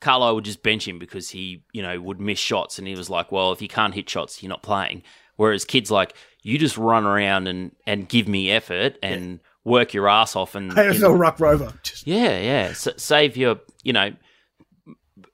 Carlisle 0.00 0.34
would 0.36 0.44
just 0.44 0.62
bench 0.62 0.86
him 0.88 0.98
because 0.98 1.30
he, 1.30 1.64
you 1.72 1.82
know, 1.82 2.00
would 2.00 2.20
miss 2.20 2.38
shots, 2.38 2.78
and 2.78 2.86
he 2.88 2.94
was 2.94 3.10
like, 3.10 3.30
"Well, 3.32 3.52
if 3.52 3.60
you 3.60 3.68
can't 3.68 3.94
hit 3.94 4.08
shots, 4.08 4.42
you're 4.42 4.48
not 4.50 4.62
playing." 4.62 5.02
Whereas 5.36 5.64
Kidd's 5.66 5.90
like 5.90 6.14
you 6.42 6.58
just 6.58 6.78
run 6.78 7.04
around 7.04 7.46
and 7.46 7.72
and 7.86 8.08
give 8.08 8.26
me 8.28 8.50
effort 8.50 8.96
and 9.02 9.40
work 9.64 9.92
your 9.92 10.08
ass 10.08 10.34
off 10.36 10.54
and 10.54 10.70
AFL 10.72 11.00
know, 11.00 11.12
Ruck 11.12 11.40
Rover. 11.40 11.72
Just, 11.82 12.06
yeah, 12.06 12.38
yeah. 12.38 12.72
Save 12.72 13.36
your, 13.36 13.58
you 13.82 13.92
know, 13.92 14.12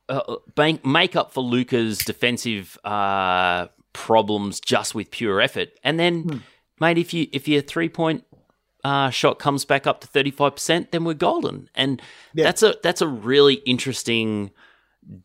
uh, 0.08 0.36
bank, 0.56 0.84
make 0.84 1.14
up 1.16 1.32
for 1.32 1.42
Luka's 1.42 1.98
defensive 1.98 2.78
uh, 2.84 3.66
problems 3.92 4.60
just 4.60 4.94
with 4.94 5.10
pure 5.10 5.40
effort, 5.40 5.70
and 5.84 5.98
then, 5.98 6.42
mate, 6.80 6.98
if 6.98 7.12
you 7.14 7.26
if 7.32 7.46
your 7.48 7.62
three 7.62 7.88
point 7.88 8.24
uh, 8.84 9.10
shot 9.10 9.38
comes 9.38 9.64
back 9.64 9.86
up 9.86 10.00
to 10.00 10.06
thirty 10.06 10.30
five 10.30 10.54
percent, 10.54 10.90
then 10.92 11.04
we're 11.04 11.14
golden, 11.14 11.68
and 11.74 12.00
Yeah. 12.34 12.44
that's 12.44 12.62
a 12.62 12.74
that's 12.82 13.00
a 13.02 13.08
really 13.08 13.54
interesting, 13.66 14.50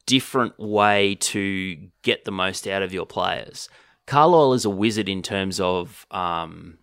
different 0.05 0.59
way 0.59 1.15
to 1.15 1.78
get 2.01 2.26
the 2.26 2.32
most 2.32 2.68
out 2.68 2.82
of 2.84 2.93
your 2.93 3.05
players. 3.05 3.70
Carlisle 4.05 4.53
is 4.53 4.65
a 4.65 4.70
wizard 4.70 5.09
in 5.09 5.22
terms 5.22 5.59
of. 5.59 6.05
Um, 6.11 6.78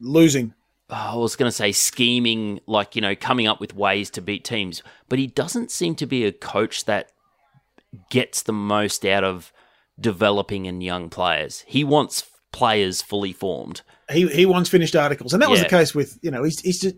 losing. 0.00 0.54
I 0.88 1.16
was 1.16 1.34
going 1.34 1.48
to 1.48 1.56
say 1.56 1.72
scheming, 1.72 2.60
like, 2.66 2.94
you 2.94 3.02
know, 3.02 3.16
coming 3.16 3.48
up 3.48 3.60
with 3.60 3.74
ways 3.74 4.08
to 4.10 4.20
beat 4.22 4.44
teams, 4.44 4.84
but 5.08 5.18
he 5.18 5.26
doesn't 5.26 5.72
seem 5.72 5.96
to 5.96 6.06
be 6.06 6.24
a 6.24 6.30
coach 6.30 6.84
that 6.84 7.10
gets 8.08 8.42
the 8.42 8.52
most 8.52 9.04
out 9.04 9.24
of 9.24 9.52
developing 9.98 10.66
in 10.66 10.80
young 10.80 11.08
players. 11.10 11.64
He 11.66 11.84
wants 11.84 12.24
players 12.52 13.02
fully 13.02 13.32
formed. 13.32 13.82
He 14.10 14.28
he 14.28 14.46
wants 14.46 14.68
finished 14.70 14.94
articles, 14.96 15.32
and 15.32 15.42
that 15.42 15.50
was 15.50 15.60
the 15.62 15.68
case 15.68 15.94
with 15.94 16.18
you 16.22 16.30
know 16.30 16.42
he's 16.44 16.60
he's 16.60 16.80
just 16.80 16.96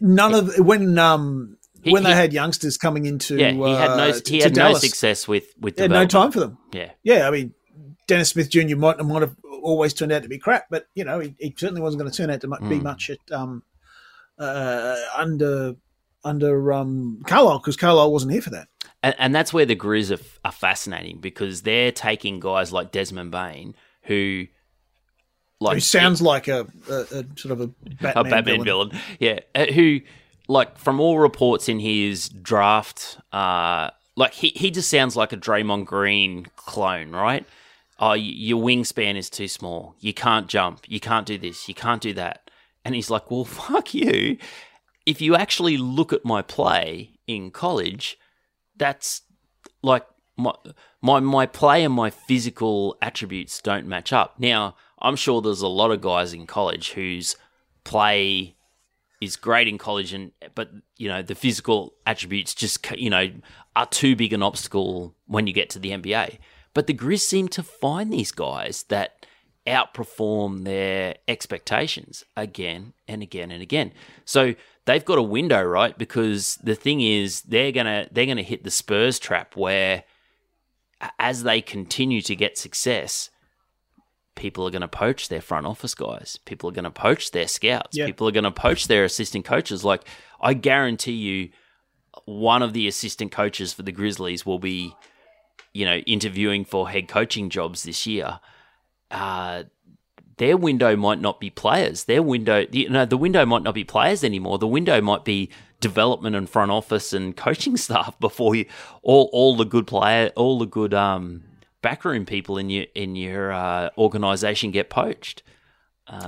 none 0.00 0.34
of 0.34 0.58
when 0.58 0.98
um 0.98 1.56
He- 1.82 1.92
when 1.92 2.02
they 2.02 2.10
he- 2.10 2.16
had 2.16 2.32
youngsters 2.32 2.76
coming 2.76 3.04
into 3.04 3.36
Yeah, 3.36 3.52
he 3.52 3.74
had 3.74 3.96
no 3.96 4.08
uh, 4.10 4.20
he 4.26 4.40
had 4.40 4.56
no 4.56 4.74
success 4.74 5.28
with 5.28 5.44
with 5.60 5.76
He 5.76 5.82
had 5.82 5.90
no 5.90 6.06
time 6.06 6.32
for 6.32 6.40
them. 6.40 6.58
Yeah. 6.72 6.90
Yeah, 7.02 7.28
I 7.28 7.30
mean 7.30 7.52
Dennis 8.06 8.30
Smith 8.30 8.48
Jr. 8.50 8.76
might 8.76 8.98
might 9.04 9.22
have 9.22 9.36
always 9.62 9.92
turned 9.94 10.12
out 10.12 10.22
to 10.22 10.28
be 10.28 10.38
crap, 10.38 10.66
but 10.70 10.86
you 10.94 11.04
know 11.04 11.20
he, 11.20 11.34
he 11.38 11.54
certainly 11.56 11.80
wasn't 11.82 12.00
going 12.00 12.10
to 12.10 12.16
turn 12.16 12.30
out 12.30 12.40
to 12.40 12.46
mu- 12.48 12.68
be 12.68 12.78
Mm. 12.78 12.82
much 12.82 13.10
at 13.10 13.18
um 13.32 13.62
uh 14.38 14.96
under 15.16 15.74
under 16.24 16.72
um 16.72 17.22
Carlisle 17.26 17.58
because 17.58 17.76
Carlisle 17.76 18.12
wasn't 18.12 18.32
here 18.32 18.42
for 18.42 18.50
that. 18.50 18.68
And, 19.04 19.14
and 19.18 19.34
that's 19.34 19.52
where 19.52 19.66
the 19.66 19.76
Grizz 19.76 20.18
are, 20.18 20.24
are 20.46 20.52
fascinating 20.52 21.18
because 21.18 21.60
they're 21.60 21.92
taking 21.92 22.40
guys 22.40 22.72
like 22.72 22.90
Desmond 22.90 23.30
Bane 23.30 23.74
who 24.04 24.46
like 25.60 25.74
Who 25.74 25.80
sounds 25.80 26.22
like 26.22 26.48
a, 26.48 26.66
a, 26.90 26.94
a 26.94 27.24
sort 27.36 27.52
of 27.52 27.60
a 27.60 27.66
Batman, 27.66 28.12
a 28.16 28.24
Batman 28.24 28.64
villain. 28.64 28.98
Yeah, 29.18 29.40
uh, 29.54 29.66
who 29.66 30.00
like 30.48 30.78
from 30.78 31.00
all 31.00 31.18
reports 31.18 31.68
in 31.68 31.78
his 31.78 32.30
draft, 32.30 33.18
uh, 33.30 33.90
like 34.16 34.32
he 34.32 34.52
he 34.56 34.70
just 34.70 34.90
sounds 34.90 35.16
like 35.16 35.32
a 35.32 35.36
Draymond 35.36 35.84
Green 35.84 36.46
clone, 36.56 37.10
right? 37.10 37.46
Oh, 37.98 38.14
your 38.14 38.62
wingspan 38.62 39.16
is 39.16 39.30
too 39.30 39.48
small. 39.48 39.94
You 40.00 40.12
can't 40.12 40.48
jump. 40.48 40.80
You 40.88 40.98
can't 40.98 41.26
do 41.26 41.38
this. 41.38 41.68
You 41.68 41.74
can't 41.74 42.00
do 42.02 42.14
that. 42.14 42.50
And 42.84 42.94
he's 42.94 43.10
like, 43.10 43.30
well, 43.30 43.44
fuck 43.44 43.92
you. 43.94 44.38
If 45.06 45.20
you 45.20 45.36
actually 45.36 45.76
look 45.76 46.12
at 46.12 46.24
my 46.24 46.40
play 46.42 47.10
in 47.26 47.50
college, 47.50 48.18
that's 48.76 49.22
like 49.82 50.04
my 50.36 50.52
my 51.00 51.20
my 51.20 51.46
play 51.46 51.84
and 51.84 51.94
my 51.94 52.10
physical 52.10 52.96
attributes 53.00 53.60
don't 53.60 53.86
match 53.86 54.12
up. 54.12 54.38
Now, 54.38 54.76
I'm 55.00 55.16
sure 55.16 55.40
there's 55.40 55.60
a 55.60 55.68
lot 55.68 55.90
of 55.90 56.00
guys 56.00 56.32
in 56.32 56.46
college 56.46 56.92
whose 56.92 57.36
play 57.84 58.56
is 59.20 59.36
great 59.36 59.68
in 59.68 59.78
college 59.78 60.12
and 60.12 60.32
but 60.54 60.70
you 60.96 61.08
know 61.08 61.22
the 61.22 61.34
physical 61.34 61.94
attributes 62.06 62.54
just 62.54 62.86
you 62.96 63.08
know 63.10 63.30
are 63.76 63.86
too 63.86 64.14
big 64.16 64.32
an 64.32 64.42
obstacle 64.42 65.14
when 65.26 65.46
you 65.46 65.52
get 65.52 65.70
to 65.70 65.78
the 65.78 65.90
NBA. 65.90 66.38
But 66.72 66.86
the 66.86 66.94
Grizz 66.94 67.20
seem 67.20 67.48
to 67.48 67.62
find 67.62 68.12
these 68.12 68.32
guys 68.32 68.84
that 68.84 69.26
outperform 69.66 70.64
their 70.64 71.16
expectations 71.26 72.24
again 72.36 72.92
and 73.08 73.22
again 73.22 73.50
and 73.50 73.62
again. 73.62 73.92
So 74.24 74.54
they've 74.86 75.04
got 75.04 75.18
a 75.18 75.22
window, 75.22 75.62
right? 75.62 75.96
Because 75.96 76.56
the 76.62 76.74
thing 76.74 77.00
is 77.00 77.42
they're 77.42 77.72
gonna 77.72 78.08
they're 78.10 78.26
gonna 78.26 78.42
hit 78.42 78.64
the 78.64 78.70
Spurs 78.70 79.18
trap 79.18 79.56
where 79.56 80.04
as 81.18 81.42
they 81.42 81.60
continue 81.60 82.22
to 82.22 82.36
get 82.36 82.58
success, 82.58 83.30
people 84.34 84.66
are 84.66 84.70
going 84.70 84.82
to 84.82 84.88
poach 84.88 85.28
their 85.28 85.40
front 85.40 85.66
office 85.66 85.94
guys. 85.94 86.38
People 86.44 86.68
are 86.68 86.72
going 86.72 86.84
to 86.84 86.90
poach 86.90 87.30
their 87.30 87.48
scouts. 87.48 87.96
Yeah. 87.96 88.06
People 88.06 88.28
are 88.28 88.32
going 88.32 88.44
to 88.44 88.50
poach 88.50 88.88
their 88.88 89.04
assistant 89.04 89.44
coaches. 89.44 89.84
Like, 89.84 90.02
I 90.40 90.54
guarantee 90.54 91.12
you, 91.12 91.50
one 92.26 92.62
of 92.62 92.72
the 92.72 92.88
assistant 92.88 93.32
coaches 93.32 93.72
for 93.72 93.82
the 93.82 93.92
Grizzlies 93.92 94.46
will 94.46 94.58
be, 94.58 94.94
you 95.72 95.84
know, 95.84 95.96
interviewing 95.98 96.64
for 96.64 96.88
head 96.88 97.08
coaching 97.08 97.50
jobs 97.50 97.82
this 97.82 98.06
year. 98.06 98.40
Uh, 99.10 99.64
their 100.38 100.56
window 100.56 100.96
might 100.96 101.20
not 101.20 101.40
be 101.40 101.50
players. 101.50 102.04
Their 102.04 102.22
window, 102.22 102.66
you 102.70 102.88
know, 102.88 103.04
the 103.04 103.16
window 103.16 103.46
might 103.46 103.62
not 103.62 103.74
be 103.74 103.84
players 103.84 104.24
anymore. 104.24 104.58
The 104.58 104.66
window 104.66 105.00
might 105.00 105.24
be 105.24 105.50
development 105.80 106.34
and 106.34 106.48
front 106.48 106.70
office 106.70 107.12
and 107.12 107.36
coaching 107.46 107.76
staff 107.76 108.18
before 108.20 108.54
you 108.54 108.66
all 109.02 109.30
all 109.32 109.56
the 109.56 109.64
good 109.64 109.86
player, 109.86 110.30
all 110.36 110.58
the 110.58 110.66
good 110.66 110.94
um 110.94 111.42
backroom 111.82 112.24
people 112.24 112.56
in 112.58 112.70
your 112.70 112.86
in 112.94 113.14
your 113.14 113.52
uh, 113.52 113.90
organization 113.98 114.70
get 114.70 114.88
poached. 114.88 115.42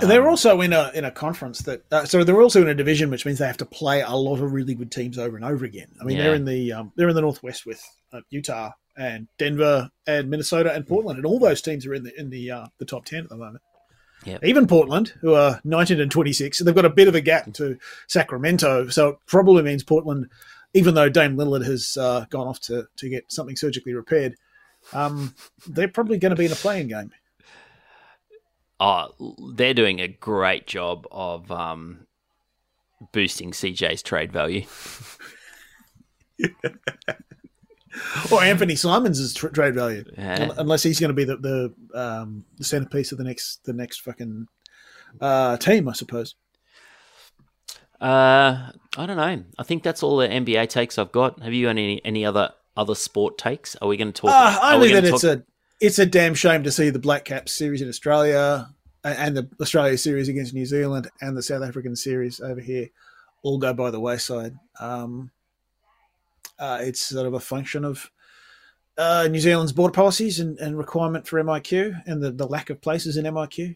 they're 0.01 0.27
also 0.29 0.61
in 0.61 0.73
a 0.73 0.91
in 0.93 1.03
a 1.05 1.11
conference 1.11 1.59
that 1.63 1.81
uh, 1.91 2.05
so 2.05 2.23
they're 2.23 2.41
also 2.41 2.61
in 2.61 2.67
a 2.67 2.75
division 2.75 3.09
which 3.09 3.25
means 3.25 3.39
they 3.39 3.45
have 3.47 3.57
to 3.57 3.65
play 3.65 4.01
a 4.01 4.15
lot 4.15 4.39
of 4.39 4.51
really 4.51 4.73
good 4.75 4.91
teams 4.91 5.17
over 5.17 5.35
and 5.35 5.45
over 5.45 5.65
again. 5.65 5.87
I 5.99 6.03
mean 6.03 6.17
Yeah. 6.17 6.23
they're 6.23 6.35
in 6.35 6.45
the 6.45 6.73
um, 6.73 6.91
they're 6.95 7.09
in 7.09 7.15
the 7.15 7.21
northwest 7.21 7.65
with 7.65 7.83
uh, 8.13 8.21
Utah 8.29 8.71
and 8.95 9.27
Denver 9.37 9.89
and 10.07 10.29
Minnesota 10.29 10.73
and 10.73 10.85
Portland 10.87 11.17
and 11.17 11.25
all 11.25 11.39
those 11.39 11.61
teams 11.61 11.85
are 11.85 11.93
in 11.93 12.03
the 12.03 12.19
in 12.19 12.29
the 12.29 12.51
uh, 12.51 12.65
the 12.79 12.85
top 12.85 13.05
ten 13.05 13.23
at 13.23 13.29
the 13.29 13.37
moment. 13.37 13.61
Yep. 14.27 14.43
Even 14.43 14.67
Portland, 14.67 15.13
who 15.21 15.33
are 15.33 15.61
19 15.63 16.01
and 16.01 16.11
26, 16.11 16.59
and 16.59 16.67
they've 16.67 16.75
got 16.75 16.83
a 16.83 16.89
bit 16.89 17.07
of 17.07 17.15
a 17.15 17.21
gap 17.21 17.53
to 17.53 17.77
Sacramento. 18.07 18.89
So 18.89 19.07
it 19.09 19.17
probably 19.25 19.63
means 19.63 19.85
Portland, 19.85 20.29
even 20.73 20.95
though 20.95 21.07
Dame 21.07 21.37
Lillard 21.37 21.65
has 21.65 21.95
uh, 21.95 22.25
gone 22.29 22.45
off 22.45 22.59
to, 22.61 22.87
to 22.97 23.09
get 23.09 23.31
something 23.31 23.55
surgically 23.55 23.93
repaired, 23.93 24.35
um, 24.91 25.33
they're 25.65 25.87
probably 25.87 26.17
going 26.17 26.31
to 26.31 26.35
be 26.35 26.45
in 26.45 26.51
a 26.51 26.55
play-in 26.55 26.89
game. 26.89 27.11
Oh, 28.81 29.35
they're 29.53 29.73
doing 29.73 30.01
a 30.01 30.09
great 30.09 30.67
job 30.67 31.07
of 31.09 31.49
um, 31.49 32.05
boosting 33.13 33.51
CJ's 33.51 34.03
trade 34.03 34.33
value. 34.33 34.65
Or 38.31 38.43
Anthony 38.43 38.75
Simons' 38.75 39.33
tr- 39.33 39.47
trade 39.47 39.75
value, 39.75 40.03
Yeah. 40.17 40.49
Un- 40.49 40.53
unless 40.57 40.83
he's 40.83 40.99
going 40.99 41.09
to 41.09 41.13
be 41.13 41.23
the 41.23 41.37
the, 41.37 41.73
um, 41.93 42.45
the 42.57 42.63
centerpiece 42.63 43.11
of 43.11 43.17
the 43.17 43.23
next 43.23 43.63
the 43.65 43.73
next 43.73 44.01
fucking 44.01 44.47
uh, 45.21 45.57
team, 45.57 45.87
I 45.87 45.93
suppose. 45.93 46.35
Uh, 47.99 48.71
I 48.97 49.05
don't 49.05 49.17
know. 49.17 49.43
I 49.57 49.63
think 49.63 49.83
that's 49.83 50.03
all 50.03 50.17
the 50.17 50.27
NBA 50.27 50.69
takes 50.69 50.97
I've 50.97 51.11
got. 51.11 51.41
Have 51.41 51.53
you 51.53 51.65
got 51.65 51.71
any 51.71 52.03
any 52.05 52.25
other 52.25 52.51
other 52.75 52.95
sport 52.95 53.37
takes? 53.37 53.75
Are 53.77 53.87
we 53.87 53.97
going 53.97 54.11
to 54.13 54.21
talk? 54.21 54.31
Uh, 54.31 54.59
only 54.73 54.93
that 54.93 55.03
gonna 55.03 55.15
it's 55.15 55.23
a 55.23 55.43
it's 55.79 55.99
a 55.99 56.05
damn 56.05 56.35
shame 56.35 56.63
to 56.63 56.71
see 56.71 56.89
the 56.89 56.99
Black 56.99 57.25
Caps 57.25 57.53
series 57.53 57.81
in 57.81 57.89
Australia 57.89 58.69
and 59.03 59.37
the 59.37 59.49
Australia 59.61 59.97
series 59.97 60.27
against 60.27 60.53
New 60.53 60.65
Zealand 60.65 61.09
and 61.21 61.35
the 61.37 61.43
South 61.43 61.63
African 61.63 61.95
series 61.95 62.39
over 62.39 62.59
here 62.59 62.89
all 63.43 63.57
go 63.57 63.73
by 63.73 63.91
the 63.91 63.99
wayside. 63.99 64.55
Um, 64.79 65.31
uh, 66.59 66.79
it's 66.81 67.01
sort 67.01 67.27
of 67.27 67.33
a 67.33 67.39
function 67.39 67.83
of 67.85 68.09
uh, 68.97 69.27
New 69.29 69.39
Zealand's 69.39 69.71
border 69.73 69.93
policies 69.93 70.39
and, 70.39 70.57
and 70.59 70.77
requirement 70.77 71.27
for 71.27 71.41
MIQ 71.43 72.01
and 72.07 72.21
the, 72.23 72.31
the 72.31 72.47
lack 72.47 72.69
of 72.69 72.81
places 72.81 73.15
in 73.17 73.25
MIQ. 73.25 73.75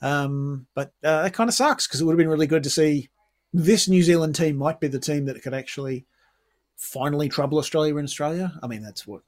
Um, 0.00 0.66
but 0.74 0.92
uh, 1.04 1.24
it 1.26 1.32
kind 1.32 1.48
of 1.48 1.54
sucks 1.54 1.86
because 1.86 2.00
it 2.00 2.04
would 2.04 2.12
have 2.12 2.18
been 2.18 2.28
really 2.28 2.46
good 2.46 2.62
to 2.62 2.70
see 2.70 3.10
this 3.52 3.88
New 3.88 4.02
Zealand 4.02 4.34
team 4.36 4.56
might 4.56 4.80
be 4.80 4.88
the 4.88 5.00
team 5.00 5.24
that 5.26 5.42
could 5.42 5.54
actually 5.54 6.06
finally 6.76 7.28
trouble 7.28 7.58
Australia 7.58 7.96
in 7.96 8.04
Australia. 8.04 8.52
I 8.62 8.66
mean, 8.68 8.82
that's 8.82 9.06
what 9.06 9.22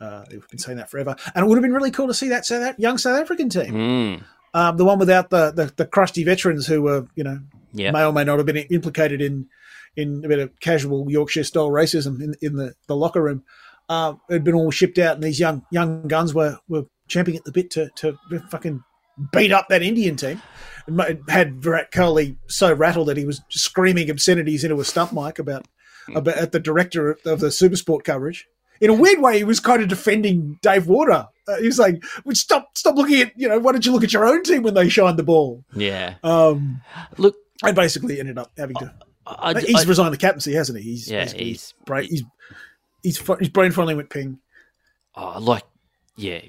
uh, 0.00 0.24
we've 0.30 0.48
been 0.48 0.58
saying 0.58 0.78
that 0.78 0.90
forever, 0.90 1.14
and 1.34 1.44
it 1.44 1.48
would 1.48 1.56
have 1.56 1.62
been 1.62 1.72
really 1.72 1.90
cool 1.90 2.08
to 2.08 2.14
see 2.14 2.28
that, 2.28 2.44
South, 2.44 2.60
that 2.60 2.78
young 2.80 2.98
South 2.98 3.18
African 3.20 3.48
team, 3.48 3.72
Mm. 3.72 4.24
um, 4.52 4.76
the 4.76 4.84
one 4.84 4.98
without 4.98 5.30
the, 5.30 5.52
the 5.52 5.72
the 5.76 5.86
crusty 5.86 6.24
veterans 6.24 6.66
who 6.66 6.82
were, 6.82 7.06
you 7.14 7.24
know, 7.24 7.38
Yeah. 7.72 7.92
may 7.92 8.04
or 8.04 8.12
may 8.12 8.24
not 8.24 8.36
have 8.38 8.46
been 8.46 8.56
implicated 8.58 9.22
in 9.22 9.46
in 9.96 10.24
a 10.24 10.28
bit 10.28 10.38
of 10.38 10.58
casual 10.60 11.10
Yorkshire 11.10 11.44
style 11.44 11.70
racism 11.70 12.20
in 12.20 12.34
in 12.40 12.56
the, 12.56 12.74
the 12.86 12.96
locker 12.96 13.22
room. 13.22 13.44
Uh, 13.88 14.14
had 14.28 14.42
been 14.42 14.54
all 14.54 14.70
shipped 14.70 14.98
out, 14.98 15.14
and 15.14 15.22
these 15.22 15.38
young 15.38 15.64
young 15.70 16.06
guns 16.08 16.34
were 16.34 16.58
were 16.68 16.84
champing 17.08 17.36
at 17.36 17.44
the 17.44 17.52
bit 17.52 17.70
to 17.70 17.90
to 17.96 18.18
fucking 18.50 18.82
beat 19.32 19.52
up 19.52 19.68
that 19.68 19.82
Indian 19.82 20.16
team. 20.16 20.42
It 20.88 21.20
had 21.28 21.62
Virat 21.62 21.92
Kohli 21.92 22.36
so 22.48 22.72
rattled 22.72 23.08
that 23.08 23.16
he 23.16 23.24
was 23.24 23.40
screaming 23.48 24.10
obscenities 24.10 24.64
into 24.64 24.80
a 24.80 24.84
stump 24.84 25.12
mic 25.12 25.38
about 25.38 25.66
about 26.14 26.36
at 26.36 26.52
the 26.52 26.60
director 26.60 27.10
of 27.24 27.40
the 27.40 27.48
Supersport 27.48 28.04
coverage. 28.04 28.46
In 28.80 28.90
a 28.90 28.94
weird 28.94 29.20
way, 29.20 29.38
he 29.38 29.44
was 29.44 29.58
kind 29.58 29.82
of 29.82 29.88
defending 29.88 30.58
Dave 30.62 30.86
Warner. 30.86 31.28
Uh, 31.48 31.56
he 31.58 31.66
was 31.66 31.78
like, 31.78 32.02
well, 32.24 32.34
"Stop, 32.34 32.76
stop 32.76 32.96
looking 32.96 33.22
at 33.22 33.32
you 33.36 33.48
know. 33.48 33.58
Why 33.58 33.72
don't 33.72 33.86
you 33.86 33.92
look 33.92 34.04
at 34.04 34.12
your 34.12 34.26
own 34.26 34.42
team 34.42 34.62
when 34.62 34.74
they 34.74 34.88
shined 34.88 35.18
the 35.18 35.22
ball?" 35.22 35.64
Yeah. 35.74 36.16
Um, 36.22 36.82
Look, 37.16 37.36
I 37.62 37.72
basically 37.72 38.20
ended 38.20 38.38
up 38.38 38.52
having 38.56 38.76
to. 38.76 38.92
I, 39.26 39.50
I, 39.52 39.60
he's 39.60 39.84
I- 39.84 39.88
resigned 39.88 40.12
the 40.14 40.18
captaincy, 40.18 40.52
hasn't 40.54 40.78
he? 40.78 40.84
He's 40.92 41.10
Yeah, 41.10 41.24
he's- 41.26 41.32
he's 41.32 42.22
he's 43.02 43.18
fu- 43.18 43.36
he's 43.36 43.48
brain 43.48 43.72
finally 43.72 43.94
went 43.94 44.10
ping. 44.10 44.38
oh, 45.14 45.38
like, 45.40 45.64
yeah, 46.16 46.40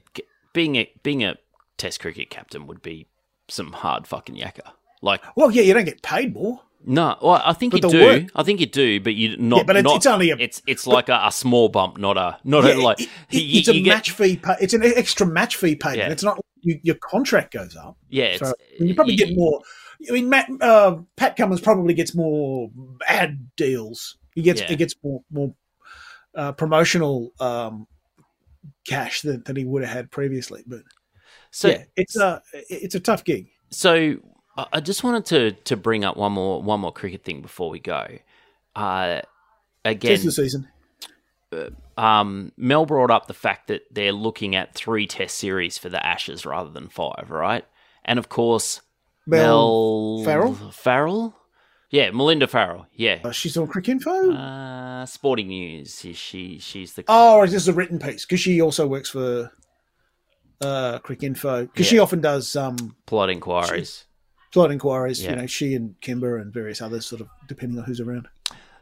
being 0.53 0.75
a 0.75 0.91
being 1.03 1.23
a 1.23 1.37
Test 1.77 1.99
cricket 1.99 2.29
captain 2.31 2.65
would 2.65 2.81
be 2.81 3.05
some 3.49 3.71
hard 3.71 4.07
fucking 4.07 4.35
yakka. 4.35 4.71
Like, 5.03 5.21
Well, 5.35 5.51
yeah, 5.51 5.61
you 5.61 5.75
don't 5.75 5.85
get 5.85 6.01
paid 6.01 6.33
more. 6.33 6.61
no, 6.83 7.15
well, 7.21 7.39
I 7.45 7.53
think 7.53 7.71
But 7.73 7.83
you 7.83 7.89
do. 7.91 8.03
work- 8.03 8.23
I 8.35 8.41
think 8.41 8.59
you 8.59 8.65
do, 8.65 8.99
but 8.99 9.13
you 9.13 9.37
not. 9.37 9.57
Yeah, 9.57 9.63
but 9.63 9.75
it's- 9.75 9.83
not- 9.91 9.95
it's 9.97 10.05
only 10.07 10.31
a- 10.31 10.37
It's 10.37 10.61
it's 10.65 10.87
like 10.87 11.07
a, 11.09 11.21
a 11.25 11.31
small 11.31 11.69
bump, 11.69 11.97
not 11.99 12.17
a 12.17 12.39
not 12.43 12.63
Yeah, 12.63 12.77
a 12.77 12.81
like. 12.81 12.99
it- 13.01 13.09
you- 13.29 13.39
it- 13.39 13.57
it's 13.59 13.67
a 13.67 13.73
get- 13.79 13.85
match 13.93 14.11
fee. 14.11 14.37
Pay, 14.37 14.55
it's 14.59 14.73
an 14.73 14.83
extra 14.83 15.27
match 15.27 15.55
fee 15.55 15.75
payment. 15.75 15.99
Yeah. 15.99 16.11
It's 16.11 16.23
not 16.23 16.39
you, 16.61 16.79
your 16.81 16.95
contract 16.95 17.53
goes 17.53 17.75
up. 17.75 17.95
Yeah, 18.09 18.25
it's, 18.25 18.39
So 18.39 18.53
you 18.79 18.95
probably 18.95 19.15
get 19.15 19.35
more. 19.35 19.61
I 20.09 20.11
mean, 20.11 20.29
Matt, 20.29 20.49
uh, 20.61 20.97
Pat 21.15 21.35
Cummins 21.35 21.61
probably 21.61 21.93
gets 21.93 22.15
more 22.15 22.69
ad 23.07 23.49
deals. 23.55 24.17
He 24.35 24.41
gets 24.41 24.61
Yeah. 24.61 24.67
he 24.67 24.75
gets 24.75 24.95
more 25.03 25.23
more 25.31 25.53
uh, 26.35 26.51
promotional 26.51 27.31
um, 27.39 27.87
cash 28.87 29.21
than, 29.21 29.43
than 29.43 29.55
he 29.55 29.65
would 29.65 29.83
have 29.83 29.91
had 29.91 30.11
previously. 30.11 30.63
But 30.67 30.81
So 31.51 31.69
yeah, 31.69 31.83
it's 31.95 32.15
a 32.15 32.41
it's 32.53 32.95
a 32.95 32.99
tough 32.99 33.23
gig. 33.23 33.47
So 33.71 34.17
I 34.71 34.79
just 34.79 35.03
wanted 35.03 35.25
to 35.25 35.51
to 35.51 35.77
bring 35.77 36.05
up 36.05 36.17
one 36.17 36.33
more 36.33 36.61
one 36.61 36.79
more 36.79 36.93
cricket 36.93 37.23
thing 37.23 37.41
before 37.41 37.69
we 37.69 37.79
go. 37.79 38.07
Uh, 38.75 39.21
again, 39.83 40.23
the 40.23 40.31
season. 40.31 40.67
um, 41.97 42.51
Mel 42.57 42.85
brought 42.85 43.09
up 43.11 43.27
the 43.27 43.33
fact 43.33 43.67
that 43.67 43.83
they're 43.91 44.11
looking 44.11 44.55
at 44.55 44.75
three 44.75 45.07
Test 45.07 45.37
series 45.37 45.77
for 45.77 45.89
the 45.89 46.05
Ashes 46.05 46.45
rather 46.45 46.69
than 46.69 46.89
five, 46.89 47.29
right? 47.29 47.65
And 48.05 48.19
of 48.19 48.29
course, 48.29 48.81
Mel 49.27 50.17
Mel 50.17 50.25
Farrell? 50.25 50.71
Farrell, 50.71 51.35
yeah, 51.89 52.11
Melinda 52.11 52.47
Farrell, 52.47 52.87
yeah. 52.93 53.19
Uh, 53.23 53.31
she's 53.31 53.55
on 53.55 53.67
Cricinfo. 53.67 54.35
Uh, 54.35 55.05
Sporting 55.05 55.47
News. 55.47 56.03
Is 56.03 56.17
she? 56.17 56.59
She's 56.59 56.93
the. 56.93 57.05
oh, 57.07 57.41
this 57.41 57.53
is 57.53 57.65
this 57.65 57.73
a 57.73 57.77
written 57.77 57.99
piece? 57.99 58.25
Because 58.25 58.39
she 58.39 58.61
also 58.61 58.85
works 58.87 59.09
for 59.09 59.51
uh, 60.61 60.99
Cricinfo. 60.99 61.71
Because 61.71 61.85
she 61.87 61.99
often 61.99 62.19
does 62.19 62.55
um, 62.55 62.95
plot 63.05 63.29
inquiries. 63.29 64.05
plot 64.51 64.71
inquiries. 64.71 65.23
Yeah. 65.23 65.31
You 65.31 65.35
know, 65.37 65.47
she 65.47 65.75
and 65.75 65.99
Kimber 66.01 66.37
and 66.37 66.53
various 66.53 66.81
others, 66.81 67.05
sort 67.05 67.21
of 67.21 67.29
depending 67.47 67.79
on 67.79 67.85
who's 67.85 68.01
around. 68.01 68.27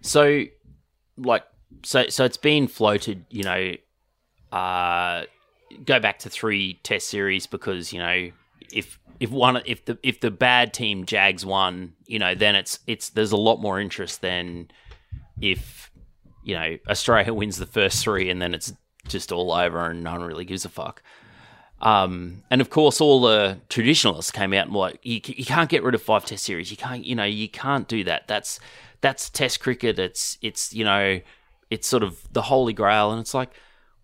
So, 0.02 0.46
like, 1.18 1.44
so 1.84 2.08
so 2.08 2.26
it's 2.26 2.38
been 2.38 2.68
floated. 2.68 3.26
You 3.30 3.44
know, 3.44 3.72
uh, 4.52 5.26
go 5.86 6.00
back 6.00 6.20
to 6.20 6.30
three 6.30 6.80
Test 6.84 7.08
series 7.08 7.46
because 7.46 7.94
you 7.94 8.00
know 8.00 8.32
if 8.72 9.00
if 9.20 9.32
one 9.32 9.62
if 9.66 9.86
the 9.86 9.98
if 10.04 10.20
the 10.20 10.32
bad 10.32 10.74
team 10.74 11.06
Jags 11.06 11.46
won, 11.46 11.94
you 12.06 12.20
know, 12.20 12.36
then 12.36 12.56
it's 12.56 12.80
it's 12.88 13.10
there's 13.10 13.32
a 13.32 13.38
lot 13.38 13.62
more 13.62 13.80
interest 13.80 14.22
than 14.22 14.70
if 15.42 15.92
you 16.44 16.56
know 16.56 16.78
Australia 16.90 17.34
wins 17.42 17.58
the 17.58 17.66
first 17.66 18.04
three 18.04 18.30
and 18.30 18.42
then 18.42 18.54
it's 18.54 18.74
just 19.08 19.32
all 19.32 19.52
over 19.52 19.90
and 19.90 20.04
no 20.04 20.12
one 20.12 20.24
really 20.24 20.46
gives 20.46 20.66
a 20.66 20.70
fuck. 20.70 21.02
Um, 21.82 22.44
and 22.50 22.62
of 22.62 22.70
course, 22.70 23.02
all 23.02 23.22
the 23.22 23.60
traditionalists 23.70 24.32
came 24.32 24.54
out 24.54 24.66
and 24.66 24.74
were 24.74 24.80
like, 24.82 25.00
you, 25.04 25.20
you 25.26 25.46
can't 25.46 25.70
get 25.70 25.84
rid 25.84 25.94
of 25.94 26.02
five 26.02 26.26
Test 26.26 26.44
series. 26.46 26.72
You 26.72 26.78
can't, 26.78 27.06
you 27.06 27.16
know, 27.16 27.26
you 27.26 27.50
can't 27.50 27.88
do 27.88 28.04
that. 28.06 28.28
That's 28.28 28.60
that's 29.02 29.30
Test 29.30 29.60
cricket. 29.60 30.00
It's 30.00 30.38
it's 30.42 30.74
you 30.74 30.84
know, 30.84 31.20
it's 31.70 31.88
sort 31.88 32.04
of 32.04 32.22
the 32.34 32.44
holy 32.44 32.74
grail. 32.74 33.12
And 33.12 33.20
it's 33.22 33.34
like, 33.34 33.52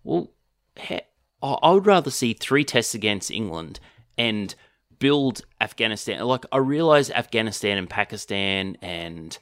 well, 0.04 0.30
he- 0.76 1.00
I 1.42 1.72
would 1.72 1.86
rather 1.86 2.10
see 2.12 2.34
three 2.34 2.62
Tests 2.62 2.94
against 2.94 3.28
England 3.30 3.80
and 4.16 4.54
build 4.98 5.42
Afghanistan. 5.60 6.24
Like 6.24 6.46
I 6.52 6.58
realize 6.58 7.10
Afghanistan 7.10 7.78
and 7.78 7.90
Pakistan 7.90 8.76
and 8.80 9.36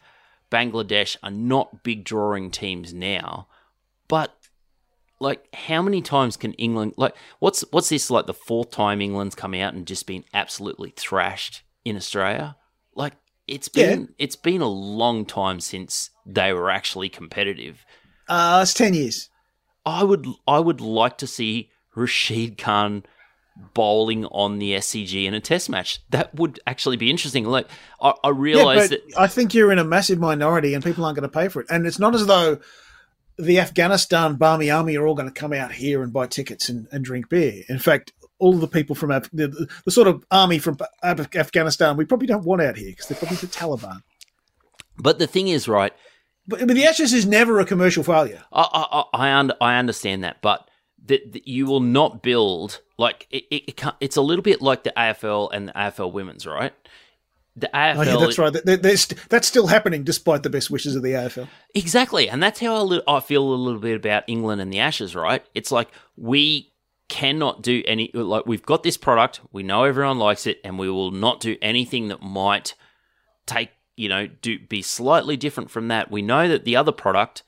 Bangladesh 0.50 1.16
are 1.22 1.30
not 1.30 1.82
big 1.82 2.04
drawing 2.04 2.50
teams 2.50 2.92
now, 2.94 3.48
but 4.08 4.34
like 5.20 5.54
how 5.54 5.82
many 5.82 6.00
times 6.00 6.36
can 6.38 6.54
England 6.54 6.94
like 6.96 7.14
what's 7.40 7.62
what's 7.70 7.90
this 7.90 8.10
like 8.10 8.26
the 8.26 8.34
fourth 8.34 8.70
time 8.70 9.02
England's 9.02 9.34
come 9.34 9.52
out 9.54 9.74
and 9.74 9.86
just 9.86 10.06
been 10.06 10.24
absolutely 10.32 10.90
thrashed 10.96 11.62
in 11.84 11.96
Australia? 11.96 12.56
Like 12.94 13.14
it's 13.46 13.68
been 13.68 14.14
it's 14.18 14.36
been 14.36 14.62
a 14.62 14.68
long 14.68 15.26
time 15.26 15.60
since 15.60 16.10
they 16.24 16.52
were 16.52 16.70
actually 16.70 17.08
competitive. 17.08 17.84
Uh, 18.28 18.60
it's 18.62 18.74
10 18.74 18.94
years. 18.94 19.28
I 19.84 20.04
would 20.04 20.26
I 20.46 20.58
would 20.58 20.80
like 20.80 21.18
to 21.18 21.26
see 21.26 21.70
Rashid 21.94 22.56
Khan 22.56 23.04
bowling 23.74 24.24
on 24.26 24.58
the 24.58 24.72
SCG 24.72 25.24
in 25.26 25.34
a 25.34 25.40
test 25.40 25.68
match. 25.70 26.00
That 26.10 26.34
would 26.34 26.60
actually 26.66 26.96
be 26.96 27.10
interesting. 27.10 27.44
Like 27.44 27.68
I, 28.00 28.10
I 28.24 28.28
Yeah, 28.28 28.32
realize 28.32 28.88
but 28.88 28.90
that 28.90 29.14
I 29.18 29.26
think 29.26 29.54
you're 29.54 29.72
in 29.72 29.78
a 29.78 29.84
massive 29.84 30.18
minority 30.18 30.74
and 30.74 30.82
people 30.84 31.04
aren't 31.04 31.16
going 31.16 31.28
to 31.28 31.34
pay 31.34 31.48
for 31.48 31.60
it. 31.60 31.66
And 31.70 31.86
it's 31.86 31.98
not 31.98 32.14
as 32.14 32.26
though 32.26 32.58
the 33.38 33.58
Afghanistan 33.60 34.34
Barmy 34.36 34.70
Army 34.70 34.96
are 34.96 35.06
all 35.06 35.14
going 35.14 35.32
to 35.32 35.40
come 35.40 35.52
out 35.52 35.72
here 35.72 36.02
and 36.02 36.12
buy 36.12 36.26
tickets 36.26 36.68
and, 36.68 36.86
and 36.92 37.04
drink 37.04 37.28
beer. 37.28 37.62
In 37.68 37.78
fact, 37.78 38.12
all 38.38 38.54
the 38.54 38.68
people 38.68 38.94
from 38.96 39.10
Af- 39.10 39.30
the, 39.32 39.68
the 39.84 39.90
sort 39.90 40.08
of 40.08 40.24
army 40.30 40.58
from 40.58 40.76
Af- 41.02 41.34
Afghanistan 41.36 41.96
we 41.96 42.04
probably 42.04 42.26
don't 42.26 42.44
want 42.44 42.62
out 42.62 42.76
here 42.76 42.90
because 42.90 43.06
they're 43.06 43.18
probably 43.18 43.36
the 43.36 43.46
Taliban. 43.46 44.00
but 44.98 45.18
the 45.18 45.26
thing 45.26 45.48
is 45.48 45.68
right, 45.68 45.92
But, 46.46 46.60
but 46.60 46.74
the 46.74 46.84
Ashes 46.86 47.12
is 47.12 47.26
never 47.26 47.60
a 47.60 47.64
commercial 47.66 48.02
failure. 48.02 48.42
I 48.52 48.62
I 48.62 49.02
I, 49.14 49.40
I, 49.40 49.50
I 49.60 49.78
understand 49.78 50.24
that, 50.24 50.40
but 50.42 50.69
that 51.06 51.32
that 51.32 51.48
you 51.48 51.66
will 51.66 51.80
not 51.80 52.22
build 52.22 52.80
like 52.98 53.26
it, 53.30 53.44
it, 53.50 53.62
it 53.68 53.76
can't, 53.76 53.96
it's 54.00 54.16
a 54.16 54.20
little 54.22 54.42
bit 54.42 54.60
like 54.60 54.84
the 54.84 54.92
AFL 54.96 55.50
and 55.52 55.68
the 55.68 55.72
AFL 55.72 56.12
women's, 56.12 56.46
right? 56.46 56.72
The 57.56 57.68
AFL 57.74 57.96
Oh, 57.98 58.02
yeah, 58.02 58.16
that's 58.26 58.38
right. 58.38 58.52
There- 58.64 58.76
there's- 58.76 59.06
that's 59.28 59.48
still 59.48 59.66
happening 59.66 60.04
despite 60.04 60.42
the 60.42 60.50
best 60.50 60.70
wishes 60.70 60.94
of 60.94 61.02
the 61.02 61.12
AFL. 61.12 61.48
Exactly, 61.74 62.28
and 62.28 62.42
that's 62.42 62.60
how 62.60 62.74
I, 62.76 62.80
li- 62.80 63.02
I 63.08 63.20
feel 63.20 63.42
a 63.42 63.54
little 63.54 63.80
bit 63.80 63.96
about 63.96 64.24
England 64.28 64.60
and 64.60 64.72
the 64.72 64.78
Ashes. 64.78 65.14
Right? 65.16 65.44
It's 65.54 65.72
like 65.72 65.88
we 66.16 66.72
cannot 67.08 67.60
do 67.62 67.82
any 67.86 68.10
like 68.14 68.46
we've 68.46 68.62
got 68.62 68.82
this 68.84 68.96
product, 68.96 69.40
we 69.52 69.62
know 69.64 69.82
everyone 69.84 70.18
likes 70.18 70.46
it, 70.46 70.60
and 70.64 70.78
we 70.78 70.88
will 70.88 71.10
not 71.10 71.40
do 71.40 71.56
anything 71.60 72.08
that 72.08 72.22
might 72.22 72.74
take 73.46 73.70
you 73.96 74.08
know 74.08 74.26
do 74.28 74.58
be 74.58 74.80
slightly 74.80 75.36
different 75.36 75.70
from 75.70 75.88
that. 75.88 76.10
We 76.10 76.22
know 76.22 76.46
that 76.48 76.64
the 76.64 76.76
other 76.76 76.92
product 76.92 77.42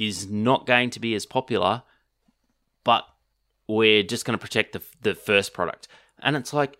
is 0.00 0.26
not 0.28 0.66
going 0.66 0.88
to 0.90 1.00
be 1.00 1.14
as 1.14 1.26
popular, 1.26 1.82
but 2.84 3.04
we're 3.66 4.02
just 4.02 4.24
going 4.24 4.38
to 4.38 4.42
protect 4.42 4.72
the 4.72 4.82
the 5.02 5.14
first 5.14 5.52
product, 5.54 5.88
and 6.20 6.36
it's 6.36 6.52
like 6.52 6.78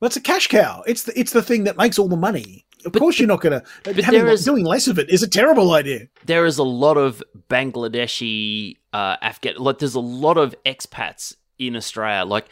Well, 0.00 0.06
it's 0.06 0.16
a 0.16 0.20
cash 0.20 0.46
cow. 0.46 0.82
It's 0.86 1.02
the, 1.04 1.18
it's 1.18 1.32
the 1.32 1.42
thing 1.42 1.64
that 1.64 1.76
makes 1.76 1.98
all 1.98 2.08
the 2.08 2.16
money. 2.16 2.64
Of 2.84 2.92
course, 2.92 3.18
you're 3.18 3.26
not 3.26 3.40
going 3.40 3.60
to. 3.60 4.02
Having 4.02 4.28
is- 4.28 4.44
doing 4.44 4.64
less 4.64 4.86
of 4.86 4.98
it 5.00 5.10
is 5.10 5.22
a 5.24 5.28
terrible 5.28 5.72
idea. 5.72 6.06
there 6.26 6.46
is 6.46 6.58
a 6.58 6.62
lot 6.62 6.96
of 6.96 7.22
Bangladeshi, 7.50 8.76
uh, 8.92 9.16
Afghan, 9.20 9.56
like 9.56 9.78
there's 9.78 9.94
a 9.96 10.00
lot 10.00 10.36
of 10.38 10.54
expats 10.64 11.34
in 11.58 11.74
Australia. 11.76 12.24
Like, 12.24 12.46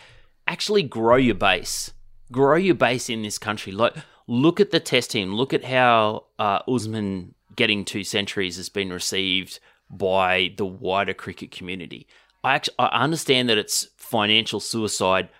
actually 0.49 0.83
grow 0.83 1.17
your 1.17 1.35
base, 1.37 1.93
grow 2.33 2.57
your 2.57 2.75
base 2.75 3.09
in 3.09 3.23
this 3.23 3.39
country. 3.39 3.73
Like, 3.73 3.95
look 4.27 4.59
at 4.61 4.71
the 4.73 4.81
test 4.81 5.13
team. 5.13 5.35
Look 5.35 5.55
at 5.55 5.65
how 5.65 6.25
uh, 6.39 6.61
Usman 6.69 7.35
getting 7.55 7.85
two 7.85 8.05
centuries 8.05 8.57
has 8.57 8.69
been 8.69 8.93
received 8.93 9.61
by 9.89 10.53
the 10.57 10.67
wider 10.67 11.15
cricket 11.15 11.51
community. 11.51 12.07
I 12.47 12.55
actually 12.55 12.77
I 12.79 13.03
understand 13.03 13.49
that 13.49 13.59
it's 13.59 13.89
financial 13.97 14.61
suicide 14.61 15.31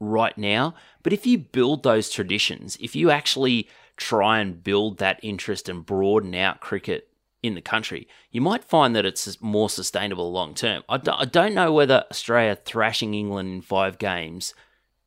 right 0.00 0.36
now, 0.36 0.74
but 1.04 1.12
if 1.12 1.24
you 1.24 1.38
build 1.38 1.84
those 1.84 2.10
traditions, 2.10 2.76
if 2.80 2.96
you 2.96 3.08
actually 3.08 3.68
try 3.96 4.40
and 4.40 4.64
build 4.64 4.98
that 4.98 5.20
interest 5.22 5.68
and 5.68 5.86
broaden 5.86 6.34
out 6.34 6.60
cricket 6.60 7.08
in 7.40 7.54
the 7.54 7.60
country, 7.60 8.08
you 8.32 8.40
might 8.40 8.64
find 8.64 8.96
that 8.96 9.06
it's 9.06 9.40
more 9.40 9.70
sustainable 9.70 10.32
long 10.32 10.54
term. 10.54 10.82
I 10.88 10.96
d- 10.96 11.12
I 11.14 11.24
don't 11.24 11.54
know 11.54 11.72
whether 11.72 12.04
Australia 12.10 12.56
thrashing 12.56 13.14
England 13.14 13.48
in 13.52 13.60
five 13.60 13.98
games 13.98 14.52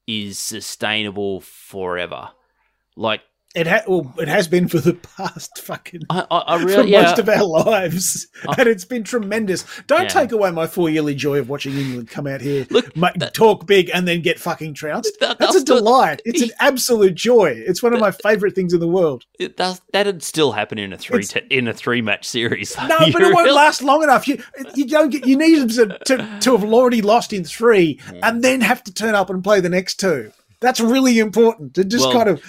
is 0.08 0.40
sustainable 0.40 1.42
forever. 1.42 2.30
Like, 2.96 3.22
It 3.56 3.66
ha- 3.66 3.82
well, 3.88 4.14
it 4.20 4.28
has 4.28 4.48
been 4.48 4.68
for 4.68 4.78
the 4.78 4.94
past 5.18 5.58
fucking 5.58 6.02
I, 6.12 6.24
I, 6.30 6.44
I 6.56 6.60
for 6.60 6.66
really, 6.68 6.92
yeah, 6.92 7.02
most 7.02 7.18
of 7.18 7.28
our 7.28 7.44
lives, 7.44 8.28
and 8.58 8.68
it's 8.68 8.86
been 8.86 9.04
tremendous. 9.04 9.66
Don't 9.88 10.04
Yeah. 10.04 10.08
take 10.10 10.32
away 10.32 10.52
my 10.52 10.68
four 10.68 10.88
yearly 10.88 11.16
joy 11.16 11.40
of 11.40 11.50
watching 11.50 11.74
England 11.76 12.10
come 12.10 12.28
out 12.28 12.42
here, 12.42 12.68
Look, 12.70 12.96
ma- 12.96 13.10
that- 13.16 13.34
talk 13.34 13.66
big, 13.66 13.90
and 13.92 14.08
then 14.08 14.22
get 14.22 14.40
fucking 14.40 14.76
trounced. 14.76 15.18
That- 15.20 15.40
That's 15.40 15.56
a 15.56 15.60
that's 15.60 15.70
the- 15.70 15.76
delight. 15.78 16.22
It's 16.26 16.44
an 16.44 16.52
absolute 16.60 17.16
joy. 17.16 17.54
It's 17.66 17.82
one 17.82 17.94
of 17.94 18.00
my 18.00 18.12
favorite 18.12 18.54
things 18.54 18.72
in 18.72 18.80
the 18.80 18.88
world. 18.88 19.26
it 19.40 19.58
does, 19.58 19.82
that'd 19.94 20.22
still 20.22 20.52
happen 20.52 20.78
in 20.78 20.94
a 20.94 20.98
three 21.00 21.24
te- 21.24 21.42
in 21.50 21.68
a 21.68 21.74
three 21.74 22.04
match 22.04 22.28
series. 22.28 22.78
No, 22.78 23.00
but 23.12 23.22
it 23.24 23.34
won't 23.34 23.52
last 23.52 23.82
long 23.82 24.04
enough. 24.04 24.28
You 24.28 24.44
you 24.76 24.86
don't 24.88 25.10
get. 25.10 25.26
You 25.26 25.36
need 25.38 25.56
them 25.60 25.70
to, 25.70 25.98
to, 26.06 26.40
to 26.42 26.56
have 26.56 26.64
already 26.72 27.02
lost 27.02 27.34
in 27.34 27.44
three, 27.44 28.00
Hmm. 28.06 28.20
and 28.22 28.44
then 28.44 28.62
have 28.62 28.84
to 28.84 28.94
turn 28.94 29.16
up 29.16 29.32
and 29.32 29.44
play 29.44 29.60
the 29.60 29.70
next 29.70 30.00
two. 30.00 30.32
That's 30.62 30.80
really 30.80 31.20
important. 31.20 31.74
To 31.76 31.84
just 31.86 32.06
Well- 32.06 32.14
kind 32.14 32.30
of. 32.30 32.44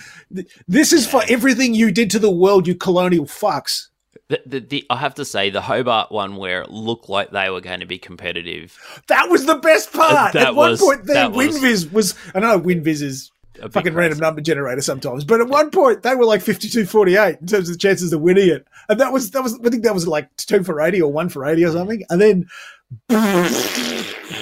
This 0.68 0.92
is 0.92 1.06
for 1.06 1.22
everything 1.28 1.74
you 1.74 1.90
did 1.90 2.10
to 2.10 2.18
the 2.18 2.30
world, 2.30 2.66
you 2.66 2.74
colonial 2.74 3.24
fucks. 3.26 3.88
The, 4.28 4.40
the, 4.46 4.60
the, 4.60 4.86
I 4.90 4.96
have 4.96 5.14
to 5.16 5.24
say, 5.24 5.50
the 5.50 5.60
Hobart 5.60 6.12
one 6.12 6.36
where 6.36 6.62
it 6.62 6.70
looked 6.70 7.08
like 7.08 7.30
they 7.32 7.50
were 7.50 7.60
going 7.60 7.80
to 7.80 7.86
be 7.86 7.98
competitive. 7.98 8.78
That 9.08 9.28
was 9.28 9.44
the 9.46 9.56
best 9.56 9.94
uh, 9.94 9.98
part. 9.98 10.32
That 10.34 10.46
at 10.48 10.54
one 10.54 10.70
was- 10.70 10.80
point, 10.80 11.04
their 11.04 11.14
that 11.14 11.32
was- 11.32 11.58
WinViz 11.58 11.92
was. 11.92 12.14
I 12.34 12.38
know 12.40 12.60
WinViz 12.60 13.02
is 13.02 13.32
A 13.60 13.68
fucking 13.68 13.92
random 13.94 14.18
number 14.20 14.40
generator 14.40 14.82
sometimes, 14.82 15.24
but 15.24 15.40
at 15.40 15.48
one 15.48 15.70
point 15.70 16.02
they 16.04 16.14
were 16.14 16.24
like 16.26 16.42
52-48 16.42 17.40
in 17.40 17.46
terms 17.48 17.68
of 17.68 17.74
the 17.74 17.78
chances 17.78 18.12
of 18.12 18.20
winning 18.20 18.48
it, 18.48 18.66
and 18.88 19.00
that 19.00 19.12
was 19.12 19.32
that 19.32 19.42
was. 19.42 19.58
I 19.64 19.68
think 19.68 19.82
that 19.82 19.94
was 19.94 20.06
like 20.06 20.28
two 20.36 20.62
for 20.62 20.80
eighty 20.80 21.02
or 21.02 21.12
one 21.12 21.28
for 21.28 21.44
eighty 21.44 21.64
or 21.64 21.72
something, 21.72 22.04
and 22.08 22.20
then 22.20 22.46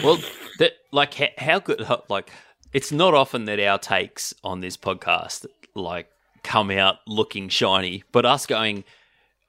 Well, 0.05 0.19
that 0.59 0.73
like 0.93 1.15
how, 1.15 1.27
how 1.39 1.59
good 1.61 1.85
like 2.09 2.31
it's 2.73 2.93
not 2.93 3.15
often 3.15 3.45
that 3.47 3.61
our 3.61 3.79
takes 3.79 4.35
on 4.45 4.61
this 4.61 4.77
podcast 4.77 5.47
like 5.75 6.09
come 6.43 6.71
out 6.71 6.97
looking 7.07 7.49
shiny, 7.49 8.05
but 8.13 8.25
us 8.27 8.47
going 8.47 8.85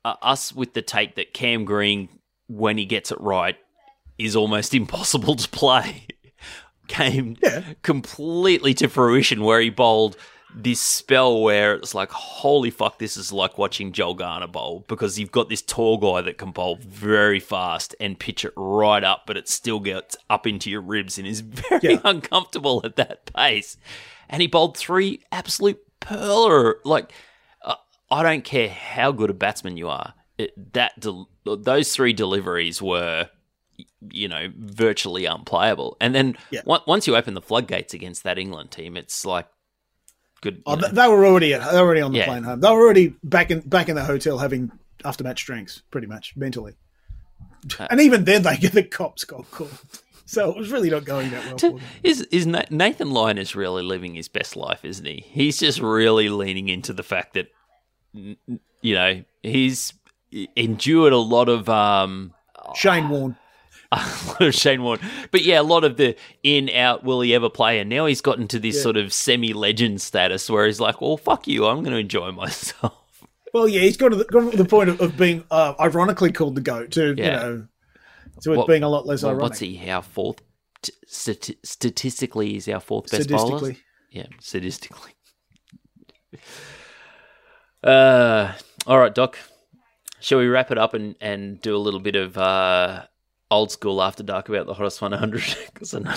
uh, 0.06 0.16
us 0.22 0.54
with 0.54 0.74
the 0.74 0.82
take 0.82 1.16
that 1.16 1.34
Cam 1.34 1.66
Green 1.66 2.10
when 2.48 2.78
he 2.78 2.86
gets 2.86 3.12
it 3.12 3.20
right 3.22 3.58
is 4.18 4.36
almost 4.36 4.74
impossible 4.82 5.36
to 5.36 5.48
play 5.50 6.08
came 6.88 7.38
Yeah. 7.44 7.62
completely 7.84 8.74
to 8.76 8.88
fruition 8.88 9.44
where 9.44 9.60
he 9.62 9.70
bowled 9.70 10.18
this 10.56 10.80
spell 10.82 11.41
where 11.41 11.76
it's 11.76 11.93
like 11.93 12.10
holy 12.12 12.72
fuck 12.72 12.97
this 12.97 13.16
is 13.18 13.32
like 13.32 13.58
watching 13.60 13.91
Joel 13.91 14.16
Garner 14.16 14.47
bowl 14.47 14.84
because 14.88 15.20
you've 15.20 15.32
got 15.32 15.47
this 15.47 15.62
tall 15.62 15.97
guy 15.97 16.22
that 16.22 16.38
can 16.39 16.52
bowl 16.52 16.80
very 16.82 17.39
fast 17.39 17.95
and 18.00 18.20
pitch 18.20 18.43
it 18.43 18.54
right 18.58 19.04
up 19.04 19.24
but 19.28 19.38
it 19.38 19.47
still 19.47 19.80
gets 19.80 20.18
up 20.30 20.47
into 20.47 20.72
your 20.72 20.82
ribs 20.82 21.18
and 21.20 21.28
is 21.28 21.41
very 21.41 21.80
Yeah. 21.93 22.00
uncomfortable 22.04 22.82
at 22.84 22.95
that 22.95 23.32
pace 23.34 23.78
and 24.28 24.41
he 24.41 24.47
bowled 24.47 24.76
three 24.76 25.22
absolute 25.32 25.80
perler 26.02 26.76
like 26.84 27.12
uh, 27.64 27.76
I 28.10 28.24
don't 28.24 28.43
care 28.43 28.70
how 28.70 29.12
good 29.12 29.30
a 29.30 29.34
batsman 29.36 29.78
you 29.78 29.88
are 29.88 30.14
it, 30.39 30.74
that 30.74 31.00
del- 31.00 31.30
those 31.45 31.93
three 31.93 32.14
deliveries 32.14 32.82
were 32.82 33.30
you 34.12 34.28
know 34.28 34.47
virtually 34.58 35.26
unplayable 35.26 35.95
and 36.02 36.16
then 36.16 36.36
Yeah. 36.50 36.62
on- 36.66 36.82
once 36.88 37.06
you 37.06 37.16
open 37.16 37.34
the 37.36 37.41
floodgates 37.41 37.93
against 37.93 38.24
that 38.24 38.39
England 38.39 38.72
team 38.72 38.97
it's 38.97 39.26
like 39.26 39.47
good 40.42 40.62
oh, 40.66 40.76
th- 40.76 40.92
they 40.94 41.08
were 41.08 41.26
already 41.26 41.54
at, 41.54 41.70
they 41.72 41.78
were 41.78 41.86
already 41.88 42.02
on 42.02 42.12
the 42.12 42.20
Yeah. 42.20 42.26
plane 42.26 42.44
home. 42.44 42.60
They 42.62 42.70
were 42.70 42.82
already 42.82 43.16
back 43.24 43.52
in 43.52 43.62
back 43.62 43.90
in 43.90 43.96
the 43.96 44.04
hotel 44.06 44.38
having 44.38 44.72
after 45.06 45.24
match 45.24 45.46
drinks, 45.46 45.82
pretty 45.92 46.08
much 46.08 46.34
mentally. 46.36 46.74
Uh, 47.80 47.88
And 47.90 48.00
even 48.02 48.24
then, 48.26 48.44
they 48.44 48.58
get 48.58 48.72
the 48.74 48.84
cops 48.84 49.24
got 49.26 49.50
called. 49.52 49.78
So 50.26 50.50
it 50.52 50.58
was 50.58 50.72
really 50.72 50.90
not 50.92 51.06
going 51.06 51.32
that 51.32 51.46
well 51.46 51.58
for 51.58 51.70
them. 51.72 51.80
Is 52.04 52.22
is 52.32 52.46
Na- 52.46 52.64
Nathan 52.70 53.10
Lyon 53.12 53.38
is 53.40 53.56
really 53.56 53.82
living 53.84 54.14
his 54.16 54.28
best 54.28 54.56
life, 54.56 54.86
isn't 54.86 55.06
he? 55.06 55.26
He's 55.28 55.58
just 55.58 55.80
really 55.82 56.30
leaning 56.30 56.70
into 56.70 56.94
the 56.94 57.04
fact 57.04 57.34
that 57.34 57.48
you 58.14 58.96
know 58.96 59.24
he's 59.44 59.94
endured 60.56 61.14
a 61.14 61.18
lot 61.18 61.50
of 61.50 61.68
um 61.70 62.34
Shane 62.76 63.10
Warne. 63.10 63.36
A 63.92 63.98
lot 64.28 64.42
of 64.42 64.54
Shane 64.54 64.84
Warne, 64.84 65.00
but 65.32 65.44
yeah, 65.44 65.60
a 65.60 65.64
lot 65.64 65.84
of 65.84 65.98
the 65.98 66.16
in 66.44 66.70
out. 66.70 67.04
Will 67.04 67.22
he 67.22 67.34
ever 67.34 67.50
play? 67.50 67.80
And 67.80 67.90
now 67.90 68.06
he's 68.06 68.22
gotten 68.22 68.48
to 68.50 68.60
this 68.60 68.76
Yeah. 68.76 68.82
sort 68.84 68.98
of 68.98 69.12
semi 69.12 69.54
legend 69.54 70.02
status 70.02 70.50
where 70.50 70.66
he's 70.68 70.80
like, 70.80 71.02
well, 71.02 71.18
fuck 71.18 71.48
you, 71.48 71.66
I'm 71.66 71.80
going 71.84 71.94
to 71.94 71.98
enjoy 72.00 72.32
myself. 72.34 72.94
Well, 73.54 73.68
yeah, 73.68 73.82
he's 73.82 73.98
got 73.98 74.10
to 74.10 74.16
the, 74.18 74.26
got 74.26 74.52
to 74.52 74.58
the 74.58 74.66
point 74.66 74.90
of, 74.90 75.02
of 75.02 75.18
being 75.18 75.44
uh, 75.50 75.74
ironically 75.80 76.32
called 76.32 76.54
the 76.56 76.62
goat 76.62 76.92
to 76.92 77.10
you 77.10 77.16
know 77.16 77.68
to 78.42 78.54
it 78.54 78.68
being 78.68 78.84
a 78.84 78.90
lot 78.90 79.08
less 79.08 79.24
Well, 79.24 79.32
ironic. 79.32 79.42
what's 79.44 79.60
he? 79.60 79.90
Our 79.90 80.04
fourth 80.04 80.42
t- 80.84 80.94
stati- 81.08 81.58
statistically, 81.64 82.52
he's 82.54 82.70
our 82.70 82.80
fourth 82.80 83.10
best 83.10 83.28
bowler. 83.30 83.76
Yeah, 84.12 84.28
statistically. 84.40 85.12
Uh, 87.84 88.54
all 88.86 89.00
right, 89.00 89.14
Doc. 89.16 89.38
Shall 90.20 90.40
we 90.40 90.48
wrap 90.48 90.70
it 90.72 90.78
up 90.78 90.94
and, 90.94 91.16
and 91.22 91.62
do 91.62 91.76
a 91.76 91.80
little 91.80 92.00
bit 92.02 92.16
of 92.16 92.38
uh, 92.38 93.04
old 93.52 93.72
school 93.72 94.02
after 94.02 94.24
dark 94.24 94.47
about 94.50 94.66
the 94.68 94.74
hottest 94.74 95.02
100? 95.02 95.43
Because 95.74 95.93
I 95.93 96.00
know 96.00 96.12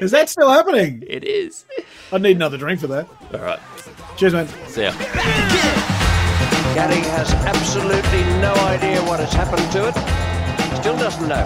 Is 0.00 0.10
that 0.10 0.28
still 0.28 0.50
happening? 0.50 1.02
it 1.06 1.24
is. 1.24 1.64
I 2.12 2.18
need 2.18 2.36
another 2.36 2.56
drink 2.58 2.80
for 2.80 2.86
that. 2.88 3.08
All 3.32 3.40
right, 3.40 3.60
Cheers, 4.16 4.32
man. 4.32 4.48
see 4.68 4.82
ya. 4.82 4.92
Gary 6.74 7.00
has 7.16 7.32
absolutely 7.34 8.22
no 8.40 8.52
idea 8.66 9.00
what 9.02 9.20
has 9.20 9.32
happened 9.32 9.70
to 9.72 9.88
it. 9.88 9.94
Still 10.80 10.96
doesn't 10.96 11.28
know. 11.28 11.44